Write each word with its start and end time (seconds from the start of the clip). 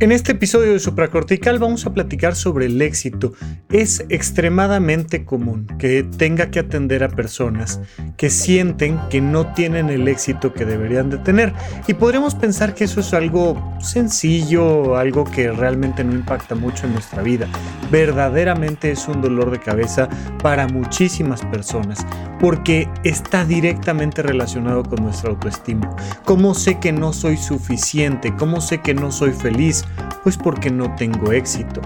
En 0.00 0.10
este 0.10 0.32
episodio 0.32 0.72
de 0.72 0.80
Supracortical 0.80 1.60
vamos 1.60 1.86
a 1.86 1.94
platicar 1.94 2.34
sobre 2.34 2.66
el 2.66 2.82
éxito. 2.82 3.32
Es 3.70 4.04
extremadamente 4.08 5.24
común 5.24 5.68
que 5.78 6.02
tenga 6.02 6.50
que 6.50 6.58
atender 6.58 7.04
a 7.04 7.08
personas 7.08 7.80
que 8.16 8.28
sienten 8.28 8.98
que 9.08 9.20
no 9.20 9.54
tienen 9.54 9.90
el 9.90 10.08
éxito 10.08 10.52
que 10.52 10.64
deberían 10.64 11.10
de 11.10 11.18
tener. 11.18 11.52
Y 11.86 11.94
podríamos 11.94 12.34
pensar 12.34 12.74
que 12.74 12.84
eso 12.84 13.00
es 13.00 13.14
algo 13.14 13.56
sencillo, 13.80 14.96
algo 14.96 15.24
que 15.24 15.52
realmente 15.52 16.02
no 16.02 16.12
impacta 16.12 16.56
mucho 16.56 16.86
en 16.86 16.94
nuestra 16.94 17.22
vida. 17.22 17.46
Verdaderamente 17.92 18.90
es 18.90 19.06
un 19.06 19.22
dolor 19.22 19.52
de 19.52 19.60
cabeza 19.60 20.08
para 20.42 20.66
muchísimas 20.66 21.42
personas 21.42 22.04
porque 22.40 22.88
está 23.04 23.44
directamente 23.44 24.22
relacionado 24.22 24.82
con 24.82 25.04
nuestra 25.04 25.30
autoestima. 25.30 25.94
¿Cómo 26.24 26.54
sé 26.54 26.78
que 26.80 26.92
no 26.92 27.12
soy 27.12 27.36
suficiente? 27.36 28.34
¿Cómo 28.36 28.60
sé 28.60 28.80
que 28.80 28.92
no 28.92 29.12
soy 29.12 29.30
feliz? 29.30 29.83
Pues 30.22 30.36
porque 30.36 30.70
no 30.70 30.94
tengo 30.94 31.32
éxito. 31.32 31.80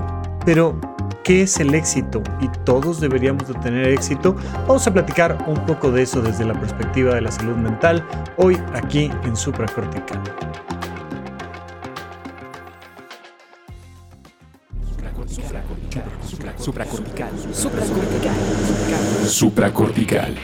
Pero, 0.45 0.81
¿qué 1.25 1.43
es 1.43 1.59
el 1.59 1.75
éxito? 1.75 2.23
¿Y 2.41 2.49
todos 2.65 3.01
deberíamos 3.01 3.49
de 3.49 3.55
tener 3.55 3.89
éxito? 3.89 4.37
Vamos 4.67 4.87
a 4.87 4.93
platicar 4.93 5.45
un 5.47 5.67
poco 5.67 5.91
de 5.91 6.03
eso 6.03 6.23
desde 6.23 6.45
la 6.45 6.59
perspectiva 6.59 7.15
de 7.15 7.21
la 7.21 7.31
salud 7.31 7.57
mental, 7.57 8.07
hoy 8.37 8.57
aquí 8.75 9.11
en 9.25 9.37
Supracortical. 9.37 10.23
Supracortical. 16.57 17.31
Supracortical. 17.53 18.29
Supracortical. 19.27 20.35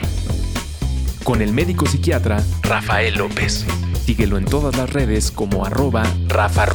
Con 1.22 1.42
el 1.42 1.52
médico 1.52 1.86
psiquiatra 1.86 2.42
Rafael 2.62 3.14
López. 3.14 3.66
Síguelo 4.04 4.38
en 4.38 4.44
todas 4.44 4.76
las 4.76 4.92
redes 4.92 5.30
como 5.30 5.64
arroba 5.64 6.04
Rafa. 6.28 6.66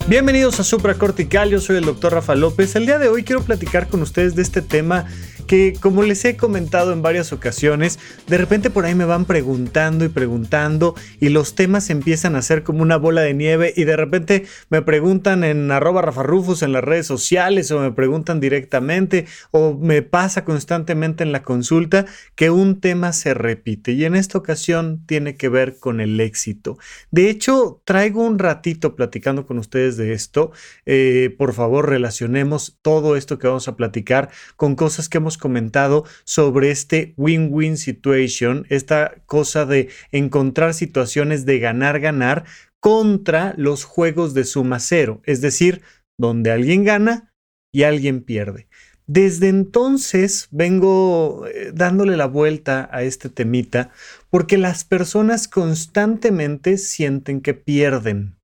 Bienvenidos 0.07 0.59
a 0.59 0.63
Supracortical, 0.63 1.51
yo 1.51 1.59
soy 1.59 1.75
el 1.75 1.85
doctor 1.85 2.13
Rafa 2.13 2.33
López. 2.33 2.75
El 2.75 2.87
día 2.87 2.97
de 2.97 3.09
hoy 3.09 3.23
quiero 3.23 3.43
platicar 3.43 3.89
con 3.89 4.01
ustedes 4.01 4.33
de 4.33 4.41
este 4.41 4.63
tema 4.63 5.05
que 5.47 5.73
como 5.79 6.03
les 6.03 6.23
he 6.25 6.37
comentado 6.37 6.93
en 6.93 7.01
varias 7.01 7.33
ocasiones, 7.33 7.99
de 8.27 8.37
repente 8.37 8.69
por 8.69 8.85
ahí 8.85 8.93
me 8.93 9.05
van 9.05 9.25
preguntando 9.25 10.05
y 10.05 10.09
preguntando 10.09 10.95
y 11.19 11.29
los 11.29 11.55
temas 11.55 11.89
empiezan 11.89 12.35
a 12.35 12.41
ser 12.41 12.63
como 12.63 12.81
una 12.81 12.97
bola 12.97 13.21
de 13.21 13.33
nieve 13.33 13.73
y 13.75 13.85
de 13.85 13.95
repente 13.95 14.45
me 14.69 14.81
preguntan 14.81 15.43
en 15.43 15.71
arroba 15.71 16.01
rafarrufus 16.01 16.61
en 16.61 16.73
las 16.73 16.83
redes 16.83 17.07
sociales 17.07 17.71
o 17.71 17.79
me 17.79 17.91
preguntan 17.91 18.39
directamente 18.39 19.25
o 19.51 19.73
me 19.73 20.01
pasa 20.01 20.43
constantemente 20.45 21.23
en 21.23 21.31
la 21.31 21.43
consulta 21.43 22.05
que 22.35 22.49
un 22.49 22.79
tema 22.79 23.13
se 23.13 23.33
repite 23.33 23.93
y 23.93 24.05
en 24.05 24.15
esta 24.15 24.37
ocasión 24.37 25.03
tiene 25.05 25.35
que 25.35 25.49
ver 25.49 25.77
con 25.79 26.01
el 26.01 26.19
éxito. 26.19 26.77
De 27.11 27.29
hecho, 27.29 27.81
traigo 27.85 28.23
un 28.23 28.39
ratito 28.39 28.95
platicando 28.95 29.45
con 29.45 29.57
ustedes 29.57 29.97
de 29.97 30.13
esto. 30.13 30.51
Eh, 30.85 31.33
por 31.37 31.53
favor, 31.53 31.89
relacionemos 31.89 32.77
todo 32.81 33.15
esto 33.15 33.39
que 33.39 33.47
vamos 33.47 33.67
a 33.67 33.75
platicar 33.75 34.29
con 34.55 34.75
cosas 34.75 35.09
que 35.09 35.17
hemos 35.17 35.36
comentado 35.37 36.03
sobre 36.23 36.71
este 36.71 37.13
win-win 37.17 37.77
situation, 37.77 38.65
esta 38.69 39.21
cosa 39.25 39.65
de 39.65 39.89
encontrar 40.11 40.73
situaciones 40.73 41.45
de 41.45 41.59
ganar-ganar 41.59 42.45
contra 42.79 43.53
los 43.57 43.83
juegos 43.83 44.33
de 44.33 44.43
suma 44.43 44.79
cero, 44.79 45.21
es 45.25 45.41
decir, 45.41 45.81
donde 46.19 46.51
alguien 46.51 46.83
gana 46.83 47.33
y 47.73 47.83
alguien 47.83 48.21
pierde. 48.21 48.67
Desde 49.07 49.47
entonces 49.47 50.49
vengo 50.51 51.47
eh, 51.47 51.71
dándole 51.73 52.17
la 52.17 52.25
vuelta 52.25 52.89
a 52.91 53.03
este 53.03 53.29
temita 53.29 53.91
porque 54.29 54.57
las 54.57 54.83
personas 54.83 55.47
constantemente 55.47 56.77
sienten 56.77 57.39
que 57.39 57.53
pierden. 57.53 58.36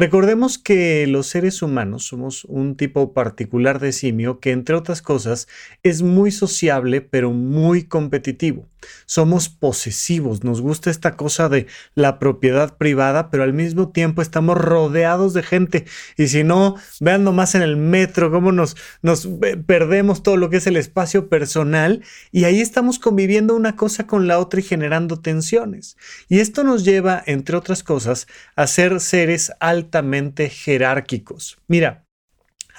Recordemos 0.00 0.56
que 0.56 1.06
los 1.06 1.26
seres 1.26 1.60
humanos 1.60 2.06
somos 2.06 2.46
un 2.46 2.74
tipo 2.74 3.12
particular 3.12 3.80
de 3.80 3.92
simio 3.92 4.40
que, 4.40 4.50
entre 4.50 4.74
otras 4.74 5.02
cosas, 5.02 5.46
es 5.82 6.00
muy 6.00 6.30
sociable 6.30 7.02
pero 7.02 7.32
muy 7.32 7.84
competitivo. 7.84 8.66
Somos 9.06 9.48
posesivos, 9.48 10.44
nos 10.44 10.60
gusta 10.60 10.90
esta 10.90 11.16
cosa 11.16 11.48
de 11.48 11.66
la 11.94 12.18
propiedad 12.18 12.76
privada, 12.76 13.30
pero 13.30 13.42
al 13.42 13.52
mismo 13.52 13.90
tiempo 13.90 14.22
estamos 14.22 14.56
rodeados 14.56 15.34
de 15.34 15.42
gente. 15.42 15.84
Y 16.16 16.28
si 16.28 16.44
no, 16.44 16.76
vean 17.00 17.24
nomás 17.24 17.54
en 17.54 17.62
el 17.62 17.76
metro 17.76 18.30
cómo 18.30 18.52
nos, 18.52 18.76
nos 19.02 19.28
perdemos 19.66 20.22
todo 20.22 20.36
lo 20.36 20.50
que 20.50 20.58
es 20.58 20.66
el 20.66 20.76
espacio 20.76 21.28
personal 21.28 22.02
y 22.32 22.44
ahí 22.44 22.60
estamos 22.60 22.98
conviviendo 22.98 23.54
una 23.54 23.76
cosa 23.76 24.06
con 24.06 24.26
la 24.26 24.38
otra 24.38 24.60
y 24.60 24.64
generando 24.64 25.20
tensiones. 25.20 25.96
Y 26.28 26.40
esto 26.40 26.64
nos 26.64 26.84
lleva, 26.84 27.22
entre 27.26 27.56
otras 27.56 27.82
cosas, 27.82 28.26
a 28.56 28.66
ser 28.66 29.00
seres 29.00 29.52
altamente 29.60 30.48
jerárquicos. 30.48 31.58
Mira, 31.68 32.04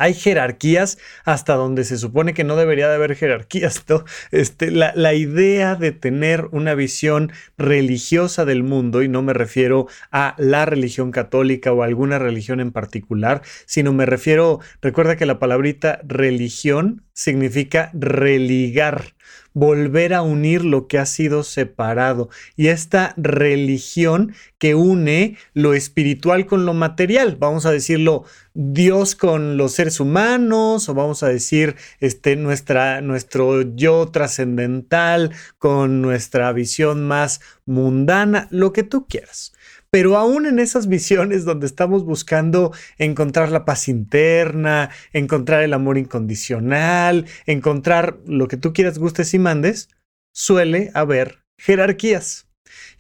hay 0.01 0.15
jerarquías 0.15 0.97
hasta 1.25 1.53
donde 1.53 1.83
se 1.83 1.97
supone 1.97 2.33
que 2.33 2.43
no 2.43 2.55
debería 2.55 2.89
de 2.89 2.95
haber 2.95 3.15
jerarquías. 3.15 3.85
Este, 4.31 4.71
la, 4.71 4.93
la, 4.95 5.13
idea 5.13 5.75
de 5.75 5.91
tener 5.91 6.47
una 6.51 6.73
visión 6.73 7.31
religiosa 7.57 8.45
del 8.45 8.63
mundo, 8.63 9.03
y 9.03 9.07
no 9.07 9.21
me 9.21 9.33
refiero 9.33 9.87
a 10.11 10.35
la 10.37 10.65
religión 10.65 11.11
católica 11.11 11.71
o 11.71 11.83
alguna 11.83 12.17
religión 12.17 12.59
en 12.59 12.71
particular, 12.71 13.43
sino 13.65 13.93
me 13.93 14.05
refiero, 14.07 14.59
recuerda 14.81 15.17
que 15.17 15.25
la 15.25 15.37
palabrita 15.37 15.99
religión 16.03 17.03
significa 17.13 17.91
religar 17.93 19.13
volver 19.53 20.13
a 20.13 20.21
unir 20.21 20.63
lo 20.63 20.87
que 20.87 20.97
ha 20.97 21.05
sido 21.05 21.43
separado 21.43 22.29
y 22.55 22.67
esta 22.67 23.13
religión 23.17 24.33
que 24.57 24.75
une 24.75 25.37
lo 25.53 25.73
espiritual 25.73 26.45
con 26.45 26.65
lo 26.65 26.73
material, 26.73 27.35
vamos 27.39 27.65
a 27.65 27.71
decirlo 27.71 28.23
Dios 28.53 29.15
con 29.15 29.57
los 29.57 29.73
seres 29.73 29.99
humanos 29.99 30.87
o 30.89 30.93
vamos 30.93 31.23
a 31.23 31.29
decir 31.29 31.75
este 31.99 32.35
nuestra 32.35 33.01
nuestro 33.01 33.61
yo 33.75 34.09
trascendental 34.09 35.31
con 35.57 36.01
nuestra 36.01 36.51
visión 36.51 37.07
más 37.07 37.41
mundana, 37.65 38.47
lo 38.51 38.73
que 38.73 38.83
tú 38.83 39.05
quieras. 39.07 39.53
Pero 39.91 40.15
aún 40.15 40.45
en 40.45 40.57
esas 40.59 40.87
visiones 40.87 41.43
donde 41.43 41.67
estamos 41.67 42.05
buscando 42.05 42.73
encontrar 42.97 43.51
la 43.51 43.65
paz 43.65 43.89
interna, 43.89 44.89
encontrar 45.11 45.63
el 45.63 45.73
amor 45.73 45.97
incondicional, 45.97 47.25
encontrar 47.45 48.17
lo 48.25 48.47
que 48.47 48.55
tú 48.55 48.71
quieras, 48.71 48.97
gustes 48.97 49.33
y 49.33 49.39
mandes, 49.39 49.89
suele 50.33 50.91
haber 50.93 51.43
jerarquías. 51.57 52.47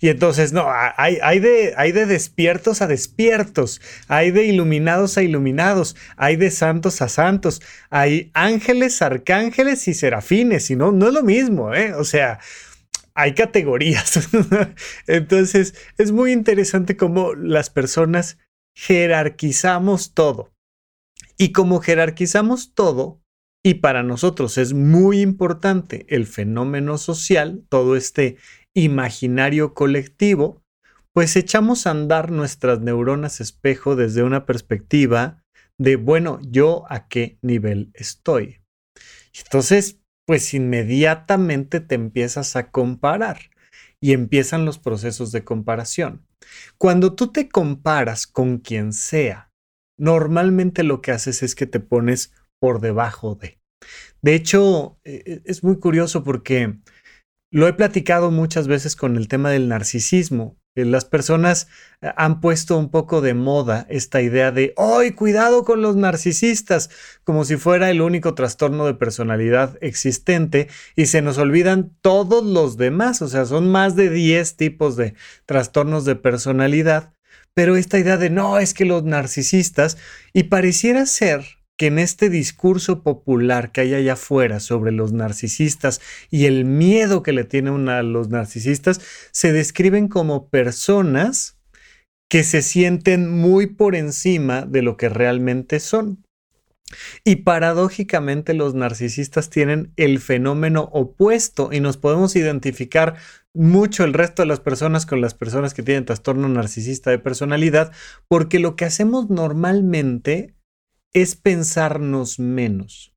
Y 0.01 0.09
entonces, 0.09 0.51
no, 0.51 0.67
hay, 0.67 1.39
de, 1.39 1.73
de 1.93 2.05
despiertos 2.05 2.81
a 2.81 2.87
despiertos, 2.87 3.79
hay 4.09 4.31
de 4.31 4.43
iluminados 4.43 5.17
a 5.17 5.23
iluminados, 5.23 5.95
hay 6.17 6.35
de 6.35 6.51
santos 6.51 7.01
a 7.01 7.07
santos, 7.07 7.61
hay 7.89 8.31
ángeles, 8.33 9.01
arcángeles 9.01 9.87
y 9.87 9.93
serafines, 9.93 10.69
y 10.71 10.75
no, 10.75 10.91
no 10.91 11.07
es 11.07 11.13
lo 11.13 11.23
mismo, 11.23 11.73
¿eh? 11.73 11.93
O 11.93 12.03
sea, 12.03 12.39
hay 13.13 13.33
categorías. 13.33 14.29
Entonces, 15.07 15.75
es 15.97 16.11
muy 16.11 16.31
interesante 16.31 16.97
cómo 16.97 17.33
las 17.33 17.69
personas 17.69 18.37
jerarquizamos 18.75 20.13
todo. 20.13 20.53
Y 21.37 21.51
como 21.51 21.79
jerarquizamos 21.79 22.73
todo, 22.73 23.21
y 23.63 23.75
para 23.75 24.03
nosotros 24.03 24.57
es 24.57 24.73
muy 24.73 25.21
importante 25.21 26.05
el 26.09 26.25
fenómeno 26.25 26.97
social, 26.97 27.63
todo 27.69 27.95
este 27.95 28.37
imaginario 28.73 29.73
colectivo, 29.73 30.63
pues 31.13 31.35
echamos 31.35 31.85
a 31.85 31.91
andar 31.91 32.31
nuestras 32.31 32.79
neuronas 32.81 33.41
espejo 33.41 33.95
desde 33.95 34.23
una 34.23 34.45
perspectiva 34.45 35.43
de, 35.77 35.95
bueno, 35.95 36.39
yo 36.43 36.85
a 36.89 37.07
qué 37.07 37.37
nivel 37.41 37.91
estoy. 37.93 38.61
Entonces, 39.43 40.00
pues 40.27 40.53
inmediatamente 40.53 41.79
te 41.79 41.95
empiezas 41.95 42.55
a 42.55 42.71
comparar 42.71 43.51
y 43.99 44.13
empiezan 44.13 44.65
los 44.65 44.79
procesos 44.79 45.31
de 45.31 45.43
comparación. 45.43 46.25
Cuando 46.77 47.15
tú 47.15 47.31
te 47.31 47.49
comparas 47.49 48.27
con 48.27 48.57
quien 48.57 48.93
sea, 48.93 49.51
normalmente 49.97 50.83
lo 50.83 51.01
que 51.01 51.11
haces 51.11 51.43
es 51.43 51.55
que 51.55 51.67
te 51.67 51.79
pones 51.79 52.33
por 52.59 52.81
debajo 52.81 53.35
de. 53.35 53.59
De 54.21 54.35
hecho, 54.35 54.99
e, 55.03 55.23
e, 55.25 55.41
es 55.45 55.63
muy 55.63 55.79
curioso 55.79 56.23
porque 56.23 56.79
lo 57.51 57.67
he 57.67 57.73
platicado 57.73 58.31
muchas 58.31 58.67
veces 58.67 58.95
con 58.95 59.17
el 59.17 59.27
tema 59.27 59.49
del 59.49 59.67
narcisismo. 59.67 60.57
Eh, 60.75 60.85
las 60.85 61.03
personas 61.03 61.67
eh, 62.01 62.11
han 62.15 62.39
puesto 62.39 62.77
un 62.77 62.89
poco 62.91 63.19
de 63.19 63.33
moda 63.33 63.85
esta 63.89 64.21
idea 64.21 64.51
de, 64.51 64.73
¡ay, 64.77 65.11
cuidado 65.11 65.65
con 65.65 65.81
los 65.81 65.97
narcisis! 65.97 66.63
como 67.25 67.43
si 67.43 67.57
fuera 67.57 67.89
el 67.89 68.01
único 68.01 68.35
trastorno 68.35 68.85
de 68.85 68.93
personalidad 68.93 69.77
existente 69.81 70.69
y 70.95 71.07
se 71.07 71.21
nos 71.21 71.37
olvidan 71.37 71.91
todos 72.01 72.45
los 72.45 72.77
demás, 72.77 73.21
o 73.21 73.27
sea, 73.27 73.45
son 73.45 73.69
más 73.69 73.97
de 73.97 74.09
10 74.09 74.55
tipos 74.55 74.95
de 74.95 75.13
trastornos 75.45 76.05
de 76.05 76.15
personalidad, 76.15 77.13
pero 77.53 77.75
esta 77.75 77.99
idea 77.99 78.15
de 78.15 78.29
no, 78.29 78.57
es 78.57 78.73
que 78.73 78.85
los 78.85 79.03
narcisistas, 79.03 79.97
y 80.31 80.43
pareciera 80.43 81.05
ser 81.05 81.60
que 81.81 81.87
en 81.87 81.97
este 81.97 82.29
discurso 82.29 83.01
popular 83.01 83.71
que 83.71 83.81
hay 83.81 83.95
allá 83.95 84.13
afuera 84.13 84.59
sobre 84.59 84.91
los 84.91 85.13
narcisistas 85.13 85.99
y 86.29 86.45
el 86.45 86.63
miedo 86.63 87.23
que 87.23 87.33
le 87.33 87.43
tienen 87.43 87.89
a 87.89 88.03
los 88.03 88.29
narcisistas, 88.29 89.01
se 89.31 89.51
describen 89.51 90.07
como 90.07 90.47
personas 90.47 91.57
que 92.29 92.43
se 92.43 92.61
sienten 92.61 93.31
muy 93.31 93.65
por 93.65 93.95
encima 93.95 94.61
de 94.61 94.83
lo 94.83 94.95
que 94.95 95.09
realmente 95.09 95.79
son. 95.79 96.23
Y 97.23 97.37
paradójicamente 97.37 98.53
los 98.53 98.75
narcisistas 98.75 99.49
tienen 99.49 99.91
el 99.95 100.19
fenómeno 100.19 100.87
opuesto 100.93 101.69
y 101.71 101.79
nos 101.79 101.97
podemos 101.97 102.35
identificar 102.35 103.15
mucho 103.55 104.03
el 104.03 104.13
resto 104.13 104.43
de 104.43 104.49
las 104.49 104.59
personas 104.59 105.07
con 105.07 105.19
las 105.19 105.33
personas 105.33 105.73
que 105.73 105.81
tienen 105.81 106.05
trastorno 106.05 106.47
narcisista 106.47 107.09
de 107.09 107.17
personalidad, 107.17 107.91
porque 108.27 108.59
lo 108.59 108.75
que 108.75 108.85
hacemos 108.85 109.31
normalmente 109.31 110.53
es 111.13 111.35
pensarnos 111.35 112.39
menos. 112.39 113.13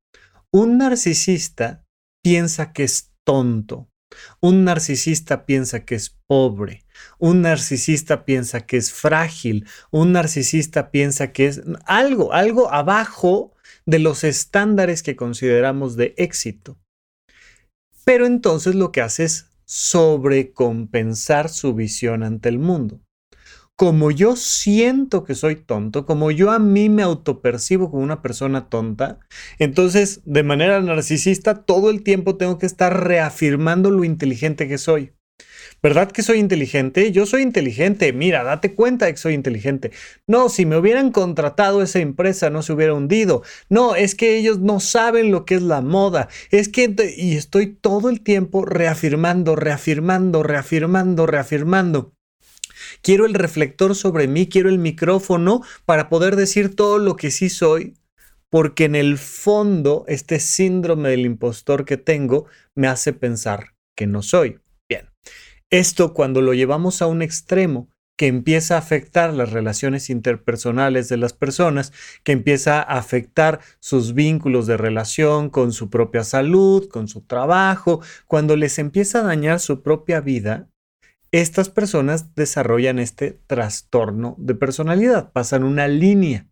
Un 0.51 0.77
narcisista 0.77 1.85
piensa 2.23 2.73
que 2.73 2.83
es 2.83 3.11
tonto. 3.23 3.89
Un 4.39 4.63
narcisista 4.63 5.45
piensa 5.45 5.85
que 5.85 5.95
es 5.95 6.17
pobre. 6.27 6.85
Un 7.19 7.41
narcisista 7.41 8.25
piensa 8.25 8.65
que 8.65 8.77
es 8.77 8.91
frágil. 8.93 9.67
Un 9.91 10.13
narcisista 10.13 10.91
piensa 10.91 11.33
que 11.33 11.47
es 11.47 11.61
algo, 11.85 12.33
algo 12.33 12.71
abajo 12.71 13.53
de 13.85 13.99
los 13.99 14.23
estándares 14.23 15.03
que 15.03 15.15
consideramos 15.15 15.95
de 15.95 16.13
éxito. 16.17 16.77
Pero 18.05 18.25
entonces 18.25 18.75
lo 18.75 18.91
que 18.91 19.01
hace 19.01 19.25
es 19.25 19.49
sobrecompensar 19.65 21.49
su 21.49 21.73
visión 21.73 22.23
ante 22.23 22.49
el 22.49 22.59
mundo 22.59 23.04
como 23.75 24.11
yo 24.11 24.35
siento 24.35 25.23
que 25.23 25.35
soy 25.35 25.55
tonto, 25.55 26.05
como 26.05 26.31
yo 26.31 26.51
a 26.51 26.59
mí 26.59 26.89
me 26.89 27.03
autopercibo 27.03 27.91
como 27.91 28.03
una 28.03 28.21
persona 28.21 28.69
tonta, 28.69 29.19
entonces 29.59 30.21
de 30.25 30.43
manera 30.43 30.81
narcisista 30.81 31.65
todo 31.65 31.89
el 31.89 32.03
tiempo 32.03 32.37
tengo 32.37 32.57
que 32.57 32.65
estar 32.65 33.05
reafirmando 33.05 33.91
lo 33.91 34.03
inteligente 34.03 34.67
que 34.67 34.77
soy. 34.77 35.13
¿Verdad 35.83 36.11
que 36.11 36.23
soy 36.23 36.39
inteligente? 36.39 37.11
Yo 37.11 37.25
soy 37.25 37.41
inteligente. 37.41 38.11
Mira, 38.13 38.43
date 38.43 38.73
cuenta 38.73 39.05
de 39.05 39.11
que 39.11 39.17
soy 39.17 39.33
inteligente. 39.33 39.91
No, 40.25 40.49
si 40.49 40.65
me 40.65 40.77
hubieran 40.77 41.11
contratado 41.11 41.81
esa 41.81 41.99
empresa 41.99 42.49
no 42.49 42.61
se 42.61 42.73
hubiera 42.73 42.93
hundido. 42.93 43.43
No, 43.69 43.95
es 43.95 44.15
que 44.15 44.37
ellos 44.37 44.59
no 44.59 44.79
saben 44.79 45.31
lo 45.31 45.45
que 45.45 45.55
es 45.55 45.61
la 45.61 45.81
moda. 45.81 46.27
Es 46.49 46.69
que... 46.69 46.95
Y 47.17 47.35
estoy 47.35 47.67
todo 47.67 48.09
el 48.09 48.21
tiempo 48.21 48.65
reafirmando, 48.65 49.55
reafirmando, 49.55 50.41
reafirmando, 50.41 51.27
reafirmando. 51.27 52.14
Quiero 53.05 53.27
el 53.27 53.35
reflector 53.35 53.93
sobre 53.93 54.27
mí, 54.27 54.49
quiero 54.49 54.67
el 54.67 54.79
micrófono 54.79 55.61
para 55.85 56.09
poder 56.09 56.35
decir 56.35 56.75
todo 56.75 56.97
lo 56.97 57.15
que 57.15 57.29
sí 57.29 57.51
soy, 57.51 57.93
porque 58.49 58.85
en 58.85 58.95
el 58.95 59.19
fondo 59.19 60.05
este 60.07 60.39
síndrome 60.39 61.09
del 61.09 61.19
impostor 61.19 61.85
que 61.85 61.97
tengo 61.97 62.47
me 62.73 62.87
hace 62.87 63.13
pensar 63.13 63.75
que 63.95 64.07
no 64.07 64.23
soy. 64.23 64.59
Bien, 64.89 65.11
esto 65.69 66.15
cuando 66.15 66.41
lo 66.41 66.55
llevamos 66.55 67.03
a 67.03 67.05
un 67.05 67.21
extremo, 67.21 67.91
que 68.17 68.25
empieza 68.25 68.73
a 68.73 68.79
afectar 68.79 69.31
las 69.35 69.51
relaciones 69.51 70.09
interpersonales 70.09 71.07
de 71.07 71.17
las 71.17 71.33
personas, 71.33 71.93
que 72.23 72.31
empieza 72.31 72.79
a 72.79 72.97
afectar 72.97 73.59
sus 73.79 74.15
vínculos 74.15 74.65
de 74.65 74.77
relación 74.77 75.51
con 75.51 75.73
su 75.73 75.91
propia 75.91 76.23
salud, 76.23 76.89
con 76.89 77.07
su 77.07 77.21
trabajo, 77.21 78.01
cuando 78.25 78.55
les 78.55 78.79
empieza 78.79 79.19
a 79.19 79.23
dañar 79.25 79.59
su 79.59 79.83
propia 79.83 80.21
vida, 80.21 80.69
estas 81.31 81.69
personas 81.69 82.35
desarrollan 82.35 82.99
este 82.99 83.39
trastorno 83.47 84.35
de 84.37 84.55
personalidad, 84.55 85.31
pasan 85.31 85.63
una 85.63 85.87
línea. 85.87 86.47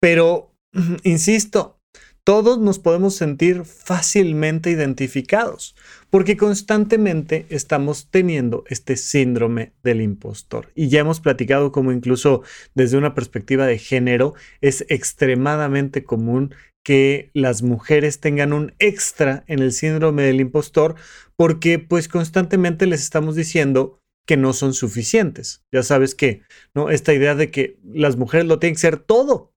Pero, 0.00 0.54
insisto, 1.02 1.80
todos 2.24 2.58
nos 2.58 2.78
podemos 2.78 3.14
sentir 3.14 3.66
fácilmente 3.66 4.70
identificados 4.70 5.76
porque 6.08 6.38
constantemente 6.38 7.44
estamos 7.50 8.08
teniendo 8.10 8.64
este 8.68 8.96
síndrome 8.96 9.74
del 9.82 10.00
impostor. 10.00 10.70
Y 10.74 10.88
ya 10.88 11.00
hemos 11.00 11.20
platicado 11.20 11.70
como 11.70 11.92
incluso 11.92 12.42
desde 12.74 12.96
una 12.96 13.14
perspectiva 13.14 13.66
de 13.66 13.78
género 13.78 14.32
es 14.62 14.86
extremadamente 14.88 16.04
común 16.04 16.54
que 16.82 17.30
las 17.34 17.62
mujeres 17.62 18.20
tengan 18.20 18.52
un 18.54 18.74
extra 18.78 19.44
en 19.46 19.58
el 19.58 19.72
síndrome 19.72 20.22
del 20.22 20.40
impostor 20.40 20.94
porque 21.36 21.78
pues 21.78 22.08
constantemente 22.08 22.86
les 22.86 23.02
estamos 23.02 23.36
diciendo 23.36 24.00
que 24.26 24.36
no 24.36 24.52
son 24.52 24.74
suficientes. 24.74 25.64
Ya 25.72 25.82
sabes 25.82 26.14
que, 26.14 26.42
¿no? 26.74 26.90
Esta 26.90 27.12
idea 27.12 27.34
de 27.34 27.50
que 27.50 27.78
las 27.84 28.16
mujeres 28.16 28.46
lo 28.46 28.58
tienen 28.58 28.74
que 28.74 28.80
ser 28.80 28.98
todo. 28.98 29.52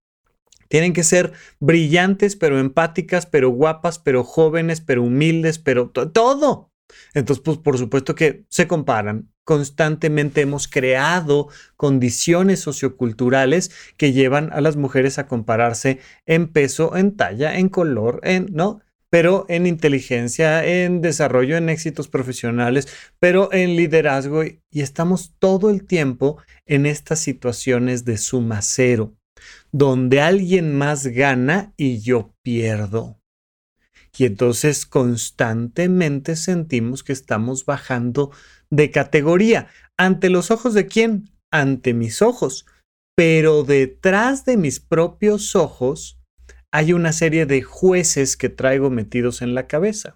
Tienen 0.70 0.94
que 0.94 1.04
ser 1.04 1.32
brillantes, 1.60 2.36
pero 2.36 2.60
empáticas, 2.60 3.26
pero 3.26 3.50
guapas, 3.50 4.00
pero 4.00 4.24
jóvenes, 4.24 4.82
pero 4.82 5.04
humildes, 5.04 5.60
pero 5.60 5.90
todo. 5.90 6.72
Entonces, 7.14 7.42
pues 7.44 7.58
por 7.58 7.78
supuesto 7.78 8.16
que 8.16 8.46
se 8.50 8.68
comparan. 8.68 9.32
Constantemente 9.44 10.42
hemos 10.42 10.68
creado 10.68 11.48
condiciones 11.78 12.60
socioculturales 12.60 13.72
que 13.96 14.12
llevan 14.12 14.52
a 14.52 14.60
las 14.60 14.76
mujeres 14.76 15.20
a 15.20 15.28
compararse 15.28 16.00
en 16.26 16.52
peso, 16.52 16.98
en 16.98 17.16
talla, 17.16 17.58
en 17.58 17.70
color, 17.70 18.20
en, 18.24 18.48
¿no? 18.52 18.82
Pero 19.10 19.46
en 19.48 19.68
inteligencia, 19.68 20.66
en 20.66 21.02
desarrollo, 21.02 21.58
en 21.58 21.70
éxitos 21.70 22.08
profesionales, 22.08 22.88
pero 23.20 23.52
en 23.54 23.76
liderazgo 23.76 24.44
y 24.44 24.62
estamos 24.72 25.34
todo 25.40 25.70
el 25.70 25.86
tiempo 25.86 26.38
en 26.66 26.86
estas 26.86 27.20
situaciones 27.20 28.04
de 28.06 28.18
suma 28.18 28.62
cero, 28.62 29.16
donde 29.72 30.22
alguien 30.22 30.78
más 30.78 31.08
gana 31.08 31.74
y 31.78 32.00
yo 32.00 32.34
pierdo. 32.44 33.20
Y 34.18 34.26
entonces 34.26 34.86
constantemente 34.86 36.36
sentimos 36.36 37.04
que 37.04 37.14
estamos 37.14 37.66
bajando 37.66 38.32
de 38.70 38.90
categoría. 38.90 39.68
¿Ante 39.96 40.30
los 40.30 40.50
ojos 40.50 40.74
de 40.74 40.88
quién? 40.88 41.30
Ante 41.52 41.94
mis 41.94 42.22
ojos. 42.24 42.66
Pero 43.16 43.64
detrás 43.64 44.44
de 44.44 44.58
mis 44.58 44.80
propios 44.80 45.56
ojos 45.56 46.17
hay 46.78 46.94
una 46.94 47.12
serie 47.12 47.48
de 47.48 47.64
jueces 47.64 48.38
que 48.38 48.50
traigo 48.50 48.92
metidos 48.92 49.42
en 49.42 49.56
la 49.56 49.66
cabeza. 49.66 50.16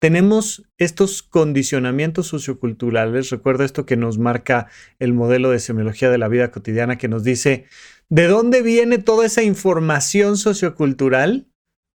Tenemos 0.00 0.64
estos 0.76 1.22
condicionamientos 1.22 2.26
socioculturales, 2.26 3.30
recuerda 3.30 3.64
esto 3.64 3.86
que 3.86 3.96
nos 3.96 4.18
marca 4.18 4.66
el 4.98 5.12
modelo 5.12 5.50
de 5.50 5.60
semiología 5.60 6.10
de 6.10 6.18
la 6.18 6.26
vida 6.26 6.50
cotidiana 6.50 6.98
que 6.98 7.06
nos 7.06 7.22
dice, 7.22 7.66
¿de 8.08 8.26
dónde 8.26 8.62
viene 8.62 8.98
toda 8.98 9.24
esa 9.24 9.44
información 9.44 10.36
sociocultural? 10.36 11.46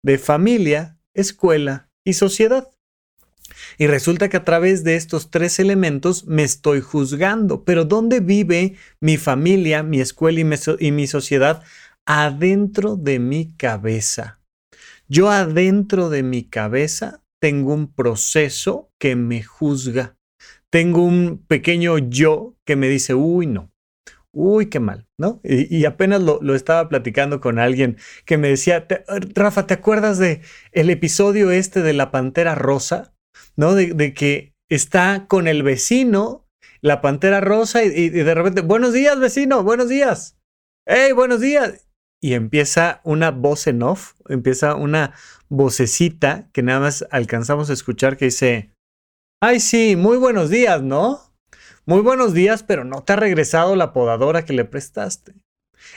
De 0.04 0.18
familia, 0.18 0.98
escuela 1.14 1.88
y 2.04 2.12
sociedad. 2.12 2.68
Y 3.78 3.86
resulta 3.86 4.28
que 4.28 4.36
a 4.36 4.44
través 4.44 4.84
de 4.84 4.96
estos 4.96 5.30
tres 5.30 5.58
elementos 5.58 6.26
me 6.26 6.42
estoy 6.42 6.80
juzgando. 6.80 7.64
Pero 7.64 7.84
¿dónde 7.84 8.20
vive 8.20 8.74
mi 9.00 9.16
familia, 9.16 9.82
mi 9.82 10.00
escuela 10.00 10.40
y 10.40 10.92
mi, 10.92 11.06
sociedad? 11.06 11.62
Adentro 12.06 12.96
de 12.96 13.18
mi 13.18 13.52
cabeza. 13.56 14.40
Yo 15.08 15.30
adentro 15.30 16.08
de 16.08 16.22
mi 16.22 16.44
cabeza 16.44 17.22
tengo 17.40 17.74
un 17.74 17.92
proceso 17.92 18.90
que 18.98 19.16
me 19.16 19.42
juzga. 19.42 20.16
Tengo 20.70 21.04
un 21.04 21.44
pequeño 21.46 21.98
yo 21.98 22.56
que 22.64 22.76
me 22.76 22.88
dice, 22.88 23.14
uy, 23.14 23.46
no, 23.46 23.72
uy, 24.32 24.66
qué 24.66 24.80
mal, 24.80 25.06
¿no? 25.18 25.40
Y, 25.44 25.84
apenas 25.84 26.22
lo, 26.22 26.54
estaba 26.54 26.88
platicando 26.88 27.40
con 27.40 27.58
alguien 27.58 27.98
que 28.24 28.36
me 28.36 28.48
decía, 28.48 28.86
Rafa, 29.34 29.66
¿te 29.66 29.74
acuerdas 29.74 30.18
de 30.18 30.42
el 30.72 30.90
episodio 30.90 31.50
este 31.50 31.82
de 31.82 31.92
la 31.92 32.10
pantera 32.10 32.54
rosa? 32.54 33.14
¿No? 33.56 33.74
De, 33.74 34.12
que 34.14 34.54
está 34.68 35.26
con 35.28 35.46
el 35.46 35.62
vecino, 35.62 36.46
la 36.80 37.00
pantera 37.00 37.40
rosa, 37.40 37.84
y, 37.84 37.88
y 37.88 38.10
de 38.10 38.34
repente, 38.34 38.60
buenos 38.60 38.92
días, 38.92 39.18
vecino, 39.18 39.62
buenos 39.62 39.88
días. 39.88 40.36
Hey, 40.84 41.12
buenos 41.12 41.40
días 41.40 41.85
y 42.22 42.34
empieza 42.34 43.00
una 43.04 43.30
voz 43.30 43.66
en 43.66 43.82
off, 43.82 44.14
empieza 44.28 44.74
una 44.74 45.14
vocecita 45.48 46.48
que 46.52 46.62
nada 46.62 46.80
más 46.80 47.06
alcanzamos 47.10 47.70
a 47.70 47.72
escuchar 47.72 48.16
que 48.16 48.26
dice, 48.26 48.72
ay 49.42 49.60
sí, 49.60 49.96
muy 49.96 50.16
buenos 50.16 50.50
días, 50.50 50.82
¿no? 50.82 51.20
Muy 51.84 52.00
buenos 52.00 52.34
días, 52.34 52.62
pero 52.62 52.84
no 52.84 53.02
te 53.02 53.12
ha 53.12 53.16
regresado 53.16 53.76
la 53.76 53.92
podadora 53.92 54.44
que 54.44 54.52
le 54.52 54.64
prestaste. 54.64 55.34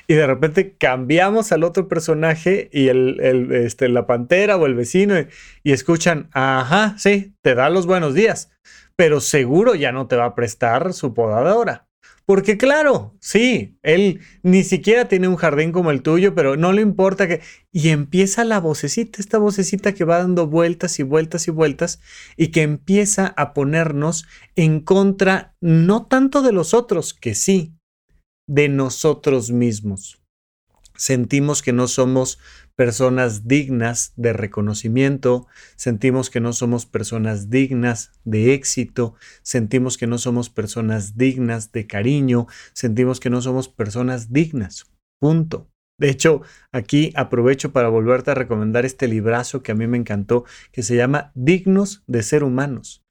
Y 0.07 0.13
de 0.13 0.27
repente 0.27 0.75
cambiamos 0.77 1.51
al 1.51 1.63
otro 1.63 1.88
personaje 1.88 2.69
y 2.71 2.89
el, 2.89 3.19
este, 3.51 3.89
la 3.89 4.05
pantera 4.05 4.57
o 4.57 4.67
el 4.67 4.75
vecino 4.75 5.19
y, 5.19 5.27
y 5.63 5.71
escuchan, 5.71 6.29
ajá, 6.33 6.95
sí, 6.99 7.33
te 7.41 7.55
da 7.55 7.71
los 7.71 7.88
buenos 7.88 8.13
días, 8.13 8.51
pero 8.95 9.19
seguro 9.19 9.73
ya 9.73 9.91
no 9.91 10.07
te 10.07 10.15
va 10.15 10.25
a 10.25 10.35
prestar 10.35 10.93
su 10.93 11.13
podadora. 11.13 11.88
Porque 12.29 12.59
claro, 12.59 13.17
sí, 13.19 13.79
él 13.81 14.19
ni 14.43 14.63
siquiera 14.63 15.07
tiene 15.07 15.27
un 15.27 15.36
jardín 15.36 15.71
como 15.71 15.89
el 15.89 16.03
tuyo, 16.03 16.36
pero 16.36 16.57
no 16.57 16.74
le 16.74 16.83
importa 16.83 17.27
que... 17.27 17.41
Y 17.71 17.89
empieza 17.89 18.45
la 18.45 18.59
vocecita, 18.59 19.19
esta 19.19 19.39
vocecita 19.39 19.95
que 19.95 20.03
va 20.03 20.19
dando 20.19 20.45
vueltas 20.45 21.00
y 21.00 21.01
vueltas 21.01 21.48
y 21.48 21.51
vueltas 21.51 22.00
y 22.38 22.50
que 22.50 22.62
empieza 22.62 23.33
a 23.36 23.55
ponernos 23.55 24.27
en 24.55 24.79
contra 24.79 25.55
no 25.59 26.05
tanto 26.05 26.43
de 26.43 26.51
los 26.51 26.75
otros, 26.75 27.15
que 27.15 27.33
sí, 27.33 27.74
de 28.48 28.69
nosotros 28.69 29.50
mismos. 29.50 30.21
Sentimos 30.95 31.63
que 31.63 31.74
no 31.74 31.88
somos 31.88 32.38
personas 32.79 33.45
dignas 33.45 34.13
de 34.15 34.31
reconocimiento, 34.31 35.48
sentimos 35.75 36.29
que 36.29 36.39
no 36.39 36.53
somos 36.53 36.86
personas 36.86 37.50
dignas 37.50 38.13
de 38.24 38.53
éxito, 38.53 39.15
sentimos 39.41 39.98
que 39.98 40.07
no 40.07 40.17
somos 40.17 40.50
personas 40.50 41.17
dignas 41.17 41.74
de 41.74 41.88
cariño, 41.88 42.48
sentimos 42.71 43.19
que 43.19 43.29
no 43.29 43.41
somos 43.41 43.67
personas 43.67 44.31
dignas. 44.31 44.89
Punto. 45.19 45.67
De 46.00 46.09
hecho, 46.09 46.41
aquí 46.71 47.12
aprovecho 47.17 47.74
para 47.74 47.89
volverte 47.89 48.31
a 48.31 48.36
recomendar 48.36 48.86
este 48.86 49.09
librazo 49.09 49.62
que 49.62 49.74
a 49.74 49.75
mí 49.75 49.86
me 49.86 49.98
encantó, 49.98 50.45
que 50.71 50.81
se 50.81 50.95
llama 50.95 51.33
Dignos 51.36 52.05
de 52.07 52.24
ser 52.24 52.45
humanos. 52.45 53.03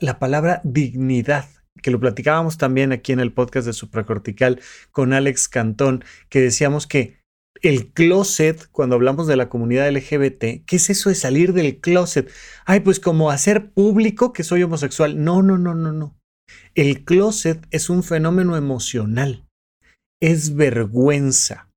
La, 0.00 0.18
palabra 0.18 0.60
dignidad, 0.64 1.48
que 1.80 1.90
lo 1.90 1.98
platicábamos 1.98 2.58
también 2.58 2.92
aquí 2.92 3.12
en 3.12 3.20
el 3.20 3.32
podcast 3.32 3.66
de 3.66 3.72
Supracortical 3.72 4.60
con 4.92 5.14
Alex 5.14 5.48
Cantón, 5.48 6.04
que 6.28 6.42
decíamos 6.42 6.86
que 6.86 7.23
el 7.64 7.92
closet, 7.92 8.68
cuando 8.70 8.94
hablamos 8.94 9.26
de 9.26 9.36
la 9.36 9.48
comunidad 9.48 9.90
LGBT, 9.90 10.64
¿qué 10.66 10.76
es 10.76 10.90
eso 10.90 11.08
de 11.08 11.14
salir 11.14 11.54
del 11.54 11.80
closet? 11.80 12.30
Ay, 12.66 12.80
pues 12.80 13.00
como 13.00 13.30
hacer 13.30 13.70
público 13.70 14.34
que 14.34 14.44
soy 14.44 14.62
homosexual. 14.62 15.24
No, 15.24 15.42
no, 15.42 15.56
no, 15.56 15.74
no, 15.74 15.90
no. 15.90 16.14
El 16.74 17.04
closet 17.04 17.66
es 17.70 17.88
un 17.88 18.02
fenómeno 18.02 18.56
emocional. 18.56 19.46
Es 20.20 20.56
vergüenza. 20.56 21.70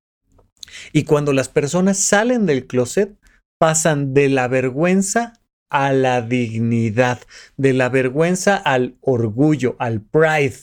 Y 0.92 1.04
cuando 1.04 1.32
las 1.32 1.48
personas 1.48 1.98
salen 1.98 2.44
del 2.44 2.66
closet, 2.66 3.16
pasan 3.58 4.12
de 4.12 4.28
la 4.28 4.46
vergüenza 4.46 5.40
a 5.70 5.92
la 5.92 6.20
dignidad, 6.20 7.20
de 7.56 7.72
la 7.72 7.88
vergüenza 7.88 8.56
al 8.56 8.98
orgullo, 9.00 9.76
al 9.78 10.02
pride. 10.02 10.58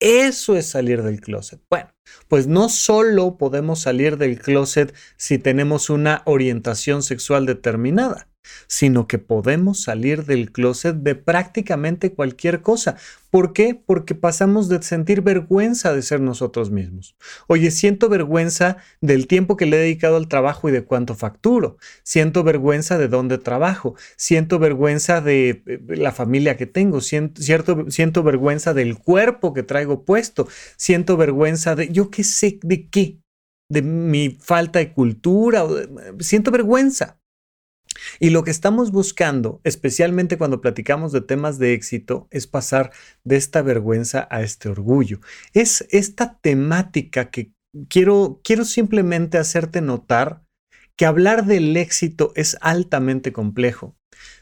Eso 0.00 0.56
es 0.56 0.66
salir 0.66 1.02
del 1.02 1.20
closet. 1.20 1.60
Bueno, 1.70 1.88
pues 2.28 2.46
no 2.46 2.68
solo 2.68 3.38
podemos 3.38 3.80
salir 3.80 4.18
del 4.18 4.38
closet 4.38 4.94
si 5.16 5.38
tenemos 5.38 5.88
una 5.88 6.22
orientación 6.26 7.02
sexual 7.02 7.46
determinada 7.46 8.28
sino 8.66 9.06
que 9.06 9.18
podemos 9.18 9.82
salir 9.82 10.24
del 10.24 10.52
closet 10.52 10.96
de 10.96 11.14
prácticamente 11.14 12.12
cualquier 12.12 12.62
cosa. 12.62 12.96
¿Por 13.30 13.52
qué? 13.52 13.74
Porque 13.74 14.14
pasamos 14.14 14.68
de 14.68 14.80
sentir 14.82 15.20
vergüenza 15.20 15.92
de 15.92 16.00
ser 16.02 16.20
nosotros 16.20 16.70
mismos. 16.70 17.16
Oye, 17.48 17.70
siento 17.70 18.08
vergüenza 18.08 18.78
del 19.00 19.26
tiempo 19.26 19.56
que 19.56 19.66
le 19.66 19.76
he 19.76 19.80
dedicado 19.80 20.16
al 20.16 20.28
trabajo 20.28 20.68
y 20.68 20.72
de 20.72 20.84
cuánto 20.84 21.14
facturo. 21.14 21.76
Siento 22.02 22.44
vergüenza 22.44 22.96
de 22.96 23.08
dónde 23.08 23.38
trabajo. 23.38 23.94
Siento 24.16 24.58
vergüenza 24.58 25.20
de 25.20 25.62
eh, 25.66 25.80
la 25.88 26.12
familia 26.12 26.56
que 26.56 26.66
tengo. 26.66 27.00
Siento, 27.00 27.42
siento 27.90 28.22
vergüenza 28.22 28.72
del 28.72 28.98
cuerpo 28.98 29.52
que 29.52 29.62
traigo 29.62 30.04
puesto. 30.04 30.48
Siento 30.76 31.16
vergüenza 31.16 31.74
de, 31.74 31.88
yo 31.88 32.10
qué 32.10 32.24
sé, 32.24 32.58
de 32.62 32.88
qué. 32.88 33.20
De 33.68 33.82
mi 33.82 34.38
falta 34.40 34.78
de 34.78 34.92
cultura. 34.92 35.66
Siento 36.20 36.50
vergüenza. 36.50 37.18
Y 38.20 38.30
lo 38.30 38.44
que 38.44 38.50
estamos 38.50 38.92
buscando, 38.92 39.60
especialmente 39.64 40.38
cuando 40.38 40.60
platicamos 40.60 41.12
de 41.12 41.20
temas 41.20 41.58
de 41.58 41.74
éxito, 41.74 42.28
es 42.30 42.46
pasar 42.46 42.92
de 43.24 43.36
esta 43.36 43.62
vergüenza 43.62 44.26
a 44.30 44.42
este 44.42 44.68
orgullo. 44.68 45.20
Es 45.52 45.86
esta 45.90 46.38
temática 46.40 47.30
que 47.30 47.52
quiero, 47.88 48.40
quiero 48.42 48.64
simplemente 48.64 49.38
hacerte 49.38 49.80
notar 49.80 50.42
que 50.96 51.06
hablar 51.06 51.44
del 51.44 51.76
éxito 51.76 52.32
es 52.36 52.56
altamente 52.60 53.32
complejo. 53.32 53.96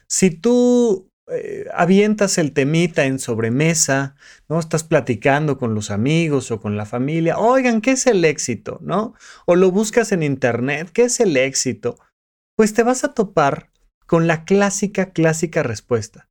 Si 0.07 0.29
tú 0.29 1.09
eh, 1.27 1.65
avientas 1.73 2.37
el 2.37 2.53
temita 2.53 3.05
en 3.05 3.17
sobremesa, 3.17 4.15
¿no? 4.47 4.59
Estás 4.59 4.83
platicando 4.83 5.57
con 5.57 5.73
los 5.73 5.89
amigos 5.89 6.51
o 6.51 6.61
con 6.61 6.77
la 6.77 6.85
familia, 6.85 7.39
oigan, 7.39 7.81
¿qué 7.81 7.91
es 7.91 8.05
el 8.05 8.23
éxito? 8.23 8.79
¿No? 8.81 9.15
O 9.45 9.55
lo 9.55 9.71
buscas 9.71 10.11
en 10.11 10.21
internet, 10.21 10.91
¿qué 10.93 11.03
es 11.03 11.19
el 11.19 11.35
éxito? 11.35 11.97
Pues 12.55 12.73
te 12.73 12.83
vas 12.83 13.03
a 13.03 13.13
topar 13.13 13.69
con 14.05 14.27
la 14.27 14.45
clásica, 14.45 15.11
clásica 15.11 15.63
respuesta. 15.63 16.29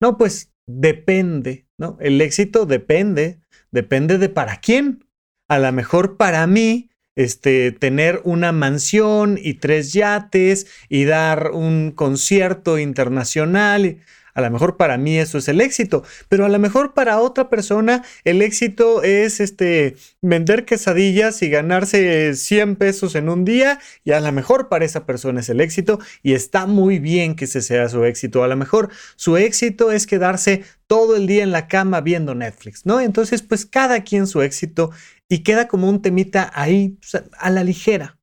No, 0.00 0.18
pues 0.18 0.52
depende, 0.66 1.66
¿no? 1.78 1.96
El 2.00 2.20
éxito 2.20 2.66
depende, 2.66 3.40
depende 3.70 4.18
de 4.18 4.28
para 4.28 4.58
quién. 4.58 5.06
A 5.48 5.58
lo 5.58 5.72
mejor 5.72 6.16
para 6.16 6.46
mí, 6.46 6.90
este, 7.16 7.72
tener 7.72 8.20
una 8.24 8.52
mansión 8.52 9.38
y 9.40 9.54
tres 9.54 9.92
yates 9.92 10.66
y 10.88 11.04
dar 11.04 11.52
un 11.52 11.92
concierto 11.92 12.78
internacional. 12.78 13.98
A 14.34 14.40
lo 14.40 14.50
mejor 14.50 14.76
para 14.76 14.98
mí 14.98 15.18
eso 15.18 15.38
es 15.38 15.48
el 15.48 15.60
éxito, 15.60 16.02
pero 16.28 16.44
a 16.44 16.48
lo 16.48 16.58
mejor 16.58 16.92
para 16.92 17.20
otra 17.20 17.48
persona 17.48 18.04
el 18.24 18.42
éxito 18.42 19.02
es 19.02 19.40
este 19.40 19.96
vender 20.22 20.64
quesadillas 20.64 21.40
y 21.42 21.48
ganarse 21.48 22.34
100 22.34 22.76
pesos 22.76 23.14
en 23.14 23.28
un 23.28 23.44
día 23.44 23.78
y 24.02 24.10
a 24.10 24.20
lo 24.20 24.32
mejor 24.32 24.68
para 24.68 24.84
esa 24.84 25.06
persona 25.06 25.40
es 25.40 25.48
el 25.48 25.60
éxito 25.60 26.00
y 26.22 26.34
está 26.34 26.66
muy 26.66 26.98
bien 26.98 27.36
que 27.36 27.44
ese 27.44 27.62
sea 27.62 27.88
su 27.88 28.04
éxito. 28.04 28.42
A 28.42 28.48
lo 28.48 28.56
mejor 28.56 28.90
su 29.16 29.36
éxito 29.36 29.92
es 29.92 30.06
quedarse 30.06 30.64
todo 30.86 31.16
el 31.16 31.26
día 31.26 31.42
en 31.42 31.52
la 31.52 31.68
cama 31.68 32.00
viendo 32.00 32.34
Netflix, 32.34 32.84
¿no? 32.86 33.00
Entonces, 33.00 33.42
pues 33.42 33.64
cada 33.66 34.02
quien 34.02 34.26
su 34.26 34.42
éxito 34.42 34.90
y 35.28 35.42
queda 35.42 35.68
como 35.68 35.88
un 35.88 36.02
temita 36.02 36.50
ahí 36.54 36.98
a 37.38 37.50
la 37.50 37.64
ligera. 37.64 38.18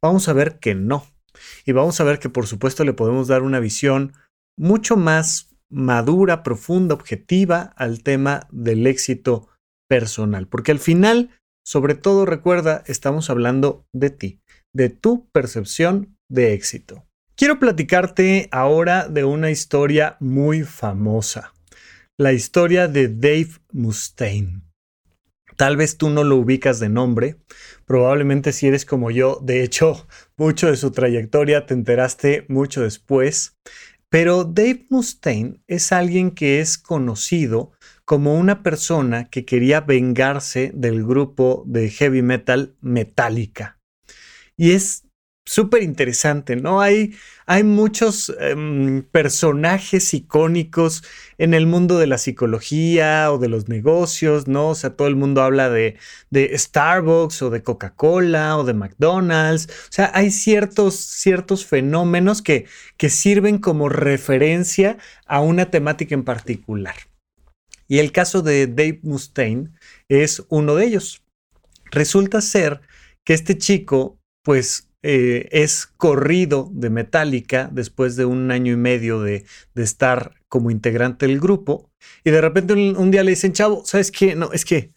Vamos 0.00 0.28
a 0.28 0.32
ver 0.32 0.58
que 0.58 0.74
no. 0.74 1.06
Y 1.64 1.72
vamos 1.72 2.00
a 2.00 2.04
ver 2.04 2.18
que 2.18 2.28
por 2.28 2.46
supuesto 2.46 2.84
le 2.84 2.92
podemos 2.92 3.28
dar 3.28 3.42
una 3.42 3.60
visión 3.60 4.12
mucho 4.62 4.96
más 4.96 5.48
madura, 5.68 6.44
profunda, 6.44 6.94
objetiva 6.94 7.74
al 7.76 8.04
tema 8.04 8.46
del 8.52 8.86
éxito 8.86 9.48
personal. 9.88 10.46
Porque 10.46 10.70
al 10.70 10.78
final, 10.78 11.30
sobre 11.66 11.96
todo 11.96 12.26
recuerda, 12.26 12.84
estamos 12.86 13.28
hablando 13.28 13.84
de 13.92 14.10
ti, 14.10 14.40
de 14.72 14.88
tu 14.88 15.28
percepción 15.32 16.16
de 16.30 16.52
éxito. 16.52 17.04
Quiero 17.34 17.58
platicarte 17.58 18.48
ahora 18.52 19.08
de 19.08 19.24
una 19.24 19.50
historia 19.50 20.16
muy 20.20 20.62
famosa, 20.62 21.52
la 22.16 22.32
historia 22.32 22.86
de 22.86 23.08
Dave 23.08 23.50
Mustaine. 23.72 24.62
Tal 25.56 25.76
vez 25.76 25.98
tú 25.98 26.08
no 26.08 26.24
lo 26.24 26.36
ubicas 26.36 26.78
de 26.78 26.88
nombre, 26.88 27.36
probablemente 27.84 28.52
si 28.52 28.68
eres 28.68 28.84
como 28.84 29.10
yo, 29.10 29.38
de 29.42 29.62
hecho, 29.62 30.06
mucho 30.36 30.68
de 30.68 30.76
su 30.76 30.92
trayectoria 30.92 31.66
te 31.66 31.74
enteraste 31.74 32.46
mucho 32.48 32.82
después. 32.82 33.56
Pero 34.12 34.44
Dave 34.44 34.84
Mustaine 34.90 35.62
es 35.66 35.90
alguien 35.90 36.32
que 36.32 36.60
es 36.60 36.76
conocido 36.76 37.72
como 38.04 38.34
una 38.34 38.62
persona 38.62 39.30
que 39.30 39.46
quería 39.46 39.80
vengarse 39.80 40.70
del 40.74 41.02
grupo 41.02 41.64
de 41.66 41.88
heavy 41.88 42.20
metal 42.20 42.76
Metallica. 42.82 43.80
Y 44.54 44.72
es 44.72 45.08
súper 45.44 45.82
interesante, 45.82 46.56
¿no? 46.56 46.80
Hay, 46.80 47.14
hay 47.46 47.64
muchos 47.64 48.32
em, 48.38 49.02
personajes 49.02 50.14
icónicos 50.14 51.02
en 51.38 51.54
el 51.54 51.66
mundo 51.66 51.98
de 51.98 52.06
la 52.06 52.18
psicología 52.18 53.32
o 53.32 53.38
de 53.38 53.48
los 53.48 53.68
negocios, 53.68 54.46
¿no? 54.46 54.68
O 54.70 54.74
sea, 54.74 54.90
todo 54.90 55.08
el 55.08 55.16
mundo 55.16 55.42
habla 55.42 55.68
de, 55.68 55.96
de 56.30 56.56
Starbucks 56.56 57.42
o 57.42 57.50
de 57.50 57.62
Coca-Cola 57.62 58.56
o 58.56 58.64
de 58.64 58.74
McDonald's. 58.74 59.66
O 59.66 59.92
sea, 59.92 60.10
hay 60.14 60.30
ciertos, 60.30 60.94
ciertos 60.96 61.66
fenómenos 61.66 62.40
que, 62.40 62.66
que 62.96 63.10
sirven 63.10 63.58
como 63.58 63.88
referencia 63.88 64.98
a 65.26 65.40
una 65.40 65.70
temática 65.70 66.14
en 66.14 66.24
particular. 66.24 66.94
Y 67.88 67.98
el 67.98 68.12
caso 68.12 68.42
de 68.42 68.68
Dave 68.68 69.00
Mustaine 69.02 69.70
es 70.08 70.44
uno 70.48 70.76
de 70.76 70.86
ellos. 70.86 71.22
Resulta 71.90 72.40
ser 72.40 72.80
que 73.24 73.34
este 73.34 73.58
chico, 73.58 74.18
pues, 74.42 74.88
eh, 75.02 75.48
es 75.50 75.86
corrido 75.86 76.70
de 76.72 76.88
Metallica 76.90 77.68
después 77.72 78.14
de 78.14 78.24
un 78.24 78.50
año 78.52 78.72
y 78.72 78.76
medio 78.76 79.20
de, 79.20 79.44
estar 79.74 80.34
como 80.48 80.70
integrante 80.70 81.26
del 81.26 81.40
grupo. 81.40 81.90
Y 82.24 82.30
de 82.30 82.40
repente 82.40 82.74
un, 82.74 83.10
día 83.10 83.24
le 83.24 83.30
dicen, 83.30 83.52
chavo, 83.52 83.82
¿sabes 83.84 84.12
qué? 84.12 84.36
No, 84.36 84.52
es 84.52 84.64
que 84.64 84.92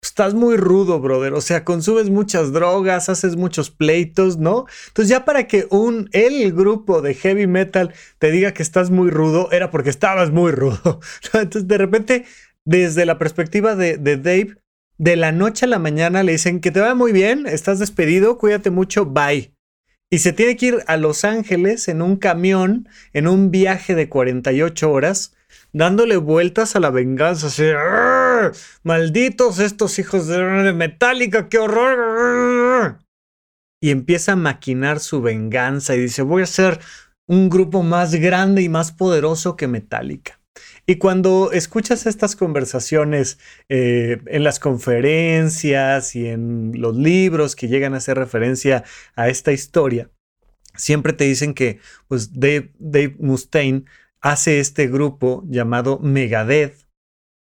estás 0.00 0.34
muy 0.34 0.56
rudo, 0.56 1.00
brother. 1.00 1.32
O 1.34 1.40
sea, 1.40 1.64
consumes 1.64 2.08
muchas 2.10 2.52
drogas, 2.52 3.08
haces 3.08 3.36
muchos 3.36 3.70
pleitos, 3.70 4.38
¿no? 4.38 4.66
Entonces 4.88 5.10
ya 5.10 5.24
para 5.24 5.48
que 5.48 5.66
un, 5.70 6.08
el 6.12 6.52
grupo 6.52 7.02
de 7.02 7.14
heavy 7.14 7.46
metal 7.46 7.92
te 8.18 8.30
diga 8.30 8.52
que 8.54 8.62
estás 8.62 8.90
muy 8.90 9.10
rudo, 9.10 9.50
era 9.50 9.70
porque 9.70 9.90
estabas 9.90 10.30
muy 10.30 10.52
rudo. 10.52 11.00
Entonces 11.32 11.66
de 11.66 11.78
repente, 11.78 12.24
desde 12.64 13.06
la 13.06 13.18
perspectiva 13.18 13.74
de, 13.74 13.96
de 13.96 14.16
Dave, 14.18 14.56
de 14.98 15.16
la 15.16 15.32
noche 15.32 15.64
a 15.64 15.68
la 15.68 15.78
mañana 15.78 16.22
le 16.22 16.32
dicen 16.32 16.60
que 16.60 16.70
te 16.70 16.80
va 16.80 16.94
muy 16.94 17.12
bien, 17.12 17.46
estás 17.46 17.78
despedido, 17.78 18.36
cuídate 18.36 18.70
mucho, 18.70 19.06
bye. 19.06 19.54
Y 20.10 20.18
se 20.18 20.32
tiene 20.32 20.56
que 20.56 20.66
ir 20.66 20.84
a 20.86 20.96
Los 20.96 21.24
Ángeles 21.24 21.86
en 21.88 22.02
un 22.02 22.16
camión, 22.16 22.88
en 23.12 23.28
un 23.28 23.50
viaje 23.50 23.94
de 23.94 24.08
48 24.08 24.90
horas, 24.90 25.36
dándole 25.72 26.16
vueltas 26.16 26.76
a 26.76 26.80
la 26.80 26.90
venganza. 26.90 27.46
Así, 27.48 27.64
malditos 28.82 29.58
estos 29.58 29.98
hijos 29.98 30.26
de 30.26 30.72
Metallica, 30.72 31.48
qué 31.48 31.58
horror. 31.58 32.98
Y 33.80 33.90
empieza 33.90 34.32
a 34.32 34.36
maquinar 34.36 34.98
su 34.98 35.20
venganza 35.20 35.94
y 35.94 36.00
dice, 36.00 36.22
voy 36.22 36.42
a 36.42 36.46
ser 36.46 36.80
un 37.28 37.50
grupo 37.50 37.82
más 37.82 38.14
grande 38.14 38.62
y 38.62 38.68
más 38.68 38.90
poderoso 38.90 39.56
que 39.56 39.68
Metallica. 39.68 40.37
Y 40.90 40.96
cuando 40.96 41.52
escuchas 41.52 42.06
estas 42.06 42.34
conversaciones 42.34 43.38
eh, 43.68 44.22
en 44.24 44.42
las 44.42 44.58
conferencias 44.58 46.16
y 46.16 46.26
en 46.28 46.72
los 46.80 46.96
libros 46.96 47.54
que 47.54 47.68
llegan 47.68 47.92
a 47.92 47.98
hacer 47.98 48.16
referencia 48.16 48.84
a 49.14 49.28
esta 49.28 49.52
historia, 49.52 50.10
siempre 50.76 51.12
te 51.12 51.24
dicen 51.24 51.52
que 51.52 51.78
pues, 52.08 52.40
Dave, 52.40 52.72
Dave 52.78 53.16
Mustaine 53.18 53.84
hace 54.22 54.60
este 54.60 54.86
grupo 54.86 55.44
llamado 55.46 55.98
Megadeth 55.98 56.87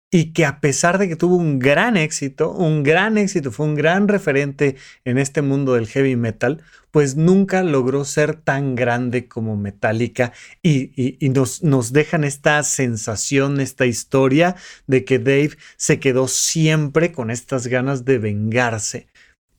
y 0.10 0.32
que 0.32 0.46
a 0.46 0.62
pesar 0.62 0.98
de 0.98 1.10
que 1.10 1.18
tuvo 1.18 1.36
un 1.36 1.60
gran 1.60 1.98
éxito, 1.98 2.52
un 2.52 2.84
gran 2.84 3.18
éxito, 3.18 3.52
fue 3.52 3.66
un 3.66 3.76
gran 3.76 4.08
referente 4.08 4.78
en 5.04 5.18
este 5.18 5.42
mundo 5.42 5.74
del 5.74 5.88
heavy 5.88 6.16
metal, 6.16 6.64
pues 6.92 7.18
nunca 7.18 7.62
logró 7.62 8.06
ser 8.06 8.36
tan 8.36 8.76
grande 8.76 9.28
como 9.28 9.58
Metallica 9.58 10.32
y, 10.64 11.18
nos, 11.30 11.62
nos 11.62 11.92
dejan 11.92 12.24
esta 12.24 12.64
sensación, 12.64 13.60
esta 13.60 13.86
historia 13.86 14.56
de 14.88 15.04
que 15.04 15.20
Dave 15.20 15.58
se 15.76 16.00
quedó 16.00 16.30
siempre 16.30 17.12
con 17.12 17.30
estas 17.30 17.68
ganas 17.68 18.06
de 18.06 18.18
vengarse. 18.18 19.08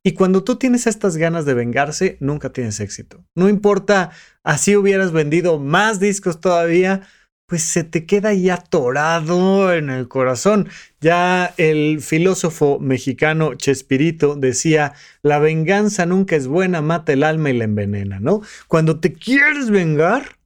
Y 0.02 0.12
cuando 0.12 0.43
tú 0.45 0.57
tienes 0.57 0.87
estas 0.87 1.19
ganas 1.19 1.45
de 1.45 1.52
vengarse, 1.52 2.17
nunca 2.21 2.50
tienes 2.50 2.81
éxito. 2.81 3.23
No 3.35 3.50
importa, 3.50 4.11
así 4.43 4.75
hubieras 4.75 5.12
vendido 5.12 5.59
más 5.59 6.00
discos 6.00 6.40
todavía, 6.40 7.02
pues 7.49 7.62
se 7.62 7.83
te 7.83 8.05
queda 8.05 8.35
ya 8.35 8.55
atorado 8.55 9.73
en 9.73 9.88
el 9.88 10.07
corazón. 10.07 10.69
Ya 11.00 11.55
el 11.57 12.02
filósofo 12.02 12.78
mexicano 12.78 13.55
Chespirito 13.55 14.37
decía, 14.37 14.93
la 15.23 15.38
venganza 15.38 16.05
nunca 16.05 16.37
es 16.37 16.47
buena, 16.47 16.83
mata 16.83 17.14
el 17.14 17.23
alma 17.23 17.49
y 17.49 17.55
la 17.57 17.64
envenena, 17.64 18.21
¿no? 18.21 18.43
Cuando 18.69 19.00
te 19.00 19.14
quieres 19.14 19.71
vengar, 19.71 20.38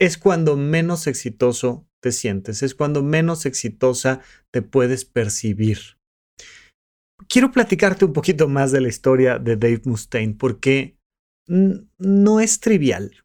es 0.00 0.18
cuando 0.18 0.56
menos 0.56 1.06
exitoso 1.06 1.86
te 2.00 2.10
sientes, 2.10 2.64
es 2.64 2.74
cuando 2.74 3.04
menos 3.04 3.46
exitosa 3.46 4.20
te 4.50 4.60
puedes 4.60 5.04
percibir. 5.04 5.78
Quiero 7.28 7.52
platicarte 7.52 8.04
un 8.04 8.12
poquito 8.12 8.48
más 8.48 8.72
de 8.72 8.80
la 8.80 8.88
historia 8.88 9.38
de 9.38 9.56
Dave 9.56 9.82
Mustaine 9.84 10.34
porque 10.34 10.96
no 11.46 12.40
es 12.40 12.58
trivial. 12.58 13.22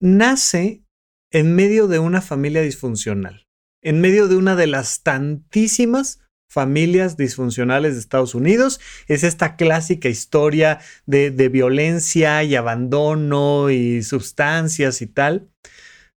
Nace 0.00 0.83
en 1.34 1.56
medio 1.56 1.88
de 1.88 1.98
una 1.98 2.22
familia 2.22 2.62
disfuncional, 2.62 3.48
en 3.82 4.00
medio 4.00 4.28
de 4.28 4.36
una 4.36 4.54
de 4.54 4.68
las 4.68 5.02
tantísimas 5.02 6.20
familias 6.48 7.16
disfuncionales 7.16 7.94
de 7.94 8.00
Estados 8.00 8.36
Unidos. 8.36 8.80
Es 9.08 9.24
esta 9.24 9.56
clásica 9.56 10.08
historia 10.08 10.78
de, 11.06 11.30
violencia 11.48 12.44
y 12.44 12.54
abandono 12.54 13.68
y 13.70 14.04
sustancias 14.04 15.02
y 15.02 15.08
tal. 15.08 15.50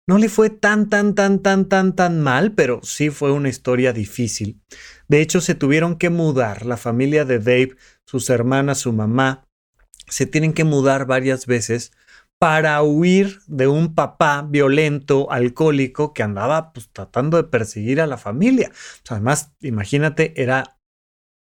No 0.09 0.19
le 0.19 0.29
fue 0.29 0.51
tan, 0.51 0.91
tan, 0.91 1.15
tan, 1.15 1.39
tan, 1.39 1.69
tan, 1.69 1.95
tan 1.95 2.21
mal, 2.21 2.53
pero 2.53 2.81
sí 2.83 3.11
fue 3.11 3.31
una 3.31 3.49
historia 3.49 3.93
difícil. 3.93 4.61
De 5.07 5.21
hecho, 5.21 5.41
se 5.41 5.55
tuvieron 5.55 5.97
que 5.97 6.11
mudar, 6.11 6.67
la 6.67 6.77
familia 6.77 7.25
de 7.25 7.39
Dave, 7.39 7.77
sus 8.05 8.31
hermanas, 8.31 8.79
su 8.79 8.93
mamá, 8.93 9.47
se 10.09 10.27
tienen 10.27 10.55
que 10.55 10.65
mudar 10.65 11.07
varias 11.07 11.47
veces 11.47 11.93
para 12.39 12.83
huir 12.83 13.41
de 13.47 13.69
un 13.69 13.95
papá 13.95 14.47
violento, 14.49 15.31
alcohólico, 15.31 16.13
que 16.13 16.23
andaba 16.23 16.73
pues, 16.73 16.91
tratando 16.93 17.37
de 17.37 17.45
perseguir 17.45 18.01
a 18.01 18.07
la 18.07 18.19
familia. 18.19 18.71
además, 19.09 19.53
imagínate, 19.61 20.41
era 20.41 20.77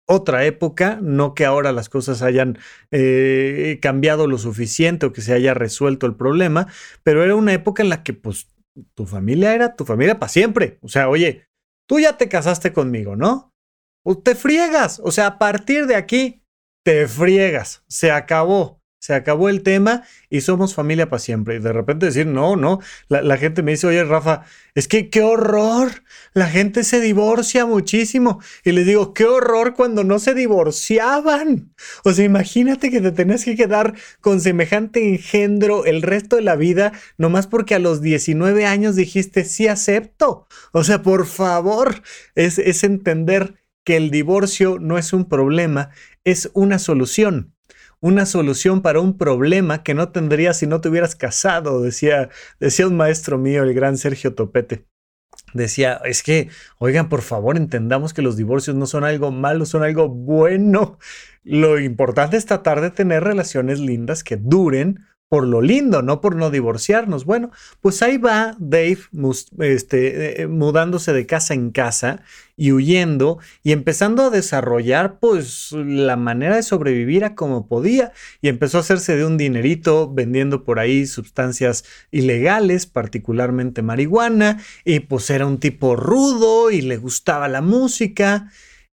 otra 0.07 0.45
época, 0.45 0.99
no 1.01 1.35
que 1.35 1.45
ahora 1.45 1.71
las 1.73 1.89
cosas 1.89 2.23
hayan 2.23 2.59
eh, 2.91 3.79
cambiado 3.81 4.27
lo 4.27 4.39
suficiente 4.39 5.07
o 5.07 5.13
que 5.13 5.21
se 5.21 5.33
haya 5.33 5.55
resuelto 5.55 6.07
el 6.07 6.17
problema, 6.17 6.67
pero 7.05 7.23
era 7.23 7.37
una 7.37 7.53
época 7.53 7.83
en 7.83 7.91
la 7.91 8.03
que 8.03 8.13
pues 8.13 8.49
tu 8.95 9.07
familia 9.07 9.55
era 9.55 9.77
tu 9.77 9.85
familia 9.85 10.19
para 10.19 10.29
siempre. 10.29 10.79
O 10.83 10.89
sea, 10.89 11.09
oye, 11.09 11.47
tú 11.89 12.01
ya 12.01 12.17
te 12.17 12.29
casaste 12.29 12.73
conmigo, 12.73 13.15
¿no? 13.15 13.53
Pues 14.03 14.23
te 14.25 14.35
friegas, 14.35 15.01
o 15.05 15.13
sea, 15.13 15.27
a 15.27 15.39
partir 15.39 15.87
de 15.87 15.95
aquí 15.95 16.43
te 16.85 17.07
friegas, 17.07 17.85
se 17.89 18.11
acabó 18.11 18.80
se 19.01 19.15
acabó 19.15 19.49
el 19.49 19.63
tema 19.63 20.03
y 20.29 20.43
somos 20.43 20.75
familia 20.75 21.09
para 21.09 21.21
siempre. 21.21 21.57
Y 21.57 21.59
de 21.59 21.73
repente 21.73 22.07
decir, 22.07 22.27
no, 22.27 22.55
no, 22.55 22.81
la, 23.09 23.37
gente 23.39 23.63
me 23.63 23.73
dice, 23.73 23.87
oye, 23.87 24.05
Rafa, 24.05 24.43
es 24.75 24.89
que 24.89 25.09
qué 25.09 25.23
horror, 25.23 26.05
la 26.35 26.47
gente 26.49 26.85
se 26.85 27.01
divorcia 27.01 27.65
muchísimo. 27.65 28.41
Y 28.63 28.73
les 28.73 28.87
digo, 28.87 29.15
qué 29.15 29.25
horror 29.25 29.75
cuando 29.75 30.05
no 30.05 30.19
se 30.19 30.35
divorciaban. 30.35 31.73
O 32.05 32.13
sea, 32.13 32.27
imagínate 32.27 32.91
que 32.91 33.01
te 33.01 33.11
tenés 33.11 33.47
que 33.47 33.57
quedar 33.57 33.95
con 34.21 34.41
semejante 34.43 35.09
engendro 35.09 35.87
el 35.87 36.03
resto 36.03 36.37
de 36.37 36.43
la 36.43 36.57
vida, 36.57 36.93
nomás 37.17 37.47
porque 37.47 37.75
a 37.75 37.79
los 37.79 38.03
19 38.03 38.67
años 38.67 38.97
dijiste, 38.97 39.47
sí 39.47 39.67
acepto. 39.67 40.47
O 40.73 40.85
sea, 40.85 41.01
por 41.01 41.25
favor, 41.25 42.03
es, 42.35 42.59
es 42.59 42.85
entender 42.85 43.55
que 43.83 43.97
el 43.97 44.11
divorcio 44.11 44.79
no 44.79 44.99
es 44.99 45.15
un 45.15 45.27
problema, 45.27 45.89
es 46.23 46.51
una 46.53 46.79
solución 46.79 47.55
una 48.01 48.27
solución 48.27 48.83
para 48.83 49.01
un 49.01 49.17
problema 49.17 49.83
que 49.83 49.95
no 49.95 50.11
tendrías 50.11 50.59
si 50.59 50.67
no 50.67 50.81
te 50.81 50.89
hubieras 50.89 51.15
casado, 51.15 51.83
decía, 51.83 52.31
decía 52.59 52.87
un 52.87 52.97
maestro 52.97 53.39
mío, 53.39 53.63
el 53.63 53.75
gran 53.75 53.99
Sergio 53.99 54.35
Topete. 54.35 54.87
Decía, 55.53 56.01
es 56.05 56.23
que, 56.23 56.49
oigan, 56.79 57.09
por 57.09 57.23
favor, 57.23 57.57
entendamos 57.57 58.15
que 58.15 58.23
los 58.23 58.37
divorcios 58.37 58.77
no 58.77 58.87
son 58.87 59.05
algo 59.05 59.31
malo, 59.33 59.67
son 59.67 59.83
algo 59.83 60.09
bueno. 60.09 60.99
Lo 61.43 61.79
importante 61.79 62.37
es 62.37 62.47
tratar 62.47 62.81
de 62.81 62.91
tener 62.91 63.25
relaciones 63.25 63.81
lindas 63.81 64.23
que 64.23 64.37
duren 64.37 65.07
por 65.31 65.47
lo 65.47 65.63
lindo, 65.63 66.03
no 66.03 66.21
por 66.21 66.35
no 66.35 66.51
divorciarnos. 66.51 67.25
Bueno, 67.25 67.53
pues 67.81 68.03
ahí 68.03 68.19
va 68.19 68.57
Dave 68.59 68.99
este, 69.61 70.43
eh, 70.43 70.49
mudándose 70.49 71.13
de 71.13 71.25
casa 71.25 71.55
en 71.55 71.71
casa 71.71 72.25
y 72.57 72.73
huyendo 72.73 73.39
y 73.63 73.71
empezando 73.71 74.25
a 74.25 74.31
desarrollar 74.31 75.21
pues 75.21 75.71
la 75.71 76.17
manera 76.17 76.57
de 76.57 76.65
sobrevivir 76.65 77.25
a 77.25 77.37
como 77.37 77.69
podía 77.69 78.13
y 78.43 78.49
empezó 78.49 78.79
a 78.79 78.81
hacerse 78.81 79.17
de 79.17 79.25
un 79.25 79.39
dinerito 79.39 80.13
vendiendo 80.13 80.65
por 80.65 80.81
ahí 80.81 81.07
sustancias 81.07 81.85
ilegales, 82.11 82.87
particularmente 82.87 83.83
marihuana 83.83 84.61
y 84.85 84.99
pues 84.99 85.31
era 85.31 85.47
un 85.47 85.61
tipo 85.61 85.95
rudo 85.95 86.73
y 86.73 86.81
le 86.81 86.97
gustaba 86.97 87.47
la 87.47 87.63
música 87.63 88.51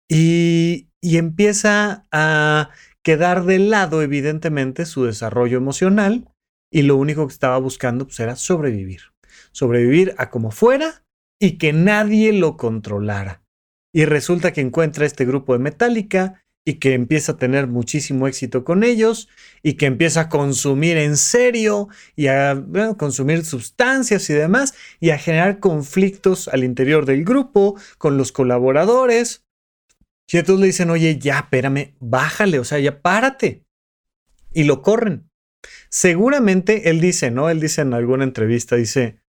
y, 0.06 0.90
y 1.00 1.16
empieza 1.16 2.04
a 2.12 2.68
quedar 3.06 3.44
de 3.44 3.60
lado, 3.60 4.02
evidentemente, 4.02 4.84
su 4.84 5.04
desarrollo 5.04 5.58
emocional 5.58 6.28
y 6.72 6.82
lo 6.82 6.96
único 6.96 7.24
que 7.24 7.32
estaba 7.32 7.56
buscando 7.56 8.04
pues, 8.04 8.18
era 8.18 8.34
sobrevivir. 8.34 9.12
Sobrevivir 9.52 10.16
a 10.18 10.28
como 10.28 10.50
fuera 10.50 11.04
y 11.40 11.52
que 11.52 11.72
nadie 11.72 12.32
lo 12.32 12.56
controlara. 12.56 13.44
Y 13.94 14.06
resulta 14.06 14.52
que 14.52 14.60
encuentra 14.60 15.06
este 15.06 15.24
grupo 15.24 15.52
de 15.52 15.60
Metallica 15.60 16.42
y 16.66 16.80
que 16.80 16.94
empieza 16.94 17.32
a 17.32 17.36
tener 17.36 17.68
muchísimo 17.68 18.26
éxito 18.26 18.64
con 18.64 18.82
ellos 18.82 19.28
y 19.62 19.74
que 19.74 19.86
empieza 19.86 20.22
a 20.22 20.28
consumir 20.28 20.96
en 20.96 21.16
serio 21.16 21.88
y 22.16 22.26
a 22.26 22.60
consumir 22.96 23.44
sustancias 23.44 24.28
y 24.30 24.32
demás 24.32 24.74
y 24.98 25.10
a 25.10 25.18
generar 25.18 25.60
conflictos 25.60 26.48
al 26.48 26.64
interior 26.64 27.06
del 27.06 27.24
grupo 27.24 27.78
con 27.98 28.18
los 28.18 28.32
colaboradores 28.32 29.45
y 30.28 30.38
entonces 30.38 30.60
le 30.60 30.66
dicen, 30.66 30.90
oye, 30.90 31.18
ya, 31.18 31.38
espérame, 31.38 31.94
bájale, 32.00 32.58
o 32.58 32.64
sea, 32.64 32.78
ya 32.78 33.00
párate. 33.00 33.64
Y 34.52 34.64
lo 34.64 34.82
corren. 34.82 35.30
Seguramente 35.88 36.90
él 36.90 37.00
dice, 37.00 37.30
¿no? 37.30 37.48
Él 37.48 37.60
dice 37.60 37.82
en 37.82 37.94
alguna 37.94 38.24
entrevista, 38.24 38.76
dice, 38.76 39.20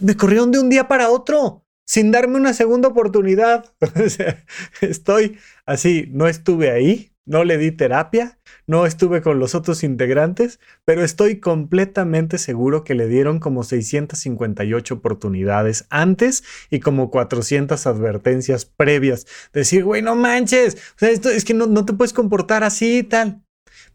me 0.00 0.16
corrieron 0.16 0.50
de 0.50 0.58
un 0.58 0.68
día 0.68 0.86
para 0.88 1.10
otro, 1.10 1.66
sin 1.86 2.10
darme 2.10 2.36
una 2.36 2.52
segunda 2.52 2.88
oportunidad. 2.88 3.74
estoy 4.80 5.38
así, 5.64 6.08
no 6.10 6.28
estuve 6.28 6.70
ahí, 6.70 7.13
no 7.26 7.44
le 7.44 7.58
di 7.58 7.70
terapia, 7.70 8.38
no 8.66 8.86
estuve 8.86 9.22
con 9.22 9.38
los 9.38 9.54
otros 9.54 9.82
integrantes, 9.84 10.60
pero 10.84 11.04
estoy 11.04 11.40
completamente 11.40 12.38
seguro 12.38 12.84
que 12.84 12.94
le 12.94 13.08
dieron 13.08 13.38
como 13.38 13.62
658 13.62 14.94
oportunidades 14.94 15.86
antes 15.90 16.44
y 16.70 16.80
como 16.80 17.10
400 17.10 17.86
advertencias 17.86 18.64
previas. 18.64 19.26
Decir, 19.52 19.84
güey, 19.84 20.02
no 20.02 20.16
manches, 20.16 20.74
o 20.74 20.98
sea, 20.98 21.10
esto 21.10 21.30
es 21.30 21.44
que 21.44 21.54
no, 21.54 21.66
no 21.66 21.84
te 21.84 21.92
puedes 21.92 22.12
comportar 22.12 22.64
así 22.64 22.98
y 22.98 23.02
tal. 23.04 23.43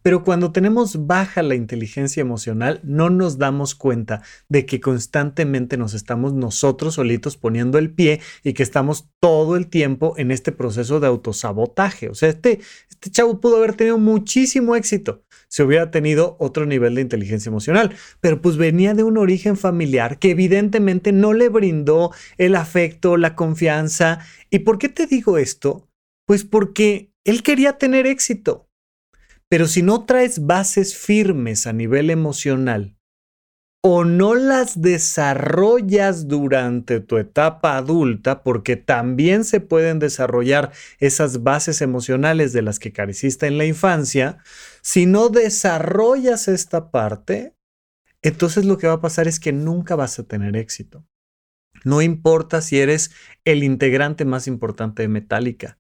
Pero 0.02 0.24
cuando 0.24 0.52
tenemos 0.52 1.08
baja 1.08 1.44
la 1.44 1.56
inteligencia 1.56 2.22
emocional, 2.22 2.80
no 2.84 3.10
nos 3.10 3.38
damos 3.38 3.76
cuenta 3.76 4.22
de 4.48 4.66
que 4.66 4.80
constantemente 4.80 5.78
nos 5.78 5.94
estamos 5.94 6.34
nosotros 6.34 6.96
solitos 6.96 7.38
poniendo 7.38 7.78
el 7.78 7.92
pie 7.92 8.22
y 8.44 8.54
que 8.54 8.64
estamos 8.64 9.10
todo 9.20 9.56
el 9.56 9.68
tiempo 9.68 10.14
en 10.18 10.32
este 10.32 10.52
proceso 10.52 11.00
de 11.00 11.08
autosabotaje. 11.08 12.10
O 12.10 12.16
sea, 12.16 12.30
este, 12.30 12.60
este 12.90 13.12
chavo 13.12 13.40
pudo 13.40 13.58
haber 13.58 13.74
tenido 13.74 13.98
muchísimo 13.98 14.76
éxito 14.76 15.24
si 15.50 15.64
hubiera 15.64 15.92
tenido 15.92 16.38
otro 16.40 16.66
nivel 16.66 16.96
de 16.96 17.02
inteligencia 17.02 17.50
emocional, 17.50 17.96
pero 18.22 18.42
pues 18.42 18.56
venía 18.56 18.94
de 18.94 19.04
un 19.04 19.18
origen 19.18 19.58
familiar 19.58 20.20
que 20.20 20.32
evidentemente 20.32 21.12
no 21.12 21.34
le 21.34 21.50
brindó 21.50 22.14
el 22.38 22.56
afecto, 22.56 23.18
la 23.18 23.36
confianza. 23.36 24.20
¿Y 24.50 24.60
por 24.60 24.78
qué 24.78 24.90
te 24.90 25.08
digo 25.08 25.38
esto? 25.38 25.90
Pues 26.26 26.44
porque 26.44 27.12
él 27.26 27.44
quería 27.44 27.78
tener 27.78 28.06
éxito. 28.06 28.69
Pero 29.50 29.68
si 29.68 29.82
no 29.82 30.06
traes 30.06 30.46
bases 30.46 30.96
firmes 30.96 31.66
a 31.66 31.74
nivel 31.74 32.12
emocional, 32.12 32.96
o 33.82 34.04
no 34.04 34.36
las 34.36 34.82
desarrollas 34.82 36.28
durante 36.28 37.00
tu 37.00 37.18
etapa 37.18 37.78
adulta, 37.78 38.44
porque 38.44 38.76
también 38.76 39.46
se 39.46 39.62
pueden 39.62 40.00
desarrollar 40.00 40.72
esas 41.00 41.44
bases 41.44 41.82
emocionales 41.82 42.52
de 42.52 42.62
las 42.62 42.78
que 42.78 42.92
careciste 42.92 43.48
en 43.48 43.58
la 43.58 43.66
infancia, 43.66 44.40
si 44.82 45.06
no 45.06 45.30
desarrollas 45.30 46.50
esta 46.50 46.92
parte, 46.92 47.56
entonces 48.22 48.66
lo 48.66 48.78
que 48.78 48.88
va 48.88 48.94
a 48.94 49.02
pasar 49.02 49.30
es 49.30 49.40
que 49.40 49.54
nunca 49.54 49.96
vas 49.96 50.20
a 50.20 50.24
tener 50.24 50.58
éxito. 50.58 51.06
No 51.86 52.02
importa 52.02 52.62
si 52.62 52.80
eres 52.80 53.12
el 53.46 53.64
integrante 53.64 54.26
más 54.26 54.48
importante 54.48 55.04
de 55.04 55.08
Metallica, 55.08 55.80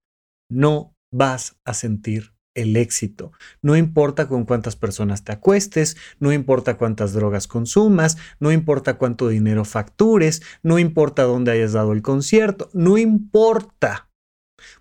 no 0.50 0.96
vas 1.12 1.60
a 1.66 1.74
sentir 1.74 2.34
el 2.56 2.76
éxito. 2.76 3.32
No 3.62 3.76
importa 3.76 4.28
con 4.28 4.46
cuántas 4.46 4.76
personas 4.76 5.24
te 5.24 5.32
acuestes, 5.32 5.98
no 6.20 6.34
importa 6.34 6.78
cuántas 6.78 7.14
drogas 7.14 7.48
consumas, 7.48 8.18
no 8.40 8.52
importa 8.52 8.98
cuánto 8.98 9.28
dinero 9.28 9.66
factures, 9.66 10.42
no 10.64 10.80
importa 10.80 11.24
dónde 11.24 11.52
hayas 11.52 11.74
dado 11.74 11.94
el 11.94 12.02
concierto, 12.02 12.70
no 12.74 12.98
importa. 12.98 14.10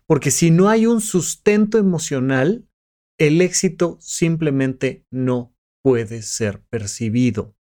Porque 0.06 0.30
si 0.30 0.50
no 0.50 0.68
hay 0.68 0.86
un 0.86 1.00
sustento 1.00 1.78
emocional, 1.78 2.66
el 3.18 3.40
éxito 3.40 3.98
simplemente 4.00 5.04
no 5.10 5.54
puede 5.82 6.22
ser 6.22 6.62
percibido. 6.70 7.54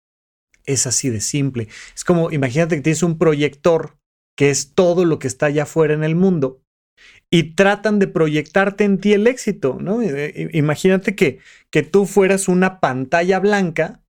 Es 0.64 0.86
así 0.86 1.08
de 1.08 1.20
simple. 1.20 1.68
Es 1.94 2.04
como, 2.04 2.30
imagínate 2.30 2.76
que 2.76 2.82
tienes 2.82 3.02
un 3.02 3.18
proyector 3.18 3.98
que 4.36 4.50
es 4.50 4.74
todo 4.74 5.04
lo 5.04 5.18
que 5.18 5.26
está 5.26 5.46
allá 5.46 5.64
afuera 5.64 5.94
en 5.94 6.04
el 6.04 6.14
mundo 6.14 6.62
y 7.30 7.54
tratan 7.54 7.98
de 7.98 8.08
proyectarte 8.08 8.84
en 8.84 8.98
ti 8.98 9.12
el 9.12 9.26
éxito, 9.26 9.78
¿no? 9.80 10.00
Imagínate 10.52 11.14
que, 11.14 11.40
que 11.70 11.82
tú 11.82 12.06
fueras 12.06 12.48
una 12.48 12.80
pantalla 12.80 13.38
blanca 13.38 14.02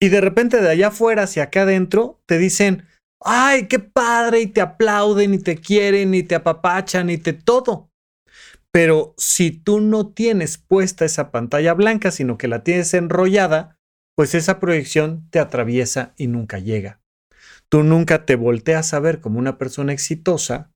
y 0.00 0.08
de 0.08 0.20
repente 0.20 0.60
de 0.60 0.70
allá 0.70 0.88
afuera 0.88 1.24
hacia 1.24 1.44
acá 1.44 1.62
adentro 1.62 2.20
te 2.26 2.38
dicen, 2.38 2.86
ay, 3.20 3.66
qué 3.66 3.78
padre, 3.78 4.40
y 4.40 4.46
te 4.46 4.60
aplauden, 4.60 5.34
y 5.34 5.38
te 5.38 5.56
quieren, 5.56 6.14
y 6.14 6.22
te 6.22 6.34
apapachan, 6.34 7.10
y 7.10 7.18
te 7.18 7.32
todo. 7.32 7.90
Pero 8.70 9.14
si 9.16 9.50
tú 9.50 9.80
no 9.80 10.12
tienes 10.12 10.58
puesta 10.58 11.04
esa 11.04 11.30
pantalla 11.30 11.72
blanca, 11.72 12.10
sino 12.10 12.36
que 12.36 12.48
la 12.48 12.62
tienes 12.62 12.92
enrollada, 12.92 13.78
pues 14.14 14.34
esa 14.34 14.60
proyección 14.60 15.28
te 15.30 15.38
atraviesa 15.38 16.12
y 16.16 16.26
nunca 16.26 16.58
llega. 16.58 17.00
Tú 17.70 17.82
nunca 17.82 18.26
te 18.26 18.36
volteas 18.36 18.94
a 18.94 19.00
ver 19.00 19.20
como 19.20 19.38
una 19.38 19.58
persona 19.58 19.92
exitosa 19.92 20.72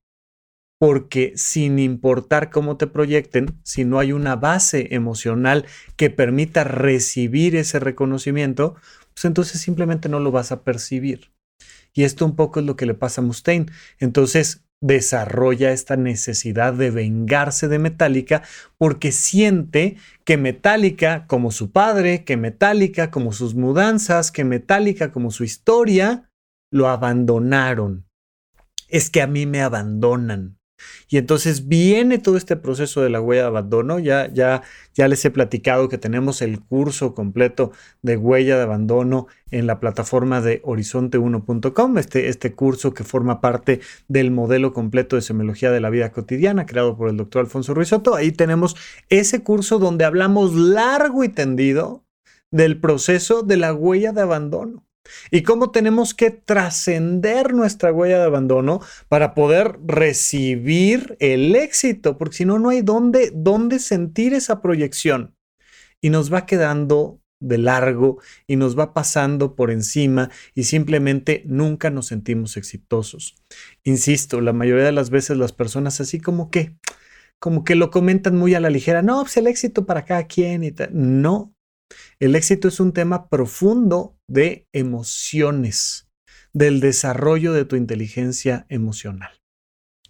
porque 0.81 1.33
sin 1.35 1.77
importar 1.77 2.49
cómo 2.49 2.75
te 2.75 2.87
proyecten, 2.87 3.55
si 3.61 3.85
no 3.85 3.99
hay 3.99 4.13
una 4.13 4.35
base 4.35 4.95
emocional 4.95 5.67
que 5.95 6.09
permita 6.09 6.63
recibir 6.63 7.55
ese 7.55 7.79
reconocimiento, 7.79 8.73
pues 9.13 9.25
entonces 9.25 9.61
simplemente 9.61 10.09
no 10.09 10.19
lo 10.19 10.31
vas 10.31 10.51
a 10.51 10.63
percibir. 10.63 11.33
Y 11.93 12.01
esto 12.01 12.25
un 12.25 12.35
poco 12.35 12.59
es 12.59 12.65
lo 12.65 12.77
que 12.77 12.87
le 12.87 12.95
pasa 12.95 13.21
a 13.21 13.23
Mustaine. 13.23 13.67
Entonces 13.99 14.63
desarrolla 14.81 15.71
esta 15.71 15.97
necesidad 15.97 16.73
de 16.73 16.89
vengarse 16.89 17.67
de 17.67 17.77
Metallica 17.77 18.41
porque 18.79 19.11
siente 19.11 19.97
que 20.25 20.37
Metallica 20.37 21.27
como 21.27 21.51
su 21.51 21.69
padre, 21.69 22.23
que 22.23 22.37
Metallica 22.37 23.11
como 23.11 23.33
sus 23.33 23.53
mudanzas, 23.53 24.31
que 24.31 24.45
Metallica 24.45 25.11
como 25.11 25.29
su 25.29 25.43
historia, 25.43 26.27
lo 26.71 26.89
abandonaron. 26.89 28.07
Es 28.87 29.11
que 29.11 29.21
a 29.21 29.27
mí 29.27 29.45
me 29.45 29.61
abandonan. 29.61 30.57
Y 31.07 31.17
entonces 31.17 31.67
viene 31.67 32.17
todo 32.17 32.37
este 32.37 32.55
proceso 32.55 33.01
de 33.01 33.09
la 33.09 33.19
huella 33.19 33.43
de 33.43 33.47
abandono. 33.47 33.99
Ya, 33.99 34.31
ya, 34.31 34.63
ya 34.93 35.07
les 35.07 35.23
he 35.25 35.31
platicado 35.31 35.89
que 35.89 35.97
tenemos 35.97 36.41
el 36.41 36.61
curso 36.61 37.13
completo 37.13 37.71
de 38.01 38.17
huella 38.17 38.57
de 38.57 38.63
abandono 38.63 39.27
en 39.51 39.67
la 39.67 39.79
plataforma 39.79 40.41
de 40.41 40.61
horizonte1.com, 40.63 41.97
este, 41.97 42.29
este 42.29 42.53
curso 42.53 42.93
que 42.93 43.03
forma 43.03 43.41
parte 43.41 43.81
del 44.07 44.31
modelo 44.31 44.73
completo 44.73 45.15
de 45.15 45.21
semiología 45.21 45.71
de 45.71 45.81
la 45.81 45.89
vida 45.89 46.11
cotidiana 46.11 46.65
creado 46.65 46.95
por 46.95 47.09
el 47.09 47.17
doctor 47.17 47.41
Alfonso 47.41 47.73
Ruizotto. 47.73 48.15
Ahí 48.15 48.31
tenemos 48.31 48.75
ese 49.09 49.43
curso 49.43 49.79
donde 49.79 50.05
hablamos 50.05 50.55
largo 50.55 51.23
y 51.23 51.29
tendido 51.29 52.05
del 52.51 52.79
proceso 52.79 53.43
de 53.43 53.57
la 53.57 53.73
huella 53.73 54.11
de 54.13 54.21
abandono 54.21 54.85
y 55.31 55.43
cómo 55.43 55.71
tenemos 55.71 56.13
que 56.13 56.31
trascender 56.31 57.53
nuestra 57.53 57.91
huella 57.91 58.19
de 58.19 58.25
abandono 58.25 58.81
para 59.07 59.33
poder 59.33 59.79
recibir 59.85 61.17
el 61.19 61.55
éxito, 61.55 62.17
porque 62.17 62.37
si 62.37 62.45
no, 62.45 62.59
no 62.59 62.69
hay 62.69 62.81
dónde, 62.81 63.31
dónde 63.33 63.79
sentir 63.79 64.33
esa 64.33 64.61
proyección. 64.61 65.35
Y 66.01 66.09
nos 66.09 66.33
va 66.33 66.45
quedando 66.45 67.21
de 67.41 67.57
largo 67.57 68.19
y 68.47 68.55
nos 68.55 68.77
va 68.77 68.93
pasando 68.93 69.55
por 69.55 69.71
encima 69.71 70.29
y 70.55 70.63
simplemente 70.63 71.43
nunca 71.45 71.89
nos 71.89 72.07
sentimos 72.07 72.55
exitosos. 72.55 73.35
Insisto, 73.83 74.39
la 74.41 74.53
mayoría 74.53 74.85
de 74.85 74.91
las 74.91 75.09
veces 75.09 75.37
las 75.37 75.51
personas 75.51 75.99
así 75.99 76.19
como 76.19 76.49
que, 76.49 76.77
como 77.39 77.63
que 77.63 77.75
lo 77.75 77.89
comentan 77.89 78.37
muy 78.37 78.53
a 78.53 78.59
la 78.59 78.69
ligera, 78.69 79.01
no, 79.01 79.21
pues 79.21 79.35
el 79.37 79.47
éxito 79.47 79.85
para 79.85 80.05
cada 80.05 80.27
quien 80.27 80.63
y 80.63 80.71
tal. 80.71 80.89
No, 80.93 81.53
el 82.19 82.35
éxito 82.35 82.67
es 82.67 82.79
un 82.79 82.93
tema 82.93 83.29
profundo 83.29 84.17
de 84.27 84.67
emociones, 84.73 86.09
del 86.53 86.79
desarrollo 86.79 87.53
de 87.53 87.65
tu 87.65 87.75
inteligencia 87.75 88.65
emocional. 88.69 89.41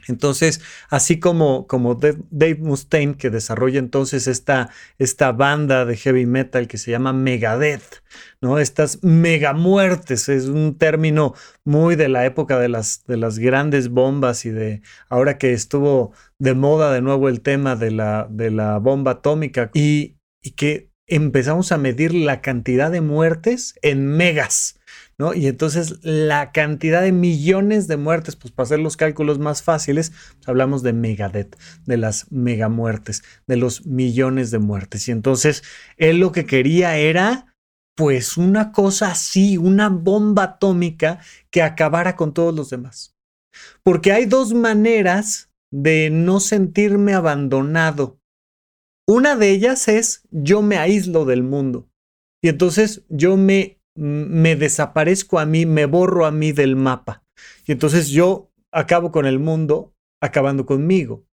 Entonces, 0.07 0.61
así 0.89 1.19
como, 1.19 1.67
como 1.67 1.95
Dave 1.95 2.57
Mustaine, 2.59 3.15
que 3.15 3.29
desarrolla 3.29 3.79
entonces 3.79 4.27
esta, 4.27 4.69
esta 4.97 5.31
banda 5.31 5.85
de 5.85 5.95
heavy 5.95 6.25
metal 6.25 6.67
que 6.67 6.77
se 6.77 6.91
llama 6.91 7.13
Megadeth, 7.13 8.03
¿no? 8.41 8.57
Estas 8.59 9.03
megamuertes, 9.03 10.29
es 10.29 10.45
un 10.45 10.77
término 10.77 11.33
muy 11.63 11.95
de 11.95 12.09
la 12.09 12.25
época 12.25 12.59
de 12.59 12.69
las, 12.69 13.05
de 13.05 13.17
las 13.17 13.39
grandes 13.39 13.89
bombas 13.89 14.45
y 14.45 14.49
de 14.49 14.81
ahora 15.09 15.37
que 15.37 15.53
estuvo 15.53 16.13
de 16.39 16.55
moda 16.55 16.91
de 16.91 17.01
nuevo 17.01 17.29
el 17.29 17.41
tema 17.41 17.75
de 17.75 17.91
la, 17.91 18.27
de 18.29 18.51
la 18.51 18.79
bomba 18.79 19.11
atómica 19.11 19.69
y, 19.73 20.17
y 20.41 20.51
que 20.51 20.90
empezamos 21.11 21.73
a 21.73 21.77
medir 21.77 22.13
la 22.13 22.41
cantidad 22.41 22.89
de 22.89 23.01
muertes 23.01 23.75
en 23.81 24.07
megas, 24.07 24.79
¿no? 25.17 25.33
Y 25.33 25.47
entonces 25.47 25.99
la 26.03 26.53
cantidad 26.53 27.01
de 27.01 27.11
millones 27.11 27.89
de 27.89 27.97
muertes, 27.97 28.37
pues 28.37 28.53
para 28.53 28.63
hacer 28.65 28.79
los 28.79 28.95
cálculos 28.95 29.37
más 29.37 29.61
fáciles, 29.61 30.11
pues, 30.35 30.47
hablamos 30.47 30.83
de 30.83 30.93
megadet, 30.93 31.57
de 31.85 31.97
las 31.97 32.31
megamuertes, 32.31 33.23
de 33.45 33.57
los 33.57 33.85
millones 33.85 34.51
de 34.51 34.59
muertes. 34.59 35.09
Y 35.09 35.11
entonces 35.11 35.63
él 35.97 36.19
lo 36.19 36.31
que 36.31 36.45
quería 36.45 36.95
era, 36.95 37.57
pues, 37.97 38.37
una 38.37 38.71
cosa 38.71 39.11
así, 39.11 39.57
una 39.57 39.89
bomba 39.89 40.43
atómica 40.43 41.19
que 41.49 41.61
acabara 41.61 42.15
con 42.15 42.33
todos 42.33 42.55
los 42.55 42.69
demás. 42.69 43.17
Porque 43.83 44.13
hay 44.13 44.27
dos 44.27 44.53
maneras 44.53 45.51
de 45.71 46.09
no 46.09 46.39
sentirme 46.39 47.13
abandonado 47.13 48.20
una 49.07 49.35
de 49.35 49.49
ellas 49.51 49.87
es 49.87 50.27
yo 50.31 50.61
me 50.61 50.77
aíslo 50.77 51.25
del 51.25 51.43
mundo. 51.43 51.89
Y 52.41 52.49
entonces 52.49 53.03
yo 53.09 53.37
me, 53.37 53.79
me 53.95 54.55
desaparezco 54.55 55.39
a 55.39 55.45
mí, 55.45 55.65
me 55.65 55.85
borro 55.85 56.25
a 56.25 56.31
mí 56.31 56.51
del 56.51 56.75
mapa. 56.75 57.23
Y 57.65 57.71
entonces 57.71 58.09
yo 58.09 58.51
acabo 58.71 59.11
con 59.11 59.25
el 59.25 59.39
mundo 59.39 59.93
acabando 60.21 60.65
conmigo. 60.65 61.25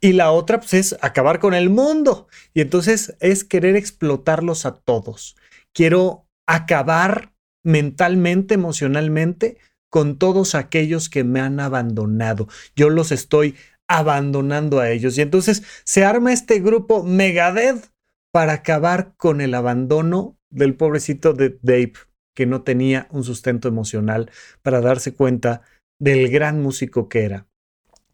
Y 0.00 0.12
la 0.12 0.30
otra 0.30 0.60
pues, 0.60 0.74
es 0.74 0.96
acabar 1.00 1.40
con 1.40 1.54
el 1.54 1.70
mundo. 1.70 2.28
Y 2.54 2.60
entonces 2.60 3.16
es 3.20 3.44
querer 3.44 3.76
explotarlos 3.76 4.66
a 4.66 4.76
todos. 4.76 5.36
Quiero 5.72 6.26
acabar 6.46 7.32
mentalmente, 7.64 8.54
emocionalmente, 8.54 9.58
con 9.90 10.18
todos 10.18 10.54
aquellos 10.54 11.08
que 11.08 11.24
me 11.24 11.40
han 11.40 11.58
abandonado. 11.60 12.48
Yo 12.74 12.90
los 12.90 13.12
estoy 13.12 13.56
abandonando 13.88 14.80
a 14.80 14.90
ellos. 14.90 15.16
Y 15.18 15.22
entonces 15.22 15.62
se 15.84 16.04
arma 16.04 16.32
este 16.32 16.60
grupo 16.60 17.02
Megadeth 17.02 17.90
para 18.32 18.54
acabar 18.54 19.14
con 19.16 19.40
el 19.40 19.54
abandono 19.54 20.38
del 20.50 20.74
pobrecito 20.74 21.32
de 21.32 21.58
Dave, 21.62 21.94
que 22.34 22.46
no 22.46 22.62
tenía 22.62 23.08
un 23.10 23.24
sustento 23.24 23.68
emocional 23.68 24.30
para 24.62 24.80
darse 24.80 25.14
cuenta 25.14 25.62
del 25.98 26.28
gran 26.28 26.60
músico 26.60 27.08
que 27.08 27.24
era, 27.24 27.46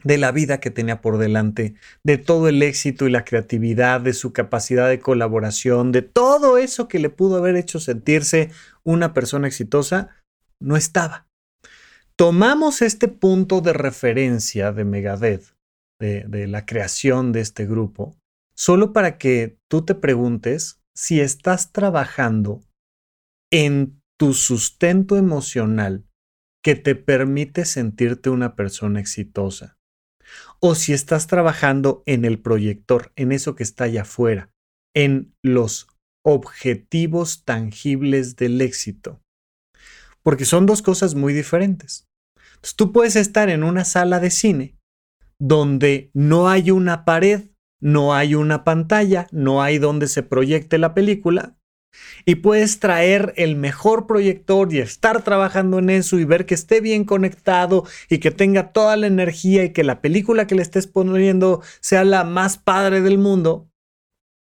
de 0.03 0.17
la 0.17 0.31
vida 0.31 0.59
que 0.59 0.71
tenía 0.71 1.01
por 1.01 1.17
delante, 1.17 1.75
de 2.03 2.17
todo 2.17 2.47
el 2.47 2.61
éxito 2.63 3.05
y 3.05 3.11
la 3.11 3.25
creatividad, 3.25 4.01
de 4.01 4.13
su 4.13 4.31
capacidad 4.31 4.87
de 4.87 4.99
colaboración, 4.99 5.91
de 5.91 6.01
todo 6.01 6.57
eso 6.57 6.87
que 6.87 6.99
le 6.99 7.09
pudo 7.09 7.37
haber 7.37 7.55
hecho 7.55 7.79
sentirse 7.79 8.51
una 8.83 9.13
persona 9.13 9.47
exitosa, 9.47 10.09
no 10.59 10.77
estaba. 10.77 11.27
Tomamos 12.15 12.81
este 12.81 13.07
punto 13.07 13.59
de 13.61 13.73
referencia 13.73 14.71
de 14.71 14.85
Megadeth 14.85 15.52
de, 16.03 16.47
la 16.47 16.65
creación 16.65 17.31
de 17.31 17.39
este 17.39 17.65
grupo, 17.65 18.17
solo 18.55 18.93
para 18.93 19.17
que 19.17 19.57
tú 19.69 19.85
te 19.85 19.95
preguntes 19.95 20.81
si 20.95 21.21
estás 21.21 21.71
trabajando 21.71 22.61
en 23.51 24.01
tu 24.19 24.33
sustento 24.33 25.15
emocional 25.15 26.05
que 26.63 26.75
te 26.75 26.95
permite 26.95 27.65
sentirte 27.65 28.29
una 28.29 28.55
persona 28.55 28.99
exitosa. 28.99 29.77
O 30.59 30.75
si 30.75 30.93
estás 30.93 31.27
trabajando 31.27 32.03
en 32.05 32.25
el 32.25 32.39
proyector, 32.39 33.11
en 33.15 33.31
eso 33.31 33.55
que 33.55 33.63
está 33.63 33.85
allá 33.85 34.03
afuera, 34.03 34.49
en 34.95 35.33
los 35.43 35.87
objetivos 36.25 37.43
tangibles 37.43 38.35
del 38.35 38.61
éxito. 38.61 39.19
porque 40.25 40.45
son 40.45 40.65
dos 40.65 40.81
cosas 40.81 41.15
muy 41.15 41.33
diferentes. 41.33 42.07
Tú 42.77 42.93
puedes 42.93 43.17
estar 43.17 43.49
en 43.49 43.61
una 43.61 43.83
sala 43.83 44.21
de 44.21 44.31
cine 44.31 44.77
donde 45.39 46.11
no 46.13 46.49
hay 46.49 46.71
una 46.71 47.05
pared, 47.05 47.49
no 47.81 48.13
hay 48.13 48.35
una 48.35 48.63
pantalla, 48.63 49.27
no 49.31 49.61
hay 49.61 49.77
donde 49.77 50.07
se 50.07 50.23
proyecte 50.23 50.77
la 50.77 50.93
película, 50.93 51.57
y 52.25 52.35
puedes 52.35 52.79
traer 52.79 53.33
el 53.37 53.55
mejor 53.55 54.07
proyector 54.07 54.73
y 54.73 54.79
estar 54.79 55.23
trabajando 55.23 55.79
en 55.79 55.89
eso 55.89 56.19
y 56.19 56.25
ver 56.25 56.45
que 56.45 56.55
esté 56.55 56.81
bien 56.81 57.03
conectado 57.05 57.85
y 58.09 58.19
que 58.19 58.31
tenga 58.31 58.71
toda 58.71 58.97
la 58.97 59.07
energía 59.07 59.63
y 59.63 59.73
que 59.73 59.83
la 59.83 60.01
película 60.01 60.47
que 60.47 60.55
le 60.55 60.61
estés 60.61 60.87
poniendo 60.87 61.61
sea 61.81 62.03
la 62.03 62.23
más 62.23 62.57
padre 62.57 63.01
del 63.01 63.17
mundo, 63.17 63.69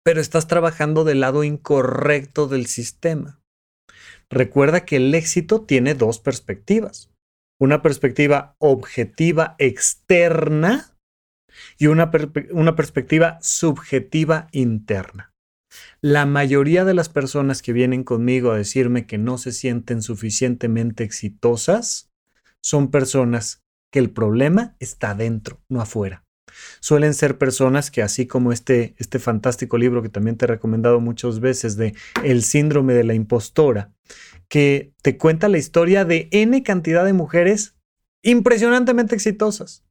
pero 0.03 0.21
estás 0.21 0.47
trabajando 0.47 1.03
del 1.03 1.19
lado 1.19 1.43
incorrecto 1.43 2.47
del 2.47 2.65
sistema. 2.65 3.41
Recuerda 4.29 4.85
que 4.85 4.97
el 4.97 5.13
éxito 5.13 5.61
tiene 5.61 5.93
dos 5.93 6.19
perspectivas. 6.19 7.11
Una 7.59 7.81
perspectiva 7.81 8.55
objetiva 8.59 9.55
externa 9.57 10.97
y 11.77 11.87
una, 11.87 12.11
una 12.51 12.75
perspectiva 12.75 13.39
subjetiva 13.41 14.47
interna. 14.51 15.33
La 16.01 16.25
mayoría 16.25 16.85
de 16.85 16.93
las 16.93 17.09
personas 17.09 17.61
que 17.61 17.73
vienen 17.73 18.03
conmigo 18.03 18.51
a 18.51 18.57
decirme 18.57 19.05
que 19.05 19.17
no 19.17 19.37
se 19.37 19.51
sienten 19.51 20.01
suficientemente 20.01 21.03
exitosas 21.03 22.11
son 22.61 22.91
personas 22.91 23.63
que 23.91 23.99
el 23.99 24.11
problema 24.11 24.75
está 24.79 25.15
dentro, 25.15 25.61
no 25.69 25.81
afuera. 25.81 26.26
Suelen 26.79 27.13
ser 27.13 27.37
personas 27.37 27.91
que, 27.91 28.01
así 28.01 28.27
como 28.27 28.51
este, 28.51 28.95
este 28.97 29.19
fantástico 29.19 29.77
libro 29.77 30.01
que 30.01 30.09
también 30.09 30.37
te 30.37 30.45
he 30.45 30.47
recomendado 30.47 30.99
muchas 30.99 31.39
veces 31.39 31.77
de 31.77 31.93
El 32.23 32.43
síndrome 32.43 32.93
de 32.93 33.03
la 33.03 33.13
impostora, 33.13 33.91
que 34.47 34.93
te 35.01 35.17
cuenta 35.17 35.49
la 35.49 35.57
historia 35.57 36.05
de 36.05 36.29
N 36.31 36.63
cantidad 36.63 37.05
de 37.05 37.13
mujeres 37.13 37.75
impresionantemente 38.21 39.15
exitosas 39.15 39.87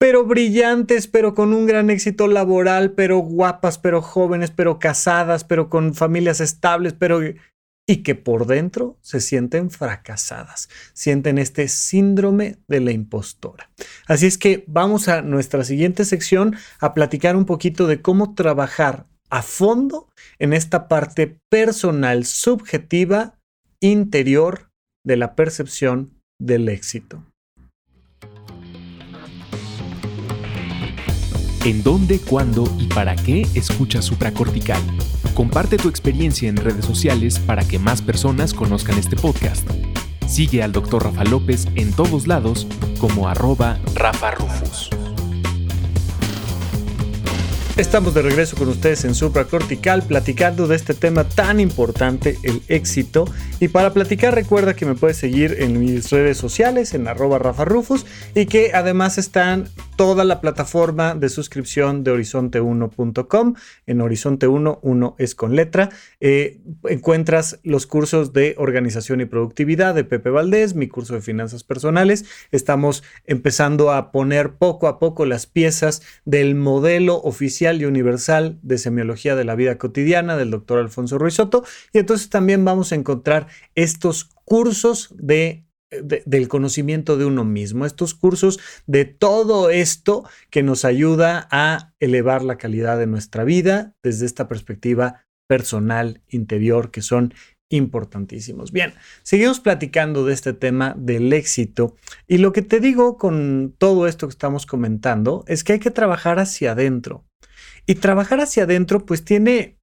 pero 0.00 0.24
brillantes, 0.24 1.08
pero 1.08 1.34
con 1.34 1.52
un 1.52 1.66
gran 1.66 1.90
éxito 1.90 2.26
laboral, 2.26 2.92
pero 2.92 3.18
guapas, 3.18 3.76
pero 3.76 4.00
jóvenes, 4.00 4.50
pero 4.50 4.78
casadas, 4.78 5.44
pero 5.44 5.68
con 5.68 5.94
familias 5.94 6.40
estables, 6.40 6.94
pero... 6.94 7.20
y 7.90 8.04
que 8.04 8.14
por 8.14 8.46
dentro 8.46 8.96
se 9.00 9.20
sienten 9.20 9.68
fracasadas, 9.68 10.68
sienten 10.92 11.38
este 11.38 11.66
síndrome 11.66 12.58
de 12.68 12.78
la 12.78 12.92
impostora. 12.92 13.68
Así 14.06 14.26
es 14.26 14.38
que 14.38 14.62
vamos 14.68 15.08
a 15.08 15.22
nuestra 15.22 15.64
siguiente 15.64 16.04
sección 16.04 16.54
a 16.78 16.94
platicar 16.94 17.34
un 17.34 17.46
poquito 17.46 17.88
de 17.88 18.00
cómo 18.00 18.36
trabajar 18.36 19.08
a 19.28 19.42
fondo 19.42 20.08
en 20.38 20.52
esta 20.52 20.86
parte 20.86 21.40
personal, 21.50 22.26
subjetiva, 22.26 23.40
interior 23.80 24.70
de 25.04 25.16
la 25.16 25.34
percepción 25.34 26.14
del 26.40 26.68
éxito. 26.68 27.24
¿En 31.62 31.82
dónde, 31.82 32.18
cuándo 32.18 32.64
y 32.78 32.86
para 32.86 33.14
qué 33.14 33.46
escuchas 33.54 34.06
supracortical? 34.06 34.80
Comparte 35.34 35.76
tu 35.76 35.90
experiencia 35.90 36.48
en 36.48 36.56
redes 36.56 36.86
sociales 36.86 37.38
para 37.38 37.68
que 37.68 37.78
más 37.78 38.00
personas 38.00 38.54
conozcan 38.54 38.96
este 38.98 39.14
podcast. 39.16 39.68
Sigue 40.26 40.62
al 40.62 40.72
Dr. 40.72 41.04
Rafa 41.04 41.24
López 41.24 41.68
en 41.74 41.92
todos 41.92 42.26
lados 42.26 42.66
como 42.98 43.28
arroba 43.28 43.78
Rafa 43.94 44.30
Rufus. 44.30 44.88
Estamos 47.76 48.12
de 48.12 48.20
regreso 48.20 48.56
con 48.56 48.68
ustedes 48.68 49.04
en 49.04 49.14
Supracortical 49.14 50.02
platicando 50.02 50.66
de 50.66 50.76
este 50.76 50.92
tema 50.92 51.24
tan 51.24 51.60
importante, 51.60 52.36
el 52.42 52.62
éxito. 52.68 53.24
Y 53.58 53.68
para 53.68 53.92
platicar 53.92 54.34
recuerda 54.34 54.74
que 54.74 54.84
me 54.84 54.94
puedes 54.94 55.16
seguir 55.16 55.56
en 55.60 55.78
mis 55.78 56.10
redes 56.10 56.36
sociales, 56.36 56.92
en 56.94 57.08
arroba 57.08 57.38
Rafa 57.38 57.64
Rufus, 57.64 58.04
y 58.34 58.46
que 58.46 58.72
además 58.74 59.16
están 59.16 59.68
toda 60.00 60.24
la 60.24 60.40
plataforma 60.40 61.14
de 61.14 61.28
suscripción 61.28 62.04
de 62.04 62.14
horizonte1.com. 62.14 63.54
En 63.86 64.00
Horizonte 64.00 64.46
1, 64.46 64.78
1 64.80 65.16
es 65.18 65.34
con 65.34 65.54
letra. 65.54 65.90
Eh, 66.20 66.62
encuentras 66.88 67.60
los 67.64 67.86
cursos 67.86 68.32
de 68.32 68.54
organización 68.56 69.20
y 69.20 69.26
productividad 69.26 69.94
de 69.94 70.04
Pepe 70.04 70.30
Valdés, 70.30 70.74
mi 70.74 70.88
curso 70.88 71.12
de 71.12 71.20
finanzas 71.20 71.64
personales. 71.64 72.24
Estamos 72.50 73.04
empezando 73.26 73.92
a 73.92 74.10
poner 74.10 74.54
poco 74.54 74.88
a 74.88 74.98
poco 74.98 75.26
las 75.26 75.44
piezas 75.44 76.00
del 76.24 76.54
modelo 76.54 77.16
oficial 77.16 77.82
y 77.82 77.84
universal 77.84 78.58
de 78.62 78.78
semiología 78.78 79.36
de 79.36 79.44
la 79.44 79.54
vida 79.54 79.76
cotidiana 79.76 80.38
del 80.38 80.50
doctor 80.50 80.78
Alfonso 80.78 81.18
Ruiz 81.18 81.34
Soto. 81.34 81.62
Y 81.92 81.98
entonces 81.98 82.30
también 82.30 82.64
vamos 82.64 82.92
a 82.92 82.94
encontrar 82.94 83.48
estos 83.74 84.30
cursos 84.46 85.14
de 85.18 85.66
del 85.90 86.48
conocimiento 86.48 87.16
de 87.16 87.24
uno 87.24 87.44
mismo, 87.44 87.84
estos 87.84 88.14
cursos 88.14 88.60
de 88.86 89.04
todo 89.04 89.70
esto 89.70 90.24
que 90.50 90.62
nos 90.62 90.84
ayuda 90.84 91.48
a 91.50 91.92
elevar 92.00 92.42
la 92.42 92.58
calidad 92.58 92.98
de 92.98 93.06
nuestra 93.06 93.44
vida 93.44 93.94
desde 94.02 94.26
esta 94.26 94.48
perspectiva 94.48 95.24
personal, 95.48 96.22
interior, 96.28 96.90
que 96.92 97.02
son 97.02 97.34
importantísimos. 97.70 98.72
Bien, 98.72 98.94
seguimos 99.22 99.60
platicando 99.60 100.24
de 100.24 100.34
este 100.34 100.52
tema 100.52 100.94
del 100.98 101.32
éxito 101.32 101.96
y 102.26 102.38
lo 102.38 102.52
que 102.52 102.62
te 102.62 102.80
digo 102.80 103.16
con 103.16 103.74
todo 103.78 104.06
esto 104.06 104.26
que 104.26 104.32
estamos 104.32 104.66
comentando 104.66 105.44
es 105.46 105.64
que 105.64 105.74
hay 105.74 105.78
que 105.78 105.90
trabajar 105.90 106.38
hacia 106.38 106.72
adentro. 106.72 107.24
Y 107.86 107.96
trabajar 107.96 108.40
hacia 108.40 108.64
adentro 108.64 109.06
pues 109.06 109.24
tiene 109.24 109.78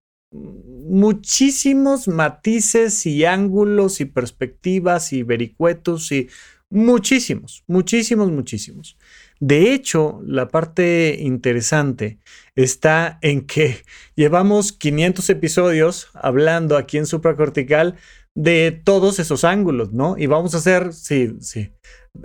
muchísimos 0.90 2.08
matices 2.08 3.06
y 3.06 3.26
ángulos 3.26 4.02
y 4.02 4.06
perspectivas 4.06 5.14
y 5.14 5.24
vericuetos 5.24 6.12
y 6.12 6.30
muchísimos, 6.70 7.64
muchísimos, 7.68 8.32
muchísimos. 8.32 8.98
De 9.40 9.74
hecho, 9.74 10.20
la 10.26 10.48
parte 10.48 11.18
interesante 11.20 12.20
está 12.56 13.20
en 13.22 13.46
que 13.46 13.84
llevamos 14.16 14.72
500 14.72 15.30
episodios 15.30 16.10
hablando 16.14 16.78
aquí 16.78 16.98
en 16.98 17.06
Supracortical 17.06 17.96
de 18.34 18.82
todos 18.84 19.20
esos 19.20 19.44
ángulos, 19.44 19.94
¿no? 19.94 20.16
Y 20.18 20.28
vamos 20.28 20.54
a 20.54 20.60
hacer, 20.60 20.94
sí, 20.94 21.36
sí, 21.40 21.72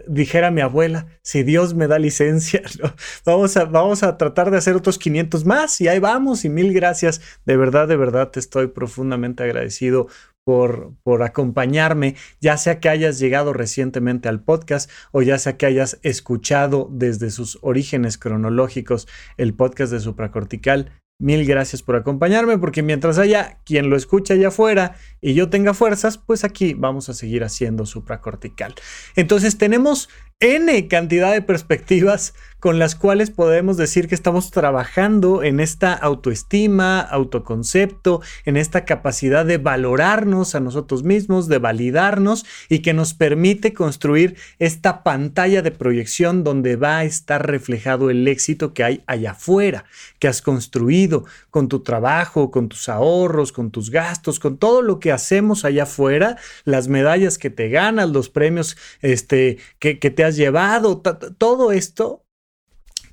dijera 0.07 0.51
mi 0.51 0.61
abuela, 0.61 1.07
si 1.23 1.43
Dios 1.43 1.75
me 1.75 1.87
da 1.87 1.99
licencia, 1.99 2.63
vamos, 3.27 3.57
a, 3.57 3.65
vamos 3.65 4.03
a 4.03 4.17
tratar 4.19 4.51
de 4.51 4.59
hacer 4.59 4.77
otros 4.77 4.99
500 4.99 5.45
más 5.45 5.81
y 5.81 5.89
ahí 5.89 5.99
vamos 5.99 6.45
y 6.45 6.49
mil 6.49 6.73
gracias. 6.73 7.21
De 7.45 7.57
verdad, 7.57 7.89
de 7.89 7.97
verdad 7.97 8.31
te 8.31 8.41
estoy 8.41 8.69
profundamente 8.69 9.43
agradecido 9.43 10.09
por, 10.45 10.93
por 11.03 11.23
acompañarme, 11.23 12.17
ya 12.41 12.57
sea 12.57 12.81
que 12.81 12.89
hayas 12.89 13.19
llegado 13.19 13.53
recientemente 13.53 14.29
al 14.29 14.43
podcast 14.43 14.91
o 15.13 15.23
ya 15.23 15.39
sea 15.39 15.57
que 15.57 15.67
hayas 15.67 15.99
escuchado 16.03 16.89
desde 16.91 17.31
sus 17.31 17.59
orígenes 17.63 18.19
cronológicos 18.19 19.07
el 19.37 19.55
podcast 19.55 19.93
de 19.93 20.01
supracortical. 20.01 21.02
Mil 21.19 21.47
gracias 21.47 21.83
por 21.83 21.95
acompañarme 21.95 22.59
porque 22.59 22.83
mientras 22.83 23.19
haya 23.19 23.59
quien 23.65 23.91
lo 23.91 23.97
escucha 23.97 24.35
allá 24.35 24.49
afuera 24.49 24.97
y 25.21 25.35
yo 25.35 25.51
tenga 25.51 25.73
fuerzas, 25.73 26.19
pues 26.19 26.43
aquí 26.43 26.75
vamos 26.75 27.09
a 27.09 27.15
seguir 27.15 27.45
haciendo 27.45 27.87
supracortical. 27.87 28.75
Entonces 29.15 29.57
tenemos 29.57 30.09
N 30.41 30.89
cantidad 30.89 31.33
de 31.33 31.41
perspectivas 31.41 32.35
con 32.59 32.81
las 32.81 32.97
cuales 32.97 33.31
podemos 33.31 33.77
decir 33.77 34.09
que 34.09 34.15
estamos 34.17 34.51
trabajando 34.51 35.45
en 35.45 35.61
esta 35.61 35.93
autoestima, 35.93 37.01
autoconcepto, 37.01 38.23
en 38.45 38.57
esta 38.57 38.85
capacidad 38.85 39.45
de 39.45 39.59
valorarnos 39.59 40.57
a 40.57 40.61
nosotros 40.61 41.05
mismos, 41.05 41.47
de 41.47 41.59
validarnos 41.59 42.45
y 42.69 42.81
que 42.81 42.93
nos 42.93 43.15
permite 43.15 43.73
construir 43.73 44.37
esta 44.59 45.05
pantalla 45.05 45.63
de 45.63 45.71
proyección 45.71 46.43
donde 46.43 46.75
va 46.75 46.99
a 46.99 47.05
estar 47.05 47.47
reflejado 47.47 48.11
el 48.11 48.27
éxito 48.27 48.75
que 48.75 48.83
hay 48.85 49.03
allá 49.07 49.33
afuera, 49.33 49.85
que 50.19 50.27
has 50.27 50.43
construido 50.43 51.02
con 51.51 51.69
tu 51.69 51.83
trabajo, 51.83 52.51
con 52.51 52.69
tus 52.69 52.89
ahorros, 52.89 53.53
con 53.53 53.71
tus 53.71 53.91
gastos, 53.91 54.39
con 54.39 54.59
todo 54.59 54.83
lo 54.83 55.01
que 55.01 55.13
hacemos 55.13 55.65
allá 55.65 55.85
afuera, 55.85 56.37
las 56.65 56.89
medallas 56.89 57.39
que 57.39 57.51
te 57.51 57.69
ganas, 57.69 58.11
los 58.11 58.29
premios 58.29 58.77
este, 59.01 59.59
que, 59.79 59.99
que 59.99 60.11
te 60.11 60.25
has 60.25 60.37
llevado, 60.37 61.01
todo 61.39 61.73
esto 61.73 62.25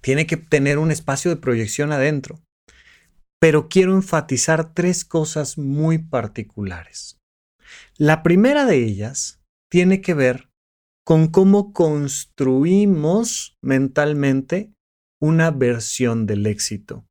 tiene 0.01 0.25
que 0.25 0.37
tener 0.37 0.77
un 0.77 0.91
espacio 0.91 1.31
de 1.31 1.37
proyección 1.37 1.91
adentro. 1.91 2.39
Pero 3.39 3.69
quiero 3.69 3.93
enfatizar 3.95 4.73
tres 4.73 5.05
cosas 5.05 5.57
muy 5.57 5.97
particulares. 5.97 7.17
La 7.97 8.23
primera 8.23 8.65
de 8.65 8.83
ellas 8.83 9.41
tiene 9.69 10.01
que 10.01 10.13
ver 10.13 10.49
con 11.05 11.27
cómo 11.27 11.73
construimos 11.73 13.57
mentalmente 13.63 14.71
una 15.19 15.51
versión 15.51 16.25
del 16.25 16.45
éxito. 16.45 17.05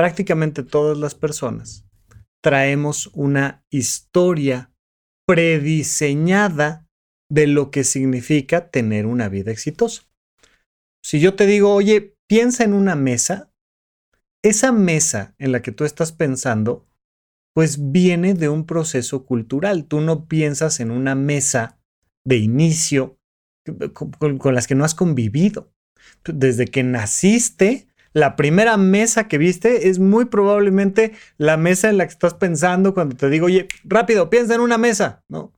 Prácticamente 0.00 0.62
todas 0.62 0.96
las 0.96 1.14
personas 1.14 1.84
traemos 2.42 3.08
una 3.12 3.66
historia 3.68 4.72
prediseñada 5.26 6.88
de 7.30 7.46
lo 7.46 7.70
que 7.70 7.84
significa 7.84 8.70
tener 8.70 9.04
una 9.04 9.28
vida 9.28 9.52
exitosa. 9.52 10.04
Si 11.04 11.20
yo 11.20 11.34
te 11.34 11.44
digo, 11.44 11.74
oye, 11.74 12.16
piensa 12.26 12.64
en 12.64 12.72
una 12.72 12.94
mesa, 12.94 13.52
esa 14.42 14.72
mesa 14.72 15.34
en 15.36 15.52
la 15.52 15.60
que 15.60 15.70
tú 15.70 15.84
estás 15.84 16.12
pensando 16.12 16.88
pues 17.54 17.92
viene 17.92 18.32
de 18.32 18.48
un 18.48 18.64
proceso 18.64 19.26
cultural. 19.26 19.84
Tú 19.84 20.00
no 20.00 20.24
piensas 20.28 20.80
en 20.80 20.92
una 20.92 21.14
mesa 21.14 21.78
de 22.24 22.38
inicio 22.38 23.20
con, 23.92 24.54
las 24.54 24.66
que 24.66 24.74
no 24.74 24.86
has 24.86 24.94
convivido. 24.94 25.74
Desde 26.24 26.64
que 26.64 26.84
naciste, 26.84 27.89
la 28.12 28.36
primera 28.36 28.76
mesa 28.76 29.28
que 29.28 29.38
viste 29.38 29.88
es 29.88 29.98
muy 29.98 30.24
probablemente 30.24 31.12
la 31.38 31.56
mesa 31.56 31.88
en 31.88 31.98
la 31.98 32.06
que 32.06 32.12
estás 32.12 32.34
pensando 32.34 32.92
cuando 32.94 33.16
te 33.16 33.30
digo, 33.30 33.46
oye, 33.46 33.68
rápido, 33.84 34.30
piensa 34.30 34.54
en 34.54 34.60
una 34.60 34.78
mesa, 34.78 35.22
¿no? 35.28 35.52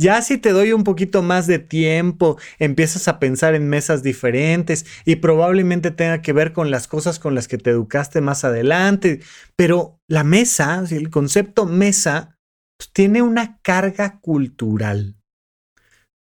Ya 0.00 0.22
si 0.22 0.38
te 0.38 0.52
doy 0.52 0.72
un 0.72 0.84
poquito 0.84 1.22
más 1.22 1.48
de 1.48 1.58
tiempo, 1.58 2.38
empiezas 2.60 3.08
a 3.08 3.18
pensar 3.18 3.54
en 3.54 3.68
mesas 3.68 4.04
diferentes 4.04 4.86
y 5.04 5.16
probablemente 5.16 5.90
tenga 5.90 6.22
que 6.22 6.32
ver 6.32 6.52
con 6.52 6.70
las 6.70 6.86
cosas 6.86 7.18
con 7.18 7.34
las 7.34 7.48
que 7.48 7.58
te 7.58 7.70
educaste 7.70 8.20
más 8.20 8.44
adelante. 8.44 9.20
Pero 9.56 9.98
la 10.08 10.22
mesa, 10.22 10.84
el 10.88 11.10
concepto 11.10 11.66
mesa, 11.66 12.38
pues, 12.78 12.92
tiene 12.92 13.22
una 13.22 13.58
carga 13.62 14.20
cultural. 14.20 15.16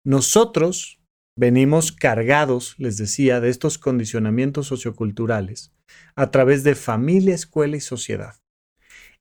Nosotros 0.04 1.00
venimos 1.38 1.92
cargados, 1.92 2.74
les 2.80 2.98
decía, 2.98 3.40
de 3.40 3.50
estos 3.50 3.78
condicionamientos 3.78 4.66
socioculturales 4.66 5.72
a 6.16 6.32
través 6.32 6.64
de 6.64 6.76
familia, 6.76 7.36
escuela 7.36 7.78
y 7.78 7.82
sociedad. 7.82 8.36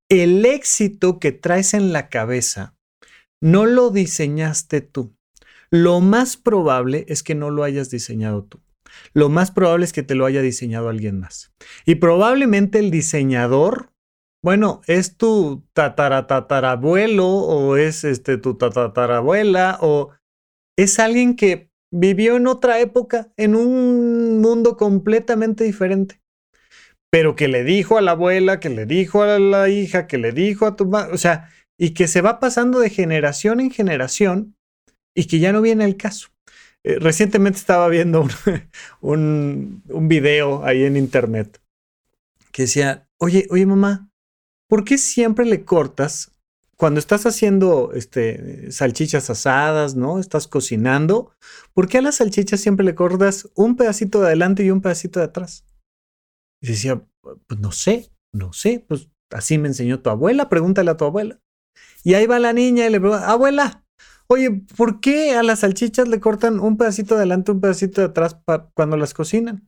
El 0.09 0.45
éxito 0.45 1.19
que 1.19 1.33
traes 1.33 1.75
en 1.75 1.93
la 1.93 2.09
cabeza 2.09 2.77
no 3.41 3.67
lo 3.67 3.91
diseñaste 3.91 4.81
tú. 4.81 5.17
Lo 5.71 6.01
más 6.01 6.37
probable 6.37 7.05
es 7.09 7.23
que 7.23 7.35
no 7.35 7.51
lo 7.51 7.65
hayas 7.65 7.91
diseñado 7.91 8.45
tú. 8.45 8.61
Lo 9.13 9.29
más 9.29 9.51
probable 9.51 9.85
es 9.85 9.93
que 9.93 10.03
te 10.03 10.15
lo 10.15 10.27
haya 10.27 10.43
diseñado 10.43 10.89
alguien 10.89 11.21
más. 11.21 11.53
Y 11.85 11.97
probablemente 11.97 12.79
el 12.79 12.91
diseñador, 12.91 13.93
bueno, 14.43 14.81
es 14.87 15.17
tu 15.17 15.65
tataratatarabuelo 15.73 17.27
o 17.27 17.77
es 17.77 18.05
este 18.05 18.39
tu 18.39 18.57
tatarabuela 18.57 19.79
o 19.81 20.13
es 20.79 20.99
alguien 20.99 21.37
que 21.37 21.71
vivió 21.93 22.37
en 22.37 22.47
otra 22.47 22.81
época, 22.81 23.33
en 23.37 23.55
un 23.55 24.41
mundo 24.41 24.77
completamente 24.77 25.65
diferente. 25.65 26.21
Pero 27.11 27.37
que 27.37 27.49
le 27.49 27.65
dijo 27.65 27.99
a 27.99 28.03
la 28.03 28.13
abuela, 28.13 28.61
que 28.61 28.69
le 28.69 28.87
dijo 28.87 29.23
a 29.23 29.39
la 29.39 29.69
hija, 29.69 30.07
que 30.07 30.19
le 30.19 30.33
dijo 30.33 30.67
a 30.67 30.77
tu 30.77 30.87
madre, 30.87 31.15
o 31.15 31.19
sea, 31.19 31.51
y 31.79 31.91
que 31.91 32.09
se 32.09 32.21
va 32.21 32.41
pasando 32.41 32.81
de 32.81 32.91
generación 32.91 33.61
en 33.61 33.71
generación 33.71 34.57
y 35.15 35.27
que 35.27 35.39
ya 35.39 35.53
no 35.53 35.63
viene 35.63 35.85
el 35.85 35.97
caso. 35.97 36.29
Eh, 36.85 36.99
recientemente 36.99 37.59
estaba 37.59 37.89
viendo 37.89 38.27
un, 39.01 39.83
un, 39.89 40.09
video 40.09 40.65
ahí 40.65 40.85
en 40.85 40.97
internet 40.97 41.61
que 42.53 42.63
decía, 42.63 43.09
oye, 43.19 43.47
oye 43.51 43.67
mamá, 43.67 44.09
¿por 44.69 44.85
qué 44.85 44.99
siempre 44.99 45.45
le 45.45 45.65
cortas 45.65 46.33
cuando 46.77 47.01
estás 47.01 47.25
haciendo 47.27 47.93
este, 47.95 48.71
salchichas 48.71 49.31
asadas, 49.31 49.97
¿no? 49.97 50.21
Estás 50.21 50.47
cocinando, 50.47 51.33
¿por 51.73 51.89
qué 51.89 51.99
a 51.99 52.03
las 52.03 52.17
salchichas 52.17 52.61
siempre 52.61 52.85
le 52.85 52.95
cortas 52.95 53.49
un 53.55 53.77
pedacito 53.77 54.21
de 54.21 54.27
adelante 54.27 54.63
y 54.63 54.71
un 54.71 54.83
pedacito 54.83 55.19
de 55.19 55.27
atrás? 55.27 55.65
Y 56.63 56.69
decía, 56.69 57.03
pues 57.21 57.61
no 57.61 57.73
sé, 57.73 58.11
no 58.33 58.53
sé, 58.53 58.85
pues 58.87 59.09
así 59.31 59.59
me 59.59 59.69
enseñó 59.69 60.01
tu 60.01 60.11
abuela, 60.11 60.49
pregúntale 60.49 60.91
a 60.91 60.97
tu 60.97 61.05
abuela. 61.05 61.41
Y 62.05 62.15
ahí 62.15 62.27
va 62.27 62.39
la 62.39 62.53
niña 62.53 62.87
y 62.87 62.91
le 62.91 63.01
pregunta, 63.01 63.31
abuela, 63.31 63.85
oye, 64.29 64.63
¿por 64.77 65.01
qué 65.01 65.35
a 65.35 65.43
las 65.43 65.61
salchichas 65.61 66.09
le 66.09 66.21
cortan 66.21 66.61
un 66.61 66.77
pedacito 66.77 67.15
de 67.15 67.21
adelante, 67.21 67.53
un 67.53 67.61
pedacito 67.61 68.03
atrás 68.03 68.39
cuando 68.75 68.97
las 68.97 69.15
cocinan? 69.15 69.67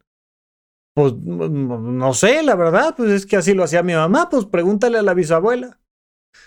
Pues 0.95 1.15
no 1.15 2.13
sé, 2.15 2.43
la 2.43 2.57
verdad, 2.57 2.95
pues 2.97 3.11
es 3.11 3.27
que 3.27 3.37
así 3.37 3.55
lo 3.55 3.63
hacía 3.63 3.83
mi 3.83 3.95
mamá, 3.95 4.29
pues 4.31 4.47
pregúntale 4.47 4.99
a 4.99 5.03
la 5.03 5.15
bisabuela. 5.15 5.81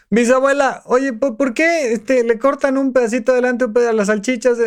Bisabuela, 0.10 0.84
oye, 0.86 1.14
¿por 1.14 1.54
qué 1.54 1.94
este, 1.94 2.24
le 2.24 2.38
cortan 2.38 2.78
un 2.78 2.92
pedacito 2.92 3.32
adelante, 3.32 3.66
un 3.66 3.78
a 3.78 3.94
las 3.94 4.08
salchichas? 4.08 4.58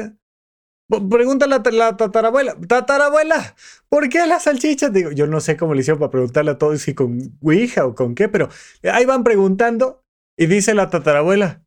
Pregúntale 0.89 1.55
a 1.55 1.63
la 1.73 1.97
tatarabuela, 1.97 2.57
tatarabuela, 2.69 3.57
¿por 3.89 4.11
qué 4.11 4.27
las 4.27 4.45
salchichas? 4.45 4.93
Digo, 4.93 5.13
yo 5.13 5.27
no 5.27 5.41
sé 5.41 5.57
cómo 5.57 5.73
le 5.73 5.81
hicieron 5.81 5.99
para 5.99 6.11
preguntarle 6.11 6.51
a 6.51 6.59
todos 6.59 6.83
si 6.83 6.95
con 6.95 7.39
Ouija 7.41 7.87
o 7.87 7.95
con 7.95 8.15
qué, 8.15 8.29
pero 8.29 8.51
ahí 8.93 9.07
van 9.07 9.25
preguntando 9.25 10.03
y 10.39 10.45
dice 10.45 10.75
la 10.75 10.91
tatarabuela, 10.91 11.65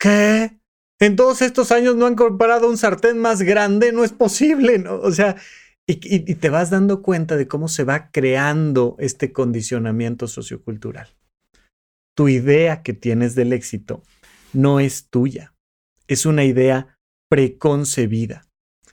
¿qué? 0.00 0.58
En 0.98 1.14
todos 1.14 1.42
estos 1.42 1.72
años 1.72 1.94
no 1.96 2.06
han 2.06 2.14
comprado 2.14 2.70
un 2.70 2.78
sartén 2.78 3.18
más 3.18 3.42
grande, 3.42 3.92
no 3.92 4.02
es 4.02 4.12
posible, 4.12 4.78
¿no? 4.78 4.96
O 4.96 5.12
sea, 5.12 5.36
y, 5.86 6.00
y 6.02 6.34
te 6.34 6.48
vas 6.48 6.70
dando 6.70 7.02
cuenta 7.02 7.36
de 7.36 7.48
cómo 7.48 7.68
se 7.68 7.84
va 7.84 8.10
creando 8.10 8.96
este 8.98 9.32
condicionamiento 9.32 10.26
sociocultural. 10.26 11.08
Tu 12.16 12.28
idea 12.28 12.82
que 12.82 12.94
tienes 12.94 13.34
del 13.34 13.52
éxito 13.52 14.02
no 14.54 14.80
es 14.80 15.08
tuya, 15.10 15.54
es 16.08 16.24
una 16.24 16.44
idea 16.44 16.97
preconcebida, 17.28 18.46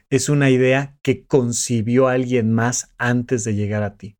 es 0.10 0.30
una 0.30 0.50
idea 0.50 0.98
que 1.02 1.26
concibió 1.26 2.08
alguien 2.08 2.52
más 2.52 2.93
antes 2.98 3.43
de 3.43 3.56
llegar 3.56 3.84
a 3.84 3.98
ti. 3.98 4.17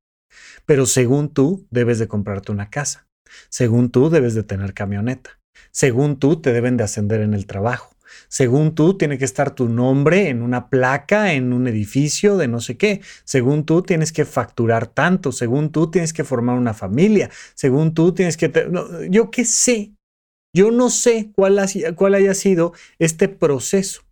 Pero 0.66 0.86
según 0.86 1.30
tú, 1.30 1.68
debes 1.70 2.00
de 2.00 2.08
comprarte 2.08 2.52
una 2.52 2.70
casa 2.70 3.06
según 3.50 3.90
tú, 3.90 4.10
debes 4.10 4.34
de 4.34 4.44
tener 4.44 4.74
camioneta. 4.74 5.40
Según 5.72 6.20
tú, 6.20 6.42
te 6.42 6.54
deben 6.54 6.78
de 6.78 6.84
ascender 6.84 7.22
en 7.22 7.34
el 7.34 7.46
trabajo. 7.46 7.96
Según 8.28 8.76
tú, 8.76 8.98
tiene 8.98 9.18
que 9.18 9.26
estar 9.26 9.56
tu 9.56 9.68
nombre 9.68 10.30
en 10.30 10.42
una 10.42 10.70
placa, 10.70 11.34
en 11.34 11.54
un 11.54 11.68
edificio 11.68 12.38
de 12.38 12.48
no 12.48 12.62
sé 12.62 12.78
qué. 12.78 13.02
Según 13.24 13.66
tú, 13.66 13.82
tienes 13.82 14.12
que 14.12 14.26
facturar 14.26 14.88
tanto. 14.88 15.32
Según 15.32 15.72
tú, 15.72 15.92
tienes 15.92 16.14
que 16.14 16.24
formar 16.24 16.58
una 16.58 16.74
familia. 16.74 17.30
Según 17.56 17.94
tú, 17.94 18.14
tienes 18.14 18.38
que... 18.38 18.52
yo 19.10 19.32
qué 19.32 19.46
sé. 19.46 19.94
Yo 20.56 20.72
no 20.72 20.90
sé 20.90 21.32
cuál, 21.34 21.60
cuál 21.96 22.14
haya 22.14 22.34
sido 22.34 22.74
este 22.98 23.28
proceso. 23.28 24.05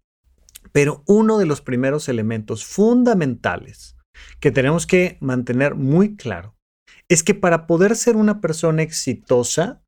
Pero 0.74 1.04
uno 1.08 1.38
de 1.38 1.46
los 1.46 1.62
primeros 1.62 2.10
elementos 2.10 2.66
fundamentales 2.66 3.96
que 4.40 4.52
tenemos 4.52 4.86
que 4.86 5.18
mantener 5.22 5.76
muy 5.76 6.18
claro 6.18 6.56
es 7.08 7.24
que 7.24 7.36
para 7.36 7.68
poder 7.68 7.96
ser 7.96 8.16
una 8.16 8.42
persona 8.42 8.82
exitosa, 8.82 9.84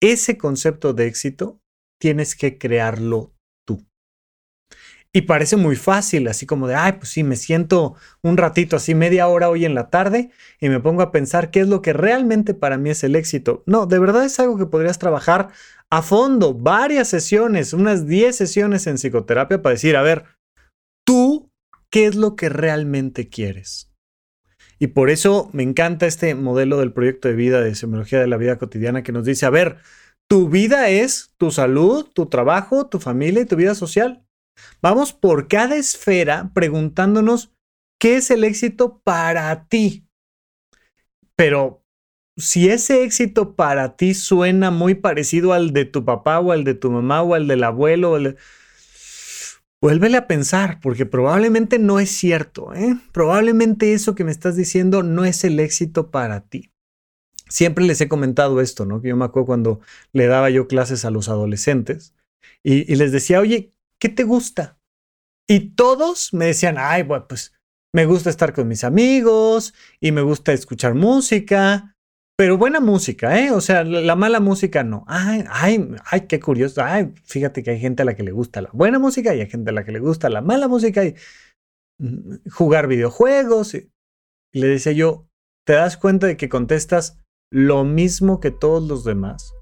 ese 0.00 0.38
concepto 0.38 0.92
de 0.94 1.06
éxito 1.06 1.60
tienes 2.00 2.34
que 2.34 2.58
crearlo. 2.58 3.31
Y 5.14 5.22
parece 5.22 5.56
muy 5.56 5.76
fácil, 5.76 6.26
así 6.28 6.46
como 6.46 6.66
de, 6.66 6.74
ay, 6.74 6.92
pues 6.92 7.10
sí, 7.10 7.22
me 7.22 7.36
siento 7.36 7.96
un 8.22 8.38
ratito, 8.38 8.76
así 8.76 8.94
media 8.94 9.28
hora 9.28 9.50
hoy 9.50 9.66
en 9.66 9.74
la 9.74 9.90
tarde 9.90 10.30
y 10.58 10.70
me 10.70 10.80
pongo 10.80 11.02
a 11.02 11.12
pensar 11.12 11.50
qué 11.50 11.60
es 11.60 11.68
lo 11.68 11.82
que 11.82 11.92
realmente 11.92 12.54
para 12.54 12.78
mí 12.78 12.88
es 12.88 13.04
el 13.04 13.14
éxito. 13.14 13.62
No, 13.66 13.84
de 13.84 13.98
verdad 13.98 14.24
es 14.24 14.40
algo 14.40 14.56
que 14.56 14.64
podrías 14.64 14.98
trabajar 14.98 15.48
a 15.90 16.00
fondo, 16.00 16.54
varias 16.54 17.08
sesiones, 17.08 17.74
unas 17.74 18.06
10 18.06 18.34
sesiones 18.34 18.86
en 18.86 18.96
psicoterapia 18.96 19.60
para 19.60 19.74
decir, 19.74 19.96
a 19.96 20.02
ver, 20.02 20.24
tú, 21.06 21.50
¿qué 21.90 22.06
es 22.06 22.14
lo 22.14 22.34
que 22.34 22.48
realmente 22.48 23.28
quieres? 23.28 23.92
Y 24.78 24.86
por 24.88 25.10
eso 25.10 25.50
me 25.52 25.62
encanta 25.62 26.06
este 26.06 26.34
modelo 26.34 26.78
del 26.78 26.94
proyecto 26.94 27.28
de 27.28 27.34
vida, 27.34 27.60
de 27.60 27.74
semiología 27.74 28.18
de 28.18 28.26
la 28.26 28.38
vida 28.38 28.56
cotidiana, 28.56 29.02
que 29.02 29.12
nos 29.12 29.26
dice, 29.26 29.44
a 29.44 29.50
ver, 29.50 29.76
tu 30.26 30.48
vida 30.48 30.88
es 30.88 31.34
tu 31.36 31.50
salud, 31.50 32.06
tu 32.14 32.26
trabajo, 32.26 32.86
tu 32.88 32.98
familia 32.98 33.42
y 33.42 33.46
tu 33.46 33.56
vida 33.56 33.74
social. 33.74 34.24
Vamos 34.80 35.12
por 35.12 35.48
cada 35.48 35.76
esfera 35.76 36.50
preguntándonos 36.54 37.52
qué 37.98 38.16
es 38.16 38.30
el 38.30 38.44
éxito 38.44 39.00
para 39.04 39.66
ti. 39.66 40.06
Pero 41.36 41.84
si 42.36 42.68
ese 42.68 43.04
éxito 43.04 43.54
para 43.56 43.96
ti 43.96 44.14
suena 44.14 44.70
muy 44.70 44.94
parecido 44.94 45.52
al 45.52 45.72
de 45.72 45.84
tu 45.84 46.04
papá 46.04 46.40
o 46.40 46.52
al 46.52 46.64
de 46.64 46.74
tu 46.74 46.90
mamá 46.90 47.22
o 47.22 47.34
al 47.34 47.46
del 47.48 47.64
abuelo, 47.64 48.12
o 48.12 48.16
el 48.16 48.36
Vuélvele 49.82 50.16
a 50.16 50.28
pensar, 50.28 50.78
porque 50.80 51.06
probablemente 51.06 51.80
no 51.80 51.98
es 51.98 52.08
cierto. 52.10 52.72
¿eh? 52.72 52.96
Probablemente 53.10 53.94
eso 53.94 54.14
que 54.14 54.22
me 54.22 54.30
estás 54.30 54.54
diciendo 54.54 55.02
no 55.02 55.24
es 55.24 55.42
el 55.42 55.58
éxito 55.58 56.12
para 56.12 56.42
ti. 56.42 56.70
Siempre 57.48 57.84
les 57.84 58.00
he 58.00 58.08
comentado 58.08 58.60
esto, 58.60 58.86
¿no? 58.86 59.02
Que 59.02 59.08
yo 59.08 59.16
me 59.16 59.24
acuerdo 59.24 59.46
cuando 59.46 59.80
le 60.12 60.28
daba 60.28 60.50
yo 60.50 60.68
clases 60.68 61.04
a 61.04 61.10
los 61.10 61.28
adolescentes 61.28 62.14
y, 62.62 62.94
les 62.94 63.10
decía, 63.10 63.40
oye, 63.40 63.74
¿qué 64.02 64.10
te 64.10 64.24
gusta? 64.24 64.78
Y 65.48 65.74
todos 65.76 66.34
me 66.34 66.46
decían, 66.46 66.76
ay, 66.78 67.04
bueno, 67.04 67.26
pues 67.28 67.54
me 67.94 68.04
gusta 68.04 68.28
estar 68.28 68.52
con 68.52 68.68
mis 68.68 68.84
amigos 68.84 69.72
y 70.00 70.12
me 70.12 70.22
gusta 70.22 70.52
escuchar 70.52 70.94
música 70.94 71.92
pero 72.42 72.58
buena 72.58 72.80
música, 72.80 73.38
¿eh? 73.38 73.52
O 73.52 73.60
sea, 73.60 73.84
la, 73.84 74.16
mala 74.16 74.40
música 74.40 74.82
no. 74.82 75.04
Ay, 75.06 75.44
ay, 75.48 75.88
ay, 76.06 76.22
qué 76.22 76.40
curioso. 76.40 76.82
Ay, 76.82 77.12
fíjate 77.22 77.62
que 77.62 77.70
hay 77.70 77.78
gente 77.78 78.02
a 78.02 78.04
la 78.04 78.16
que 78.16 78.24
le 78.24 78.32
gusta 78.32 78.62
la 78.62 78.70
buena 78.72 78.98
música 78.98 79.32
y 79.32 79.40
hay 79.40 79.48
gente 79.48 79.70
a 79.70 79.72
la 79.72 79.84
que 79.84 79.92
le 79.92 80.00
gusta 80.00 80.28
la 80.28 80.40
mala 80.40 80.66
música 80.66 81.04
y 81.04 81.14
mm, 81.98 82.48
jugar 82.50 82.88
videojuegos. 82.88 83.74
Y, 83.74 83.92
le 84.52 84.66
decía 84.66 84.90
yo, 84.90 85.28
¿te 85.64 85.74
das 85.74 85.96
cuenta 85.96 86.26
de 86.26 86.36
que 86.36 86.48
contestas 86.48 87.16
lo 87.52 87.84
mismo 87.84 88.40
que 88.40 88.50
todos 88.50 88.82
los 88.88 89.04
demás? 89.04 89.52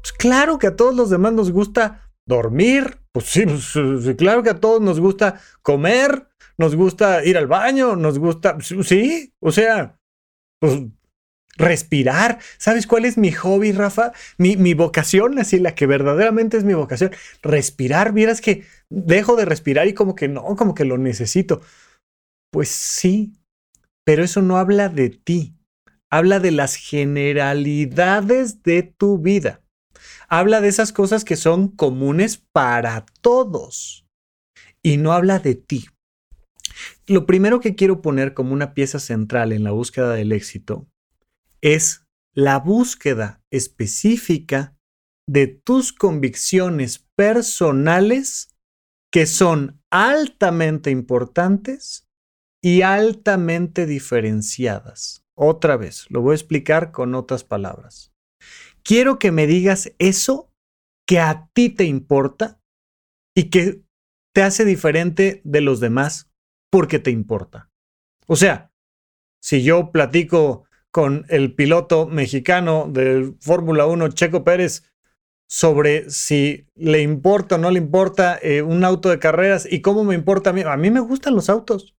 Pues 0.00 0.14
claro 0.14 0.58
que 0.58 0.68
a 0.68 0.76
todos 0.76 0.94
los 0.94 1.10
demás 1.10 1.34
nos 1.34 1.52
gusta 1.52 2.08
dormir. 2.26 3.01
Pues 3.12 3.26
sí, 3.26 3.44
pues, 3.44 4.16
claro 4.16 4.42
que 4.42 4.50
a 4.50 4.60
todos 4.60 4.80
nos 4.80 4.98
gusta 4.98 5.40
comer, 5.60 6.28
nos 6.56 6.74
gusta 6.74 7.24
ir 7.24 7.36
al 7.36 7.46
baño, 7.46 7.94
nos 7.96 8.18
gusta, 8.18 8.56
sí, 8.60 9.34
o 9.40 9.52
sea, 9.52 9.98
pues 10.60 10.80
respirar. 11.56 12.38
¿Sabes 12.58 12.86
cuál 12.86 13.04
es 13.04 13.18
mi 13.18 13.32
hobby, 13.32 13.72
Rafa? 13.72 14.12
Mi, 14.38 14.56
mi, 14.56 14.74
vocación, 14.74 15.38
así 15.38 15.58
la 15.58 15.74
que 15.74 15.86
verdaderamente 15.86 16.56
es 16.56 16.64
mi 16.64 16.74
vocación. 16.74 17.12
Respirar, 17.42 18.12
vieras 18.12 18.40
que 18.40 18.64
dejo 18.88 19.36
de 19.36 19.44
respirar 19.44 19.86
y 19.86 19.94
como 19.94 20.14
que 20.14 20.28
no, 20.28 20.44
como 20.56 20.74
que 20.74 20.84
lo 20.84 20.98
necesito. 20.98 21.60
Pues 22.50 22.68
sí, 22.68 23.34
pero 24.04 24.24
eso 24.24 24.42
no 24.42 24.58
habla 24.58 24.88
de 24.88 25.10
ti. 25.10 25.54
Habla 26.10 26.40
de 26.40 26.50
las 26.50 26.76
generalidades 26.76 28.62
de 28.62 28.82
tu 28.82 29.18
vida. 29.18 29.61
Habla 30.34 30.62
de 30.62 30.68
esas 30.68 30.94
cosas 30.94 31.26
que 31.26 31.36
son 31.36 31.68
comunes 31.68 32.38
para 32.38 33.04
todos. 33.20 34.06
Y 34.82 34.96
no 34.96 35.12
habla 35.12 35.40
de 35.40 35.56
ti. 35.56 35.84
Lo 37.06 37.26
primero 37.26 37.60
que 37.60 37.74
quiero 37.74 38.00
poner 38.00 38.32
como 38.32 38.54
una 38.54 38.72
pieza 38.72 38.98
central 38.98 39.52
en 39.52 39.62
la 39.62 39.72
búsqueda 39.72 40.14
del 40.14 40.32
éxito 40.32 40.88
es 41.60 42.06
la 42.32 42.58
búsqueda 42.58 43.42
específica 43.50 44.74
de 45.28 45.48
tus 45.48 45.92
convicciones 45.92 47.06
personales 47.14 48.56
que 49.10 49.26
son 49.26 49.82
altamente 49.90 50.90
importantes 50.90 52.08
y 52.62 52.80
altamente 52.80 53.84
diferenciadas. 53.84 55.26
Otra 55.34 55.76
vez, 55.76 56.06
lo 56.08 56.22
voy 56.22 56.32
a 56.32 56.36
explicar 56.36 56.90
con 56.90 57.14
otras 57.14 57.44
palabras. 57.44 58.11
Quiero 58.84 59.18
que 59.18 59.32
me 59.32 59.46
digas 59.46 59.92
eso 59.98 60.50
que 61.06 61.20
a 61.20 61.48
ti 61.52 61.68
te 61.68 61.84
importa 61.84 62.60
y 63.34 63.50
que 63.50 63.82
te 64.34 64.42
hace 64.42 64.64
diferente 64.64 65.40
de 65.44 65.60
los 65.60 65.80
demás 65.80 66.30
porque 66.70 66.98
te 66.98 67.10
importa. 67.10 67.70
O 68.26 68.36
sea, 68.36 68.72
si 69.42 69.62
yo 69.62 69.90
platico 69.92 70.64
con 70.90 71.26
el 71.28 71.54
piloto 71.54 72.06
mexicano 72.06 72.88
del 72.88 73.36
Fórmula 73.40 73.86
1, 73.86 74.08
Checo 74.08 74.44
Pérez, 74.44 74.84
sobre 75.48 76.08
si 76.08 76.66
le 76.74 77.02
importa 77.02 77.56
o 77.56 77.58
no 77.58 77.70
le 77.70 77.78
importa 77.78 78.38
eh, 78.40 78.62
un 78.62 78.84
auto 78.84 79.10
de 79.10 79.18
carreras 79.18 79.68
y 79.70 79.82
cómo 79.82 80.02
me 80.04 80.14
importa 80.14 80.50
a 80.50 80.52
mí. 80.54 80.62
A 80.62 80.76
mí 80.76 80.90
me 80.90 81.00
gustan 81.00 81.34
los 81.34 81.50
autos. 81.50 81.94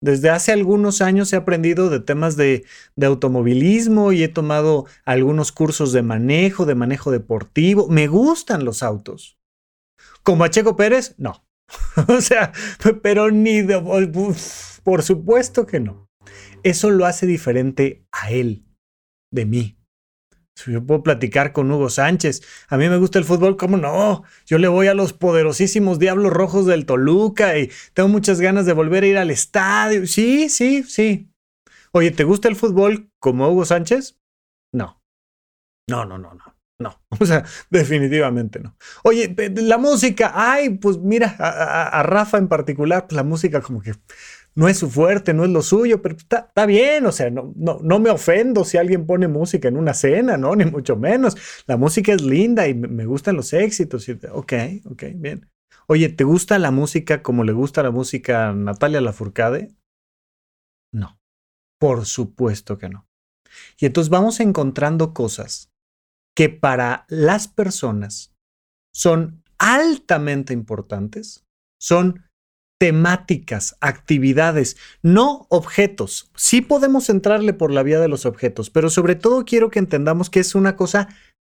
Desde 0.00 0.30
hace 0.30 0.52
algunos 0.52 1.00
años 1.00 1.32
he 1.32 1.36
aprendido 1.36 1.90
de 1.90 2.00
temas 2.00 2.36
de, 2.36 2.64
automovilismo 3.02 4.12
y 4.12 4.22
he 4.22 4.28
tomado 4.28 4.86
algunos 5.04 5.50
cursos 5.50 5.92
de 5.92 6.02
manejo, 6.02 6.66
de 6.66 6.76
manejo 6.76 7.10
deportivo. 7.10 7.88
Me 7.88 8.06
gustan 8.06 8.64
los 8.64 8.82
autos. 8.82 9.38
Como 10.22 10.44
a 10.44 10.50
Checo 10.50 10.76
Pérez, 10.76 11.14
no. 11.18 11.44
o 12.08 12.20
sea, 12.20 12.52
pero 13.02 13.30
ni 13.30 13.62
de... 13.62 13.80
Por 14.84 15.02
supuesto 15.02 15.66
que 15.66 15.80
no. 15.80 16.08
Eso 16.62 16.90
lo 16.90 17.04
hace 17.04 17.26
diferente 17.26 18.06
a 18.12 18.30
él, 18.30 18.64
de 19.32 19.46
mí. 19.46 19.77
Yo 20.66 20.84
puedo 20.84 21.02
platicar 21.02 21.52
con 21.52 21.70
Hugo 21.70 21.90
Sánchez. 21.90 22.42
A 22.68 22.76
mí 22.76 22.88
me 22.88 22.96
gusta 22.96 23.18
el 23.18 23.24
fútbol, 23.24 23.56
¿cómo 23.56 23.76
no? 23.76 24.24
Yo 24.46 24.58
le 24.58 24.68
voy 24.68 24.88
a 24.88 24.94
los 24.94 25.12
poderosísimos 25.12 25.98
Diablos 25.98 26.32
Rojos 26.32 26.66
del 26.66 26.86
Toluca 26.86 27.58
y 27.58 27.70
tengo 27.94 28.08
muchas 28.08 28.40
ganas 28.40 28.66
de 28.66 28.72
volver 28.72 29.04
a 29.04 29.06
ir 29.06 29.18
al 29.18 29.30
estadio. 29.30 30.06
Sí, 30.06 30.48
sí, 30.48 30.82
sí. 30.82 31.30
Oye, 31.92 32.10
¿te 32.10 32.24
gusta 32.24 32.48
el 32.48 32.56
fútbol 32.56 33.10
como 33.18 33.48
Hugo 33.48 33.64
Sánchez? 33.64 34.18
No. 34.72 35.02
No, 35.88 36.04
no, 36.04 36.18
no, 36.18 36.34
no. 36.34 36.58
No, 36.80 36.96
o 37.18 37.26
sea, 37.26 37.44
definitivamente 37.70 38.60
no. 38.60 38.76
Oye, 39.02 39.34
la 39.56 39.78
música, 39.78 40.32
ay, 40.34 40.70
pues 40.70 40.98
mira, 40.98 41.34
a, 41.38 42.02
Rafa 42.04 42.38
en 42.38 42.48
particular, 42.48 43.08
pues 43.08 43.16
la 43.16 43.24
música 43.24 43.60
como 43.60 43.82
que 43.82 43.94
no 44.54 44.68
es 44.68 44.78
su 44.78 44.90
fuerte, 44.90 45.34
no 45.34 45.44
es 45.44 45.50
lo 45.50 45.62
suyo, 45.62 46.02
pero 46.02 46.16
está, 46.16 46.66
bien, 46.66 47.06
o 47.06 47.12
sea, 47.12 47.30
no, 47.30 47.52
no, 47.56 47.78
no, 47.82 47.98
me 48.00 48.10
ofendo 48.10 48.64
si 48.64 48.76
alguien 48.76 49.06
pone 49.06 49.28
música 49.28 49.68
en 49.68 49.76
una 49.76 49.94
cena, 49.94 50.36
¿no? 50.36 50.56
Ni 50.56 50.64
mucho 50.64 50.96
menos. 50.96 51.36
La 51.66 51.76
música 51.76 52.12
es 52.12 52.22
linda 52.22 52.66
y 52.66 52.74
me 52.74 53.06
gustan 53.06 53.36
los 53.36 53.52
éxitos. 53.52 54.08
Y, 54.08 54.12
ok, 54.12 54.52
ok, 54.86 55.04
bien. 55.14 55.48
Oye, 55.86 56.08
¿te 56.08 56.24
gusta 56.24 56.58
la 56.58 56.70
música 56.70 57.22
como 57.22 57.44
le 57.44 57.52
gusta 57.52 57.82
la 57.82 57.90
música 57.90 58.48
a 58.48 58.52
Natalia 58.52 59.00
Lafourcade? 59.00 59.74
No, 60.92 61.18
por 61.78 62.04
supuesto 62.04 62.78
que 62.78 62.88
no. 62.88 63.06
Y 63.78 63.86
entonces 63.86 64.10
vamos 64.10 64.40
encontrando 64.40 65.14
cosas 65.14 65.72
que 66.36 66.48
para 66.48 67.06
las 67.08 67.48
personas 67.48 68.34
son 68.92 69.42
altamente 69.58 70.52
importantes, 70.52 71.46
son 71.80 72.27
temáticas, 72.78 73.76
actividades, 73.80 74.76
no 75.02 75.46
objetos. 75.50 76.30
Sí 76.36 76.60
podemos 76.60 77.10
entrarle 77.10 77.52
por 77.52 77.72
la 77.72 77.82
vía 77.82 78.00
de 78.00 78.08
los 78.08 78.24
objetos, 78.24 78.70
pero 78.70 78.88
sobre 78.88 79.16
todo 79.16 79.44
quiero 79.44 79.70
que 79.70 79.80
entendamos 79.80 80.30
que 80.30 80.40
es 80.40 80.54
una 80.54 80.76
cosa 80.76 81.08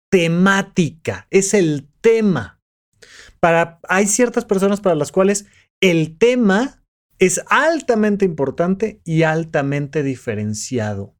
temática, 0.09 1.27
es 1.29 1.53
el 1.53 1.89
tema. 2.01 2.61
Para, 3.39 3.79
hay 3.87 4.07
ciertas 4.07 4.45
personas 4.45 4.81
para 4.81 4.95
las 4.95 5.11
cuales 5.11 5.45
el 5.81 6.17
tema 6.17 6.83
es 7.19 7.41
altamente 7.49 8.25
importante 8.25 9.01
y 9.03 9.23
altamente 9.23 10.03
diferenciado. 10.03 11.15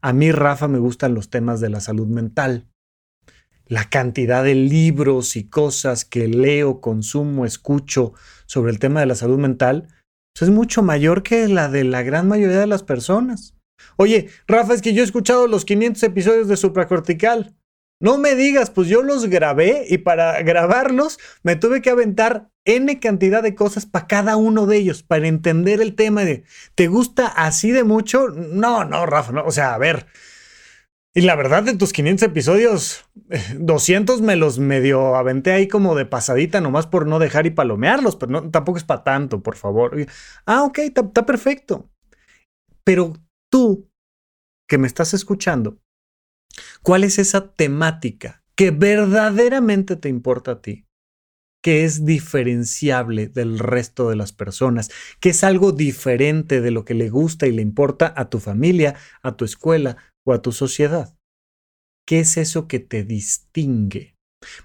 A 0.00 0.12
mí, 0.12 0.32
Rafa, 0.32 0.68
me 0.68 0.78
gustan 0.78 1.14
los 1.14 1.28
temas 1.28 1.60
de 1.60 1.70
la 1.70 1.80
salud 1.80 2.06
mental 2.06 2.68
la 3.68 3.88
cantidad 3.88 4.42
de 4.42 4.54
libros 4.54 5.36
y 5.36 5.44
cosas 5.44 6.04
que 6.04 6.26
leo, 6.26 6.80
consumo, 6.80 7.44
escucho 7.44 8.14
sobre 8.46 8.72
el 8.72 8.78
tema 8.78 9.00
de 9.00 9.06
la 9.06 9.14
salud 9.14 9.38
mental, 9.38 9.88
pues, 10.34 10.48
es 10.48 10.54
mucho 10.54 10.82
mayor 10.82 11.22
que 11.22 11.48
la 11.48 11.68
de 11.68 11.84
la 11.84 12.02
gran 12.02 12.28
mayoría 12.28 12.60
de 12.60 12.66
las 12.66 12.82
personas. 12.82 13.54
Oye, 13.96 14.28
Rafa, 14.46 14.74
es 14.74 14.82
que 14.82 14.92
yo 14.92 15.02
he 15.02 15.04
escuchado 15.04 15.46
los 15.46 15.64
500 15.64 16.02
episodios 16.02 16.48
de 16.48 16.56
Supracortical. 16.56 17.54
No 18.00 18.16
me 18.16 18.36
digas, 18.36 18.70
pues 18.70 18.86
yo 18.88 19.02
los 19.02 19.26
grabé 19.26 19.84
y 19.88 19.98
para 19.98 20.40
grabarlos 20.42 21.18
me 21.42 21.56
tuve 21.56 21.82
que 21.82 21.90
aventar 21.90 22.48
N 22.64 23.00
cantidad 23.00 23.42
de 23.42 23.56
cosas 23.56 23.86
para 23.86 24.06
cada 24.06 24.36
uno 24.36 24.66
de 24.66 24.76
ellos, 24.76 25.02
para 25.02 25.26
entender 25.26 25.80
el 25.80 25.96
tema 25.96 26.24
de, 26.24 26.44
¿te 26.76 26.86
gusta 26.86 27.26
así 27.26 27.72
de 27.72 27.82
mucho? 27.82 28.28
No, 28.28 28.84
no, 28.84 29.04
Rafa, 29.06 29.32
no, 29.32 29.44
o 29.44 29.50
sea, 29.50 29.74
a 29.74 29.78
ver, 29.78 30.06
y 31.14 31.22
la 31.22 31.34
verdad, 31.36 31.62
de 31.62 31.76
tus 31.76 31.92
500 31.92 32.28
episodios, 32.28 33.04
200 33.58 34.20
me 34.20 34.36
los 34.36 34.58
medio 34.58 35.16
aventé 35.16 35.52
ahí 35.52 35.68
como 35.68 35.94
de 35.94 36.06
pasadita, 36.06 36.60
nomás 36.60 36.86
por 36.86 37.06
no 37.06 37.18
dejar 37.18 37.46
y 37.46 37.50
palomearlos, 37.50 38.16
pero 38.16 38.32
no, 38.32 38.50
tampoco 38.50 38.78
es 38.78 38.84
para 38.84 39.04
tanto, 39.04 39.42
por 39.42 39.56
favor. 39.56 39.96
Ah, 40.46 40.62
ok, 40.64 40.78
está 40.78 41.26
perfecto. 41.26 41.90
Pero 42.84 43.14
tú, 43.50 43.90
que 44.68 44.78
me 44.78 44.86
estás 44.86 45.14
escuchando, 45.14 45.78
¿cuál 46.82 47.04
es 47.04 47.18
esa 47.18 47.52
temática 47.52 48.42
que 48.54 48.70
verdaderamente 48.70 49.96
te 49.96 50.08
importa 50.08 50.52
a 50.52 50.62
ti? 50.62 50.84
que 51.62 51.84
es 51.84 52.04
diferenciable 52.04 53.26
del 53.26 53.58
resto 53.58 54.08
de 54.08 54.16
las 54.16 54.32
personas, 54.32 54.90
que 55.20 55.30
es 55.30 55.42
algo 55.42 55.72
diferente 55.72 56.60
de 56.60 56.70
lo 56.70 56.84
que 56.84 56.94
le 56.94 57.10
gusta 57.10 57.46
y 57.46 57.52
le 57.52 57.62
importa 57.62 58.14
a 58.16 58.30
tu 58.30 58.38
familia, 58.38 58.94
a 59.22 59.36
tu 59.36 59.44
escuela, 59.44 59.96
a 60.32 60.42
tu 60.42 60.52
sociedad. 60.52 61.16
¿Qué 62.06 62.20
es 62.20 62.36
eso 62.36 62.68
que 62.68 62.78
te 62.78 63.04
distingue? 63.04 64.14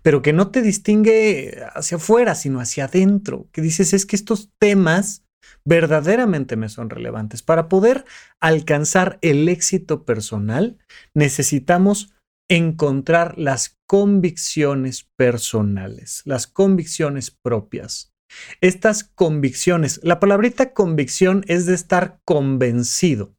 Pero 0.02 0.22
que 0.22 0.34
no 0.34 0.52
te 0.52 0.62
distingue 0.62 1.62
hacia 1.74 1.98
afuera, 1.98 2.36
sino 2.36 2.60
hacia 2.60 2.86
adentro. 2.86 3.50
Que 3.52 3.62
dices, 3.62 3.94
es 3.94 4.06
que 4.06 4.16
estos 4.16 4.52
temas 4.60 5.26
verdaderamente 5.66 6.56
me 6.56 6.70
son 6.70 6.90
relevantes. 6.90 7.42
Para 7.42 7.68
poder 7.68 8.06
alcanzar 8.40 9.20
el 9.22 9.50
éxito 9.50 10.06
personal, 10.06 10.78
necesitamos 11.14 12.14
encontrar 12.50 13.38
las 13.38 13.78
convicciones 13.88 15.10
personales, 15.18 16.22
las 16.26 16.48
convicciones 16.48 17.32
propias. 17.32 18.14
Estas 18.62 19.04
convicciones, 19.04 20.00
la 20.04 20.20
palabrita 20.20 20.74
convicción 20.74 21.44
es 21.48 21.66
de 21.66 21.76
estar 21.76 22.20
convencido 22.26 23.36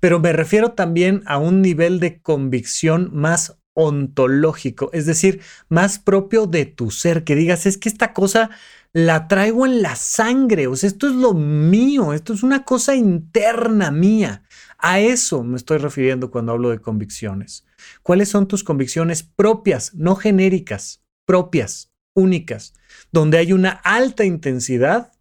pero 0.00 0.20
me 0.20 0.32
refiero 0.32 0.72
también 0.72 1.22
a 1.26 1.38
un 1.38 1.62
nivel 1.62 2.00
de 2.00 2.20
convicción 2.20 3.10
más 3.12 3.58
ontológico, 3.74 4.90
es 4.92 5.06
decir, 5.06 5.40
más 5.68 5.98
propio 5.98 6.46
de 6.46 6.66
tu 6.66 6.90
ser, 6.90 7.24
que 7.24 7.36
digas, 7.36 7.66
es 7.66 7.78
que 7.78 7.88
esta 7.88 8.12
cosa 8.12 8.50
la 8.92 9.28
traigo 9.28 9.66
en 9.66 9.82
la 9.82 9.94
sangre, 9.94 10.66
o 10.66 10.74
sea, 10.76 10.88
esto 10.88 11.06
es 11.06 11.14
lo 11.14 11.32
mío, 11.34 12.12
esto 12.12 12.32
es 12.32 12.42
una 12.42 12.64
cosa 12.64 12.96
interna 12.96 13.90
mía. 13.90 14.42
A 14.78 14.98
eso 14.98 15.44
me 15.44 15.56
estoy 15.56 15.78
refiriendo 15.78 16.30
cuando 16.30 16.52
hablo 16.52 16.70
de 16.70 16.80
convicciones. 16.80 17.64
¿Cuáles 18.02 18.28
son 18.30 18.48
tus 18.48 18.64
convicciones 18.64 19.22
propias, 19.22 19.94
no 19.94 20.16
genéricas, 20.16 21.02
propias, 21.26 21.92
únicas, 22.14 22.74
donde 23.12 23.38
hay 23.38 23.52
una 23.52 23.70
alta 23.70 24.24
intensidad 24.24 25.12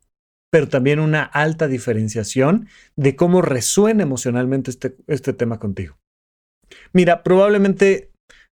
pero 0.51 0.67
también 0.67 0.99
una 0.99 1.23
alta 1.23 1.67
diferenciación 1.67 2.67
de 2.95 3.15
cómo 3.15 3.41
resuena 3.41 4.03
emocionalmente 4.03 4.71
este, 4.71 4.95
este 5.07 5.33
tema 5.33 5.59
contigo. 5.59 5.97
Mira, 6.93 7.23
probablemente 7.23 8.11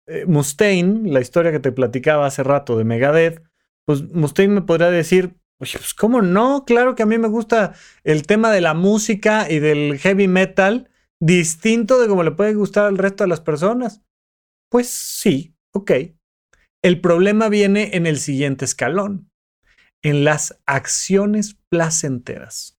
eh, 0.07 0.25
Mustaine, 0.25 1.09
la 1.09 1.21
historia 1.21 1.51
que 1.51 1.59
te 1.59 1.71
platicaba 1.71 2.25
hace 2.25 2.43
rato 2.43 2.77
de 2.77 2.83
Megadeth, 2.83 3.43
pues 3.85 4.03
Mustaine 4.11 4.53
me 4.53 4.61
podría 4.61 4.89
decir, 4.89 5.35
oye, 5.61 5.77
pues 5.77 5.93
cómo 5.93 6.21
no, 6.21 6.65
claro 6.65 6.95
que 6.95 7.03
a 7.03 7.07
mí 7.07 7.17
me 7.17 7.27
gusta 7.27 7.73
el 8.03 8.25
tema 8.25 8.51
de 8.51 8.61
la 8.61 8.73
música 8.73 9.49
y 9.49 9.59
del 9.59 9.99
heavy 9.99 10.27
metal 10.27 10.89
distinto 11.21 11.99
de 11.99 12.07
cómo 12.07 12.23
le 12.23 12.31
puede 12.31 12.53
gustar 12.53 12.85
al 12.85 12.97
resto 12.97 13.23
de 13.23 13.29
las 13.29 13.41
personas. 13.41 14.01
Pues 14.69 14.89
sí, 14.89 15.55
ok. 15.73 15.91
El 16.83 16.99
problema 16.99 17.47
viene 17.47 17.91
en 17.93 18.07
el 18.07 18.19
siguiente 18.19 18.65
escalón, 18.65 19.29
en 20.03 20.23
las 20.23 20.59
acciones 20.65 21.57
placenteras. 21.69 22.77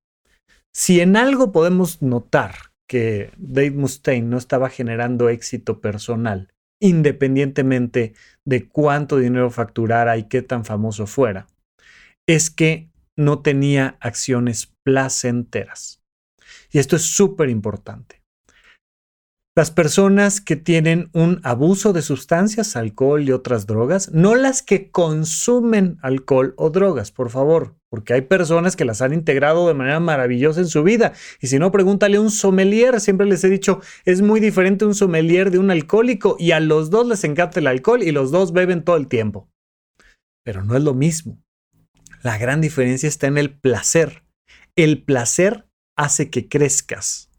Si 0.73 1.01
en 1.01 1.17
algo 1.17 1.53
podemos 1.53 2.03
notar 2.03 2.55
que 2.87 3.33
Dave 3.37 3.71
Mustaine 3.73 4.29
no 4.29 4.37
estaba 4.39 4.69
generando 4.69 5.29
éxito 5.29 5.81
personal, 5.81 6.53
independientemente 6.81 8.15
de 8.45 8.69
cuánto 8.69 9.19
dinero 9.19 9.51
facturara 9.51 10.17
y 10.19 10.25
qué 10.25 10.43
tan 10.43 10.65
famoso 10.65 11.07
fuera, 11.07 11.47
es 12.27 12.51
que 12.51 12.91
no 13.17 13.41
tenía 13.41 13.97
acciones 14.01 14.73
placenteras. 14.83 16.03
Y 16.71 16.79
esto 16.79 16.97
es 16.97 17.03
súper 17.03 17.49
importante. 17.49 18.24
Las 19.57 19.71
personas 19.71 20.41
que 20.41 20.57
tienen 20.57 21.11
un 21.13 21.41
abuso 21.45 21.93
de 21.93 22.03
sustancias, 22.03 22.75
alcohol 22.75 23.23
y 23.23 23.31
otras 23.31 23.69
drogas, 23.69 24.11
no 24.13 24.35
las 24.35 24.63
que 24.63 24.91
consumen 24.91 25.97
alcohol 26.03 26.55
o 26.57 26.71
drogas, 26.71 27.13
por 27.13 27.31
favor, 27.31 27.77
porque 27.89 28.15
hay 28.15 28.23
personas 28.23 28.75
que 28.75 28.85
las 28.85 29.01
han 29.01 29.15
integrado 29.15 29.69
de 29.69 29.75
manera 29.75 30.01
maravillosa 30.01 30.59
en 30.59 30.67
su 30.67 30.83
vida. 30.83 31.13
Y 31.41 31.47
si 31.47 31.61
no, 31.61 31.71
pregúntale 31.71 32.17
a 32.17 32.21
un 32.21 32.33
sommelier. 32.33 33.01
Siempre 33.01 33.29
les 33.29 33.45
he 33.45 33.49
dicho, 33.49 33.81
es 34.05 34.23
muy 34.23 34.41
diferente 34.41 34.87
un 34.87 34.95
sommelier 34.97 35.53
de 35.53 35.61
un 35.61 35.71
alcohólico 35.71 36.35
y 36.37 36.51
a 36.51 36.59
los 36.59 36.91
dos 36.91 37.07
les 37.07 37.23
encanta 37.23 37.61
el 37.61 37.69
alcohol 37.69 38.03
y 38.03 38.11
los 38.11 38.33
dos 38.33 38.53
beben 38.53 38.83
todo 38.83 38.97
el 38.97 39.07
tiempo. 39.07 39.49
Pero 40.43 40.65
no 40.65 40.77
es 40.77 40.83
lo 40.83 40.95
mismo. 40.95 41.41
La 42.25 42.39
gran 42.39 42.61
diferencia 42.61 43.09
está 43.09 43.29
en 43.29 43.39
el 43.39 43.57
placer. 43.57 44.25
El 44.75 45.05
placer 45.05 45.69
hace 45.95 46.29
que 46.29 46.49
crezcas 46.49 47.31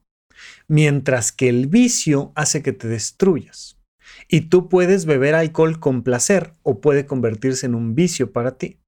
mientras 0.67 1.31
que 1.31 1.49
el 1.49 1.67
vicio 1.67 2.31
hace 2.35 2.61
que 2.61 2.73
te 2.73 2.87
destruyas. 2.87 3.79
Y 4.27 4.41
tú 4.41 4.69
puedes 4.69 5.05
beber 5.05 5.35
alcohol 5.35 5.79
con 5.79 6.03
placer 6.03 6.55
o 6.63 6.81
puede 6.81 7.05
convertirse 7.05 7.65
en 7.65 7.75
un 7.75 7.95
vicio 7.95 8.31
para 8.31 8.57
ti. 8.57 8.79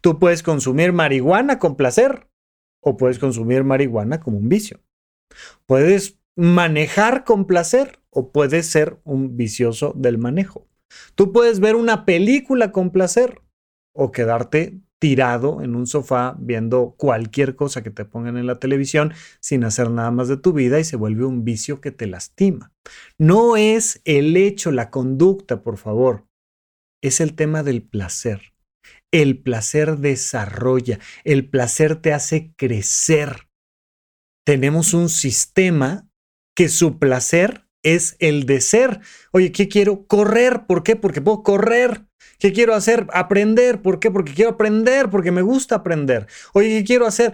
Tú 0.00 0.18
puedes 0.18 0.42
consumir 0.42 0.92
marihuana 0.92 1.58
con 1.58 1.76
placer 1.76 2.28
o 2.80 2.96
puedes 2.96 3.18
consumir 3.18 3.64
marihuana 3.64 4.20
como 4.20 4.38
un 4.38 4.48
vicio. 4.48 4.80
Puedes 5.66 6.18
manejar 6.36 7.24
con 7.24 7.46
placer 7.46 8.00
o 8.10 8.30
puedes 8.30 8.66
ser 8.66 9.00
un 9.04 9.36
vicioso 9.36 9.92
del 9.96 10.18
manejo. 10.18 10.68
Tú 11.14 11.32
puedes 11.32 11.60
ver 11.60 11.76
una 11.76 12.04
película 12.04 12.72
con 12.72 12.90
placer 12.90 13.42
o 13.92 14.12
quedarte 14.12 14.80
tirado 14.98 15.62
en 15.62 15.76
un 15.76 15.86
sofá 15.86 16.36
viendo 16.38 16.94
cualquier 16.96 17.54
cosa 17.54 17.82
que 17.82 17.90
te 17.90 18.04
pongan 18.04 18.36
en 18.36 18.46
la 18.46 18.58
televisión 18.58 19.12
sin 19.40 19.64
hacer 19.64 19.90
nada 19.90 20.10
más 20.10 20.28
de 20.28 20.36
tu 20.36 20.52
vida 20.52 20.80
y 20.80 20.84
se 20.84 20.96
vuelve 20.96 21.24
un 21.24 21.44
vicio 21.44 21.80
que 21.80 21.90
te 21.90 22.06
lastima. 22.06 22.72
No 23.18 23.56
es 23.56 24.00
el 24.04 24.36
hecho, 24.36 24.70
la 24.70 24.90
conducta, 24.90 25.62
por 25.62 25.76
favor. 25.76 26.26
Es 27.02 27.20
el 27.20 27.34
tema 27.34 27.62
del 27.62 27.82
placer. 27.82 28.54
El 29.12 29.42
placer 29.42 29.98
desarrolla, 29.98 30.98
el 31.24 31.48
placer 31.48 31.96
te 31.96 32.12
hace 32.12 32.52
crecer. 32.56 33.48
Tenemos 34.44 34.94
un 34.94 35.08
sistema 35.08 36.08
que 36.56 36.68
su 36.68 36.98
placer 36.98 37.65
es 37.82 38.16
el 38.18 38.46
de 38.46 38.60
ser. 38.60 39.00
Oye, 39.32 39.52
¿qué 39.52 39.68
quiero? 39.68 40.06
Correr. 40.06 40.66
¿Por 40.66 40.82
qué? 40.82 40.96
Porque 40.96 41.20
puedo 41.20 41.42
correr. 41.42 42.06
¿Qué 42.38 42.52
quiero 42.52 42.74
hacer? 42.74 43.06
Aprender. 43.12 43.82
¿Por 43.82 44.00
qué? 44.00 44.10
Porque 44.10 44.34
quiero 44.34 44.52
aprender, 44.52 45.10
porque 45.10 45.32
me 45.32 45.42
gusta 45.42 45.76
aprender. 45.76 46.26
Oye, 46.52 46.78
¿qué 46.78 46.84
quiero 46.84 47.06
hacer? 47.06 47.32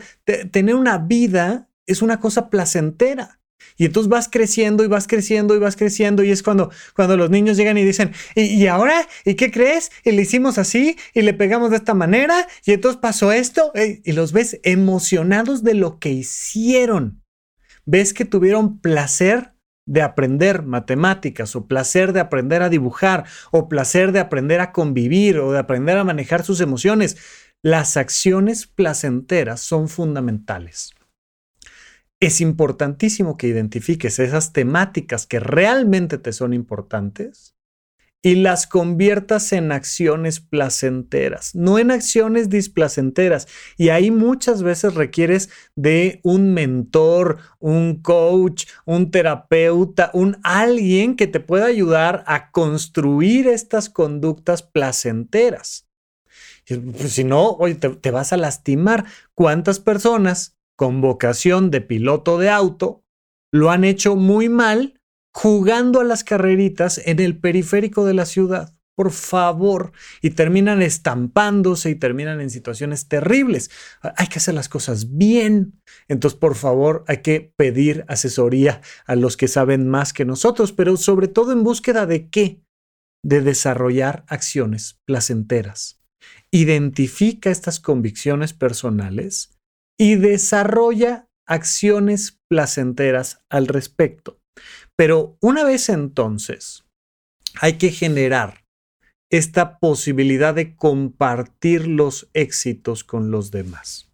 tener 0.50 0.74
una 0.74 0.98
vida 0.98 1.68
es 1.86 2.02
una 2.02 2.20
cosa 2.20 2.50
placentera. 2.50 3.40
Y 3.76 3.86
entonces 3.86 4.08
vas 4.08 4.28
creciendo 4.28 4.84
y 4.84 4.88
vas 4.88 5.06
creciendo 5.06 5.54
y 5.54 5.58
vas 5.58 5.76
creciendo 5.76 6.22
y 6.22 6.30
es 6.30 6.42
cuando, 6.42 6.70
cuando 6.94 7.16
los 7.16 7.30
niños 7.30 7.56
llegan 7.56 7.78
y 7.78 7.84
dicen, 7.84 8.12
¿Y, 8.34 8.66
ahora? 8.66 9.08
¿Y 9.24 9.34
qué 9.34 9.50
crees? 9.50 9.90
Y 10.04 10.12
le 10.12 10.22
hicimos 10.22 10.58
así 10.58 10.96
y 11.14 11.22
le 11.22 11.34
pegamos 11.34 11.70
de 11.70 11.76
esta 11.76 11.94
manera 11.94 12.46
y 12.64 12.72
entonces 12.72 13.00
pasó 13.00 13.32
esto 13.32 13.72
y 13.74 14.12
los 14.12 14.32
ves 14.32 14.60
emocionados 14.62 15.62
de 15.62 15.74
lo 15.74 15.98
que 15.98 16.10
hicieron. 16.10 17.22
Ves 17.84 18.14
que 18.14 18.24
tuvieron 18.24 18.78
placer 18.80 19.51
de 19.86 20.02
aprender 20.02 20.62
matemáticas 20.62 21.56
o 21.56 21.66
placer 21.66 22.12
de 22.12 22.20
aprender 22.20 22.62
a 22.62 22.68
dibujar 22.68 23.24
o 23.50 23.68
placer 23.68 24.12
de 24.12 24.20
aprender 24.20 24.60
a 24.60 24.72
convivir 24.72 25.38
o 25.38 25.52
de 25.52 25.58
aprender 25.58 25.98
a 25.98 26.04
manejar 26.04 26.44
sus 26.44 26.60
emociones. 26.60 27.16
Las 27.62 27.96
acciones 27.96 28.66
placenteras 28.66 29.60
son 29.60 29.88
fundamentales. 29.88 30.92
Es 32.20 32.40
importantísimo 32.40 33.36
que 33.36 33.48
identifiques 33.48 34.18
esas 34.18 34.52
temáticas 34.52 35.26
que 35.26 35.40
realmente 35.40 36.18
te 36.18 36.32
son 36.32 36.54
importantes 36.54 37.51
y 38.22 38.36
las 38.36 38.68
conviertas 38.68 39.52
en 39.52 39.72
acciones 39.72 40.38
placenteras, 40.38 41.56
no 41.56 41.80
en 41.80 41.90
acciones 41.90 42.48
displacenteras. 42.48 43.48
Y 43.76 43.88
ahí 43.88 44.12
muchas 44.12 44.62
veces 44.62 44.94
requieres 44.94 45.50
de 45.74 46.20
un 46.22 46.54
mentor, 46.54 47.38
un 47.58 48.00
coach, 48.00 48.66
un 48.86 49.10
terapeuta, 49.10 50.10
un 50.14 50.38
alguien 50.44 51.16
que 51.16 51.26
te 51.26 51.40
pueda 51.40 51.66
ayudar 51.66 52.22
a 52.28 52.52
construir 52.52 53.48
estas 53.48 53.90
conductas 53.90 54.62
placenteras. 54.62 55.88
Pues, 56.66 57.12
si 57.12 57.24
no, 57.24 57.50
oye, 57.50 57.74
te, 57.74 57.88
te 57.90 58.12
vas 58.12 58.32
a 58.32 58.36
lastimar. 58.36 59.04
¿Cuántas 59.34 59.80
personas 59.80 60.56
con 60.76 61.00
vocación 61.00 61.72
de 61.72 61.80
piloto 61.80 62.38
de 62.38 62.50
auto 62.50 63.04
lo 63.50 63.72
han 63.72 63.82
hecho 63.82 64.14
muy 64.14 64.48
mal? 64.48 65.01
Jugando 65.34 66.00
a 66.00 66.04
las 66.04 66.24
carreritas 66.24 67.00
en 67.04 67.20
el 67.20 67.38
periférico 67.38 68.04
de 68.04 68.14
la 68.14 68.26
ciudad. 68.26 68.74
Por 68.94 69.10
favor. 69.10 69.92
Y 70.20 70.30
terminan 70.30 70.82
estampándose 70.82 71.90
y 71.90 71.94
terminan 71.94 72.40
en 72.40 72.50
situaciones 72.50 73.08
terribles. 73.08 73.70
Hay 74.16 74.26
que 74.26 74.38
hacer 74.38 74.54
las 74.54 74.68
cosas 74.68 75.16
bien. 75.16 75.80
Entonces, 76.08 76.38
por 76.38 76.54
favor, 76.54 77.04
hay 77.08 77.18
que 77.18 77.52
pedir 77.56 78.04
asesoría 78.08 78.82
a 79.06 79.16
los 79.16 79.36
que 79.36 79.48
saben 79.48 79.88
más 79.88 80.12
que 80.12 80.26
nosotros, 80.26 80.72
pero 80.72 80.96
sobre 80.96 81.28
todo 81.28 81.52
en 81.52 81.64
búsqueda 81.64 82.04
de 82.04 82.28
qué? 82.28 82.60
De 83.24 83.40
desarrollar 83.40 84.24
acciones 84.28 85.00
placenteras. 85.06 85.98
Identifica 86.50 87.50
estas 87.50 87.80
convicciones 87.80 88.52
personales 88.52 89.58
y 89.98 90.16
desarrolla 90.16 91.28
acciones 91.46 92.38
placenteras 92.48 93.40
al 93.48 93.68
respecto. 93.68 94.41
Pero 95.02 95.36
una 95.40 95.64
vez 95.64 95.88
entonces, 95.88 96.84
hay 97.60 97.72
que 97.72 97.90
generar 97.90 98.64
esta 99.32 99.80
posibilidad 99.80 100.54
de 100.54 100.76
compartir 100.76 101.88
los 101.88 102.28
éxitos 102.34 103.02
con 103.02 103.32
los 103.32 103.50
demás. 103.50 104.12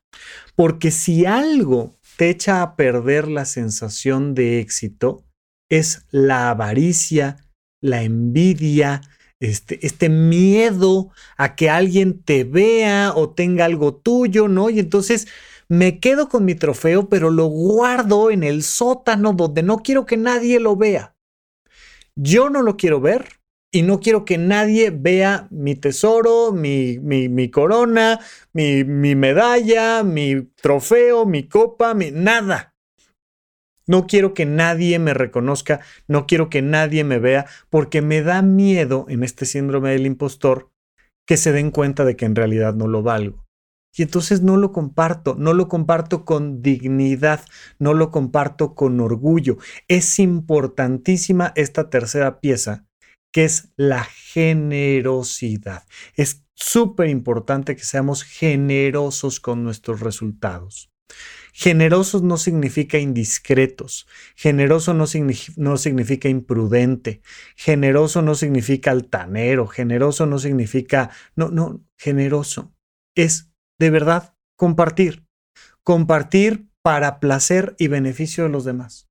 Porque 0.56 0.90
si 0.90 1.26
algo 1.26 1.98
te 2.16 2.30
echa 2.30 2.62
a 2.62 2.74
perder 2.74 3.28
la 3.28 3.44
sensación 3.44 4.34
de 4.34 4.60
éxito, 4.60 5.26
es 5.68 6.06
la 6.10 6.48
avaricia, 6.48 7.36
la 7.82 8.02
envidia, 8.02 9.02
este, 9.40 9.86
este, 9.86 10.08
miedo 10.08 11.10
a 11.36 11.54
que 11.54 11.68
alguien 11.68 12.22
te 12.22 12.44
vea 12.44 13.12
o 13.14 13.28
tenga 13.28 13.66
algo 13.66 13.94
tuyo, 13.94 14.48
¿no? 14.48 14.70
Y 14.70 14.78
entonces 14.78 15.28
me 15.68 16.00
quedo 16.00 16.28
con 16.28 16.44
mi 16.44 16.54
trofeo, 16.54 17.08
pero 17.08 17.30
lo 17.30 17.46
guardo 17.46 18.30
en 18.30 18.42
el 18.42 18.62
sótano 18.62 19.34
donde 19.34 19.62
no 19.62 19.78
quiero 19.78 20.06
que 20.06 20.16
nadie 20.16 20.60
lo 20.60 20.76
vea. 20.76 21.14
Yo 22.16 22.50
no 22.50 22.62
lo 22.62 22.76
quiero 22.76 23.00
ver 23.00 23.38
y 23.70 23.82
no 23.82 24.00
quiero 24.00 24.24
que 24.24 24.38
nadie 24.38 24.90
vea 24.90 25.46
mi 25.50 25.74
tesoro, 25.74 26.52
mi, 26.52 26.98
mi, 26.98 27.50
corona, 27.50 28.18
mi, 28.52 28.82
mi, 28.84 29.14
medalla, 29.14 30.02
mi 30.02 30.42
trofeo, 30.60 31.26
mi 31.26 31.46
copa, 31.48 31.94
mi 31.94 32.10
nada. 32.10 32.74
No 33.86 34.06
quiero 34.06 34.34
que 34.34 34.46
nadie 34.46 34.98
me 34.98 35.14
reconozca, 35.14 35.80
no 36.08 36.26
quiero 36.26 36.50
que 36.50 36.60
nadie 36.62 37.04
me 37.04 37.18
vea, 37.18 37.46
porque 37.70 38.02
me 38.02 38.22
da 38.22 38.42
miedo 38.42 39.06
en 39.08 39.22
este 39.22 39.46
síndrome 39.46 39.90
del 39.90 40.06
impostor 40.06 40.70
que 41.26 41.36
se 41.36 41.52
den 41.52 41.70
cuenta 41.70 42.04
de 42.04 42.16
que 42.16 42.24
en 42.24 42.34
realidad 42.34 42.74
no 42.74 42.86
lo 42.86 43.02
valgo. 43.02 43.47
Y 43.96 44.02
entonces 44.02 44.42
no 44.42 44.56
lo 44.56 44.72
comparto, 44.72 45.34
no 45.36 45.52
lo 45.54 45.68
comparto 45.68 46.24
con 46.24 46.62
dignidad, 46.62 47.44
no 47.78 47.94
lo 47.94 48.10
comparto 48.10 48.74
con 48.74 49.00
orgullo. 49.00 49.58
Es 49.88 50.18
importantísima 50.18 51.52
esta 51.56 51.90
tercera 51.90 52.40
pieza, 52.40 52.86
que 53.32 53.44
es 53.44 53.72
la 53.76 54.04
generosidad. 54.04 55.84
Es 56.14 56.44
súper 56.54 57.08
importante 57.08 57.76
que 57.76 57.84
seamos 57.84 58.22
generosos 58.22 59.40
con 59.40 59.64
nuestros 59.64 60.00
resultados. 60.00 60.90
Generosos 61.52 62.22
no 62.22 62.36
significa 62.36 62.98
indiscretos, 62.98 64.06
generoso 64.36 64.94
no, 64.94 65.06
no, 65.56 65.76
significa 65.76 66.28
imprudente, 66.28 67.22
generoso 67.56 68.22
no 68.22 68.34
significa 68.34 68.90
altanero, 68.90 69.66
generoso 69.66 70.26
no 70.26 70.38
significa, 70.38 71.10
no, 71.34 71.48
no, 71.50 71.82
generoso 71.96 72.74
es 73.16 73.47
de 73.78 73.90
verdad 73.90 74.34
compartir. 74.56 75.24
Compartir 75.82 76.68
para 76.82 77.20
placer 77.20 77.74
y 77.78 77.88
beneficio 77.88 78.44
de 78.44 78.50
los 78.50 78.64
demás. 78.64 79.08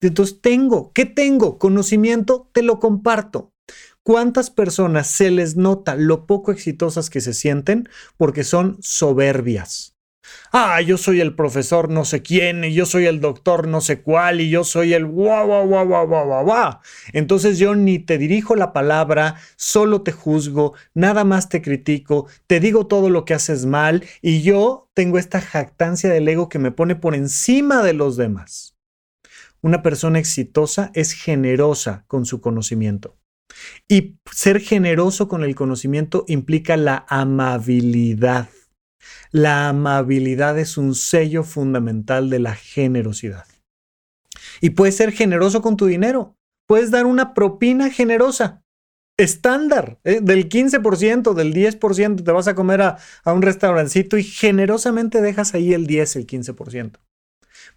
Entonces 0.00 0.40
tengo, 0.40 0.92
¿qué 0.92 1.06
tengo? 1.06 1.58
Conocimiento, 1.58 2.50
te 2.52 2.62
lo 2.62 2.78
comparto. 2.78 3.52
¿Cuántas 4.02 4.50
personas 4.50 5.06
se 5.06 5.30
les 5.30 5.56
nota 5.56 5.96
lo 5.96 6.26
poco 6.26 6.52
exitosas 6.52 7.08
que 7.08 7.22
se 7.22 7.32
sienten 7.32 7.88
porque 8.18 8.44
son 8.44 8.76
soberbias? 8.82 9.93
Ah, 10.52 10.80
yo 10.80 10.98
soy 10.98 11.20
el 11.20 11.34
profesor 11.34 11.90
no 11.90 12.04
sé 12.04 12.22
quién, 12.22 12.64
y 12.64 12.74
yo 12.74 12.86
soy 12.86 13.06
el 13.06 13.20
doctor 13.20 13.68
no 13.68 13.80
sé 13.80 14.02
cuál, 14.02 14.40
y 14.40 14.50
yo 14.50 14.64
soy 14.64 14.94
el 14.94 15.06
guau, 15.06 15.46
guau, 15.46 15.66
guau, 15.66 15.86
guau, 15.86 16.06
guau, 16.06 16.44
guau. 16.44 16.78
Entonces 17.12 17.58
yo 17.58 17.74
ni 17.74 17.98
te 17.98 18.18
dirijo 18.18 18.54
la 18.54 18.72
palabra, 18.72 19.36
solo 19.56 20.02
te 20.02 20.12
juzgo, 20.12 20.74
nada 20.94 21.24
más 21.24 21.48
te 21.48 21.62
critico, 21.62 22.26
te 22.46 22.60
digo 22.60 22.86
todo 22.86 23.10
lo 23.10 23.24
que 23.24 23.34
haces 23.34 23.66
mal, 23.66 24.04
y 24.22 24.42
yo 24.42 24.90
tengo 24.94 25.18
esta 25.18 25.40
jactancia 25.40 26.10
del 26.10 26.28
ego 26.28 26.48
que 26.48 26.58
me 26.58 26.70
pone 26.70 26.96
por 26.96 27.14
encima 27.14 27.82
de 27.82 27.94
los 27.94 28.16
demás. 28.16 28.76
Una 29.60 29.82
persona 29.82 30.18
exitosa 30.18 30.90
es 30.94 31.12
generosa 31.12 32.04
con 32.06 32.26
su 32.26 32.40
conocimiento. 32.40 33.16
Y 33.88 34.18
ser 34.30 34.60
generoso 34.60 35.28
con 35.28 35.42
el 35.42 35.54
conocimiento 35.54 36.24
implica 36.28 36.76
la 36.76 37.06
amabilidad. 37.08 38.48
La 39.30 39.68
amabilidad 39.68 40.58
es 40.58 40.76
un 40.76 40.94
sello 40.94 41.44
fundamental 41.44 42.30
de 42.30 42.38
la 42.38 42.54
generosidad. 42.54 43.46
Y 44.60 44.70
puedes 44.70 44.96
ser 44.96 45.12
generoso 45.12 45.62
con 45.62 45.76
tu 45.76 45.86
dinero. 45.86 46.36
Puedes 46.66 46.90
dar 46.90 47.06
una 47.06 47.34
propina 47.34 47.90
generosa, 47.90 48.64
estándar, 49.18 49.98
¿eh? 50.04 50.20
del 50.22 50.48
15%, 50.48 51.34
del 51.34 51.52
10%. 51.52 52.24
Te 52.24 52.32
vas 52.32 52.48
a 52.48 52.54
comer 52.54 52.82
a, 52.82 52.98
a 53.24 53.32
un 53.32 53.42
restaurancito 53.42 54.16
y 54.16 54.22
generosamente 54.22 55.20
dejas 55.20 55.54
ahí 55.54 55.74
el 55.74 55.86
10, 55.86 56.16
el 56.16 56.26
15%. 56.26 57.00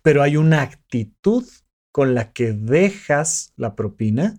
Pero 0.02 0.22
hay 0.22 0.38
una 0.38 0.62
actitud 0.62 1.46
con 1.92 2.14
la 2.14 2.32
que 2.32 2.54
dejas 2.54 3.54
la 3.56 3.76
propina 3.76 4.36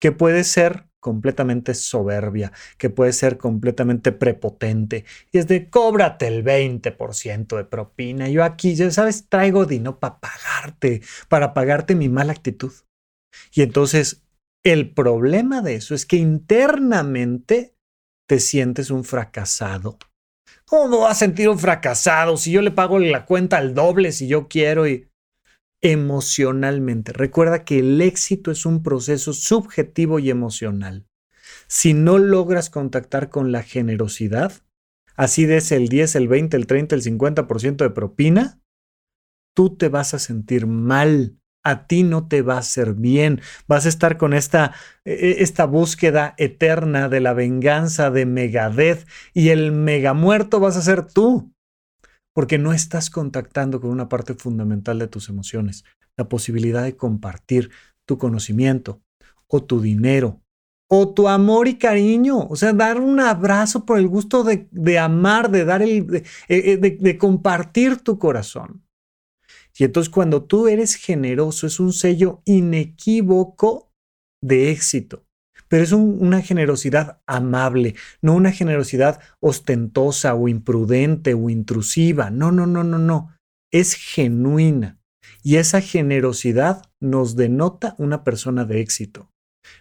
que 0.00 0.12
puede 0.12 0.44
ser 0.44 0.88
completamente 1.04 1.74
soberbia, 1.74 2.50
que 2.78 2.88
puede 2.88 3.12
ser 3.12 3.36
completamente 3.36 4.10
prepotente. 4.10 5.04
Y 5.32 5.36
es 5.36 5.46
de 5.46 5.68
cóbrate 5.68 6.26
el 6.26 6.42
20% 6.42 7.58
de 7.58 7.64
propina. 7.66 8.30
Yo 8.30 8.42
aquí, 8.42 8.74
ya 8.74 8.90
sabes, 8.90 9.28
traigo 9.28 9.66
dinero 9.66 10.00
para 10.00 10.18
pagarte, 10.18 11.02
para 11.28 11.52
pagarte 11.52 11.94
mi 11.94 12.08
mala 12.08 12.32
actitud. 12.32 12.72
Y 13.52 13.60
entonces, 13.60 14.22
el 14.64 14.94
problema 14.94 15.60
de 15.60 15.74
eso 15.74 15.94
es 15.94 16.06
que 16.06 16.16
internamente 16.16 17.76
te 18.26 18.40
sientes 18.40 18.90
un 18.90 19.04
fracasado. 19.04 19.98
¿Cómo 20.64 21.00
vas 21.00 21.18
a 21.18 21.26
sentir 21.26 21.50
un 21.50 21.58
fracasado 21.58 22.38
si 22.38 22.50
yo 22.50 22.62
le 22.62 22.70
pago 22.70 22.98
la 22.98 23.26
cuenta 23.26 23.58
al 23.58 23.74
doble 23.74 24.10
si 24.12 24.26
yo 24.26 24.48
quiero 24.48 24.88
y 24.88 25.10
emocionalmente. 25.84 27.12
Recuerda 27.12 27.64
que 27.64 27.78
el 27.78 28.00
éxito 28.00 28.50
es 28.50 28.64
un 28.64 28.82
proceso 28.82 29.34
subjetivo 29.34 30.18
y 30.18 30.30
emocional. 30.30 31.06
Si 31.68 31.92
no 31.92 32.18
logras 32.18 32.70
contactar 32.70 33.28
con 33.28 33.52
la 33.52 33.62
generosidad, 33.62 34.52
así 35.14 35.44
des 35.44 35.70
el 35.72 35.88
10, 35.88 36.16
el 36.16 36.28
20, 36.28 36.56
el 36.56 36.66
30, 36.66 36.94
el 36.94 37.02
50% 37.02 37.76
de 37.76 37.90
propina, 37.90 38.62
tú 39.54 39.76
te 39.76 39.90
vas 39.90 40.14
a 40.14 40.18
sentir 40.18 40.66
mal. 40.66 41.38
A 41.62 41.86
ti 41.86 42.02
no 42.02 42.28
te 42.28 42.40
va 42.40 42.54
a 42.54 42.60
hacer 42.60 42.94
bien. 42.94 43.42
Vas 43.68 43.84
a 43.84 43.90
estar 43.90 44.16
con 44.16 44.32
esta, 44.32 44.72
e, 45.04 45.12
e, 45.12 45.42
esta 45.42 45.66
búsqueda 45.66 46.34
eterna 46.38 47.10
de 47.10 47.20
la 47.20 47.34
venganza 47.34 48.10
de 48.10 48.24
Megadeth 48.24 49.06
y 49.34 49.50
el 49.50 49.72
megamuerto 49.72 50.60
vas 50.60 50.78
a 50.78 50.82
ser 50.82 51.06
tú 51.06 51.53
porque 52.34 52.58
no 52.58 52.72
estás 52.72 53.08
contactando 53.08 53.80
con 53.80 53.90
una 53.90 54.08
parte 54.08 54.34
fundamental 54.34 54.98
de 54.98 55.08
tus 55.08 55.28
emociones, 55.28 55.84
la 56.16 56.28
posibilidad 56.28 56.82
de 56.82 56.96
compartir 56.96 57.70
tu 58.06 58.18
conocimiento 58.18 59.00
o 59.46 59.62
tu 59.62 59.80
dinero 59.80 60.40
o 60.88 61.14
tu 61.14 61.28
amor 61.28 61.66
y 61.66 61.78
cariño, 61.78 62.46
o 62.46 62.56
sea, 62.56 62.72
dar 62.74 63.00
un 63.00 63.18
abrazo 63.18 63.86
por 63.86 63.98
el 63.98 64.06
gusto 64.06 64.44
de, 64.44 64.98
amar, 64.98 65.50
de 65.50 65.64
dar 65.64 65.82
el, 65.82 66.06
de, 66.06 66.18
eh, 66.18 66.24
eh, 66.48 66.76
de 66.76 67.18
compartir 67.18 67.96
tu 67.98 68.18
corazón. 68.18 68.84
Y 69.76 69.84
entonces 69.84 70.10
cuando 70.10 70.44
tú 70.44 70.68
eres 70.68 70.94
generoso 70.94 71.66
es 71.66 71.80
un 71.80 71.92
sello 71.92 72.42
inequívoco 72.44 73.90
de 74.42 74.70
éxito 74.70 75.24
pero 75.74 75.82
es 75.82 75.90
una 75.90 76.40
generosidad 76.40 77.20
amable, 77.26 77.96
no 78.22 78.34
una 78.34 78.52
generosidad 78.52 79.18
ostentosa 79.40 80.36
o 80.36 80.46
imprudente 80.46 81.34
o 81.34 81.50
intrusiva. 81.50 82.30
No, 82.30 82.52
no, 82.52 82.64
no, 82.64 82.84
no, 82.84 82.96
no. 82.96 83.34
Es 83.72 83.94
genuina. 83.94 85.00
Y 85.42 85.56
esa 85.56 85.80
generosidad 85.80 86.84
nos 87.00 87.34
denota 87.34 87.96
una 87.98 88.22
persona 88.22 88.64
de 88.64 88.82
éxito. 88.82 89.32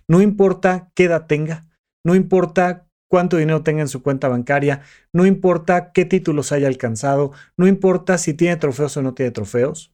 No 0.07 0.23
importa 0.23 0.91
qué 0.95 1.03
edad 1.03 1.27
tenga, 1.27 1.67
no 2.03 2.15
importa 2.15 2.87
cuánto 3.07 3.37
dinero 3.37 3.61
tenga 3.61 3.81
en 3.81 3.87
su 3.87 4.01
cuenta 4.01 4.27
bancaria, 4.29 4.81
no 5.13 5.27
importa 5.27 5.91
qué 5.91 6.05
títulos 6.05 6.51
haya 6.51 6.69
alcanzado, 6.69 7.33
no 7.55 7.67
importa 7.67 8.17
si 8.17 8.33
tiene 8.33 8.57
trofeos 8.57 8.97
o 8.97 9.03
no 9.03 9.13
tiene 9.13 9.29
trofeos. 9.29 9.93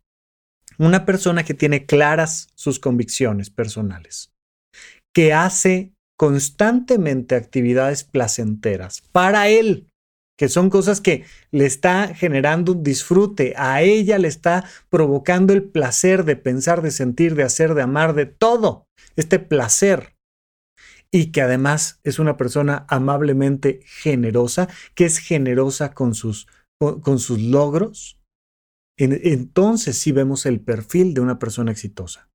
Una 0.78 1.06
persona 1.06 1.44
que 1.44 1.56
tiene 1.56 1.86
claras 1.86 2.48
sus 2.56 2.80
convicciones 2.80 3.50
personales, 3.50 4.32
que 5.14 5.34
hace 5.34 5.94
constantemente 6.18 7.36
actividades 7.36 8.04
placenteras 8.04 9.02
para 9.12 9.48
él, 9.48 9.88
que 10.38 10.50
son 10.50 10.70
cosas 10.70 11.02
que 11.02 11.26
le 11.52 11.66
está 11.66 12.14
generando 12.14 12.74
un 12.74 12.84
disfrute, 12.84 13.54
a 13.58 13.82
ella 13.82 14.18
le 14.18 14.28
está 14.28 14.66
provocando 14.90 15.54
el 15.54 15.64
placer 15.64 16.26
de 16.26 16.36
pensar, 16.36 16.82
de 16.82 16.92
sentir, 16.92 17.36
de 17.36 17.44
hacer, 17.44 17.74
de 17.74 17.82
amar, 17.82 18.14
de 18.14 18.26
todo, 18.26 18.86
este 19.16 19.40
placer. 19.40 20.16
Y 21.12 21.32
que 21.32 21.42
además 21.42 22.00
es 22.04 22.20
una 22.20 22.38
persona 22.38 22.86
amablemente 22.88 23.82
generosa, 23.86 24.70
que 24.96 25.06
es 25.06 25.18
generosa 25.18 25.94
con 25.94 26.14
sus, 26.16 26.48
con, 26.80 27.20
sus 27.20 27.42
logros. 27.42 28.20
entonces 28.98 29.98
sí 29.98 30.12
vemos 30.12 30.46
el 30.46 30.62
perfil 30.62 31.14
de 31.14 31.22
una 31.22 31.40
persona 31.40 31.72
exitosa 31.72 32.29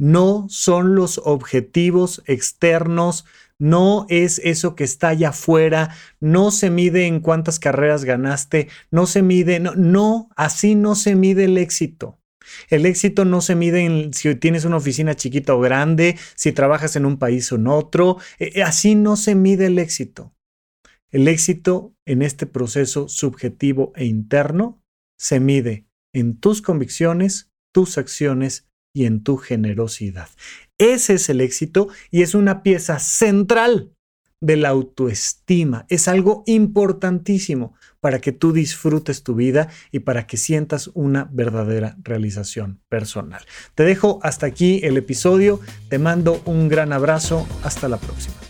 no 0.00 0.46
son 0.48 0.94
los 0.94 1.20
objetivos 1.22 2.22
externos, 2.24 3.26
no 3.58 4.06
es 4.08 4.40
eso 4.42 4.74
que 4.74 4.84
está 4.84 5.08
allá 5.08 5.28
afuera, 5.28 5.94
no 6.20 6.50
se 6.50 6.70
mide 6.70 7.06
en 7.06 7.20
cuántas 7.20 7.58
carreras 7.58 8.04
ganaste, 8.04 8.68
no 8.90 9.04
se 9.04 9.20
mide, 9.20 9.60
no, 9.60 10.30
así 10.36 10.74
no 10.74 10.94
se 10.94 11.14
mide 11.14 11.44
el 11.44 11.58
éxito. 11.58 12.18
El 12.70 12.86
éxito 12.86 13.26
no 13.26 13.42
se 13.42 13.54
mide 13.54 13.84
en 13.84 14.14
si 14.14 14.34
tienes 14.36 14.64
una 14.64 14.78
oficina 14.78 15.14
chiquita 15.14 15.54
o 15.54 15.60
grande, 15.60 16.16
si 16.34 16.52
trabajas 16.52 16.96
en 16.96 17.04
un 17.04 17.18
país 17.18 17.52
o 17.52 17.56
en 17.56 17.66
otro, 17.66 18.16
eh, 18.38 18.52
eh, 18.54 18.62
así 18.62 18.94
no 18.94 19.16
se 19.16 19.34
mide 19.34 19.66
el 19.66 19.78
éxito. 19.78 20.34
El 21.10 21.28
éxito 21.28 21.94
en 22.06 22.22
este 22.22 22.46
proceso 22.46 23.06
subjetivo 23.06 23.92
e 23.96 24.06
interno 24.06 24.82
se 25.18 25.40
mide 25.40 25.84
en 26.14 26.38
tus 26.38 26.62
convicciones, 26.62 27.50
tus 27.72 27.98
acciones 27.98 28.69
y 28.92 29.04
en 29.04 29.22
tu 29.22 29.36
generosidad. 29.36 30.28
Ese 30.78 31.14
es 31.14 31.28
el 31.28 31.40
éxito 31.40 31.88
y 32.10 32.22
es 32.22 32.34
una 32.34 32.62
pieza 32.62 32.98
central 32.98 33.92
de 34.40 34.56
la 34.56 34.70
autoestima. 34.70 35.84
Es 35.88 36.08
algo 36.08 36.42
importantísimo 36.46 37.74
para 38.00 38.20
que 38.20 38.32
tú 38.32 38.52
disfrutes 38.52 39.22
tu 39.22 39.34
vida 39.34 39.68
y 39.92 40.00
para 40.00 40.26
que 40.26 40.38
sientas 40.38 40.90
una 40.94 41.28
verdadera 41.30 41.96
realización 42.02 42.80
personal. 42.88 43.44
Te 43.74 43.84
dejo 43.84 44.18
hasta 44.22 44.46
aquí 44.46 44.80
el 44.82 44.96
episodio. 44.96 45.60
Te 45.88 45.98
mando 45.98 46.40
un 46.46 46.68
gran 46.68 46.92
abrazo. 46.92 47.46
Hasta 47.62 47.88
la 47.88 47.98
próxima. 47.98 48.49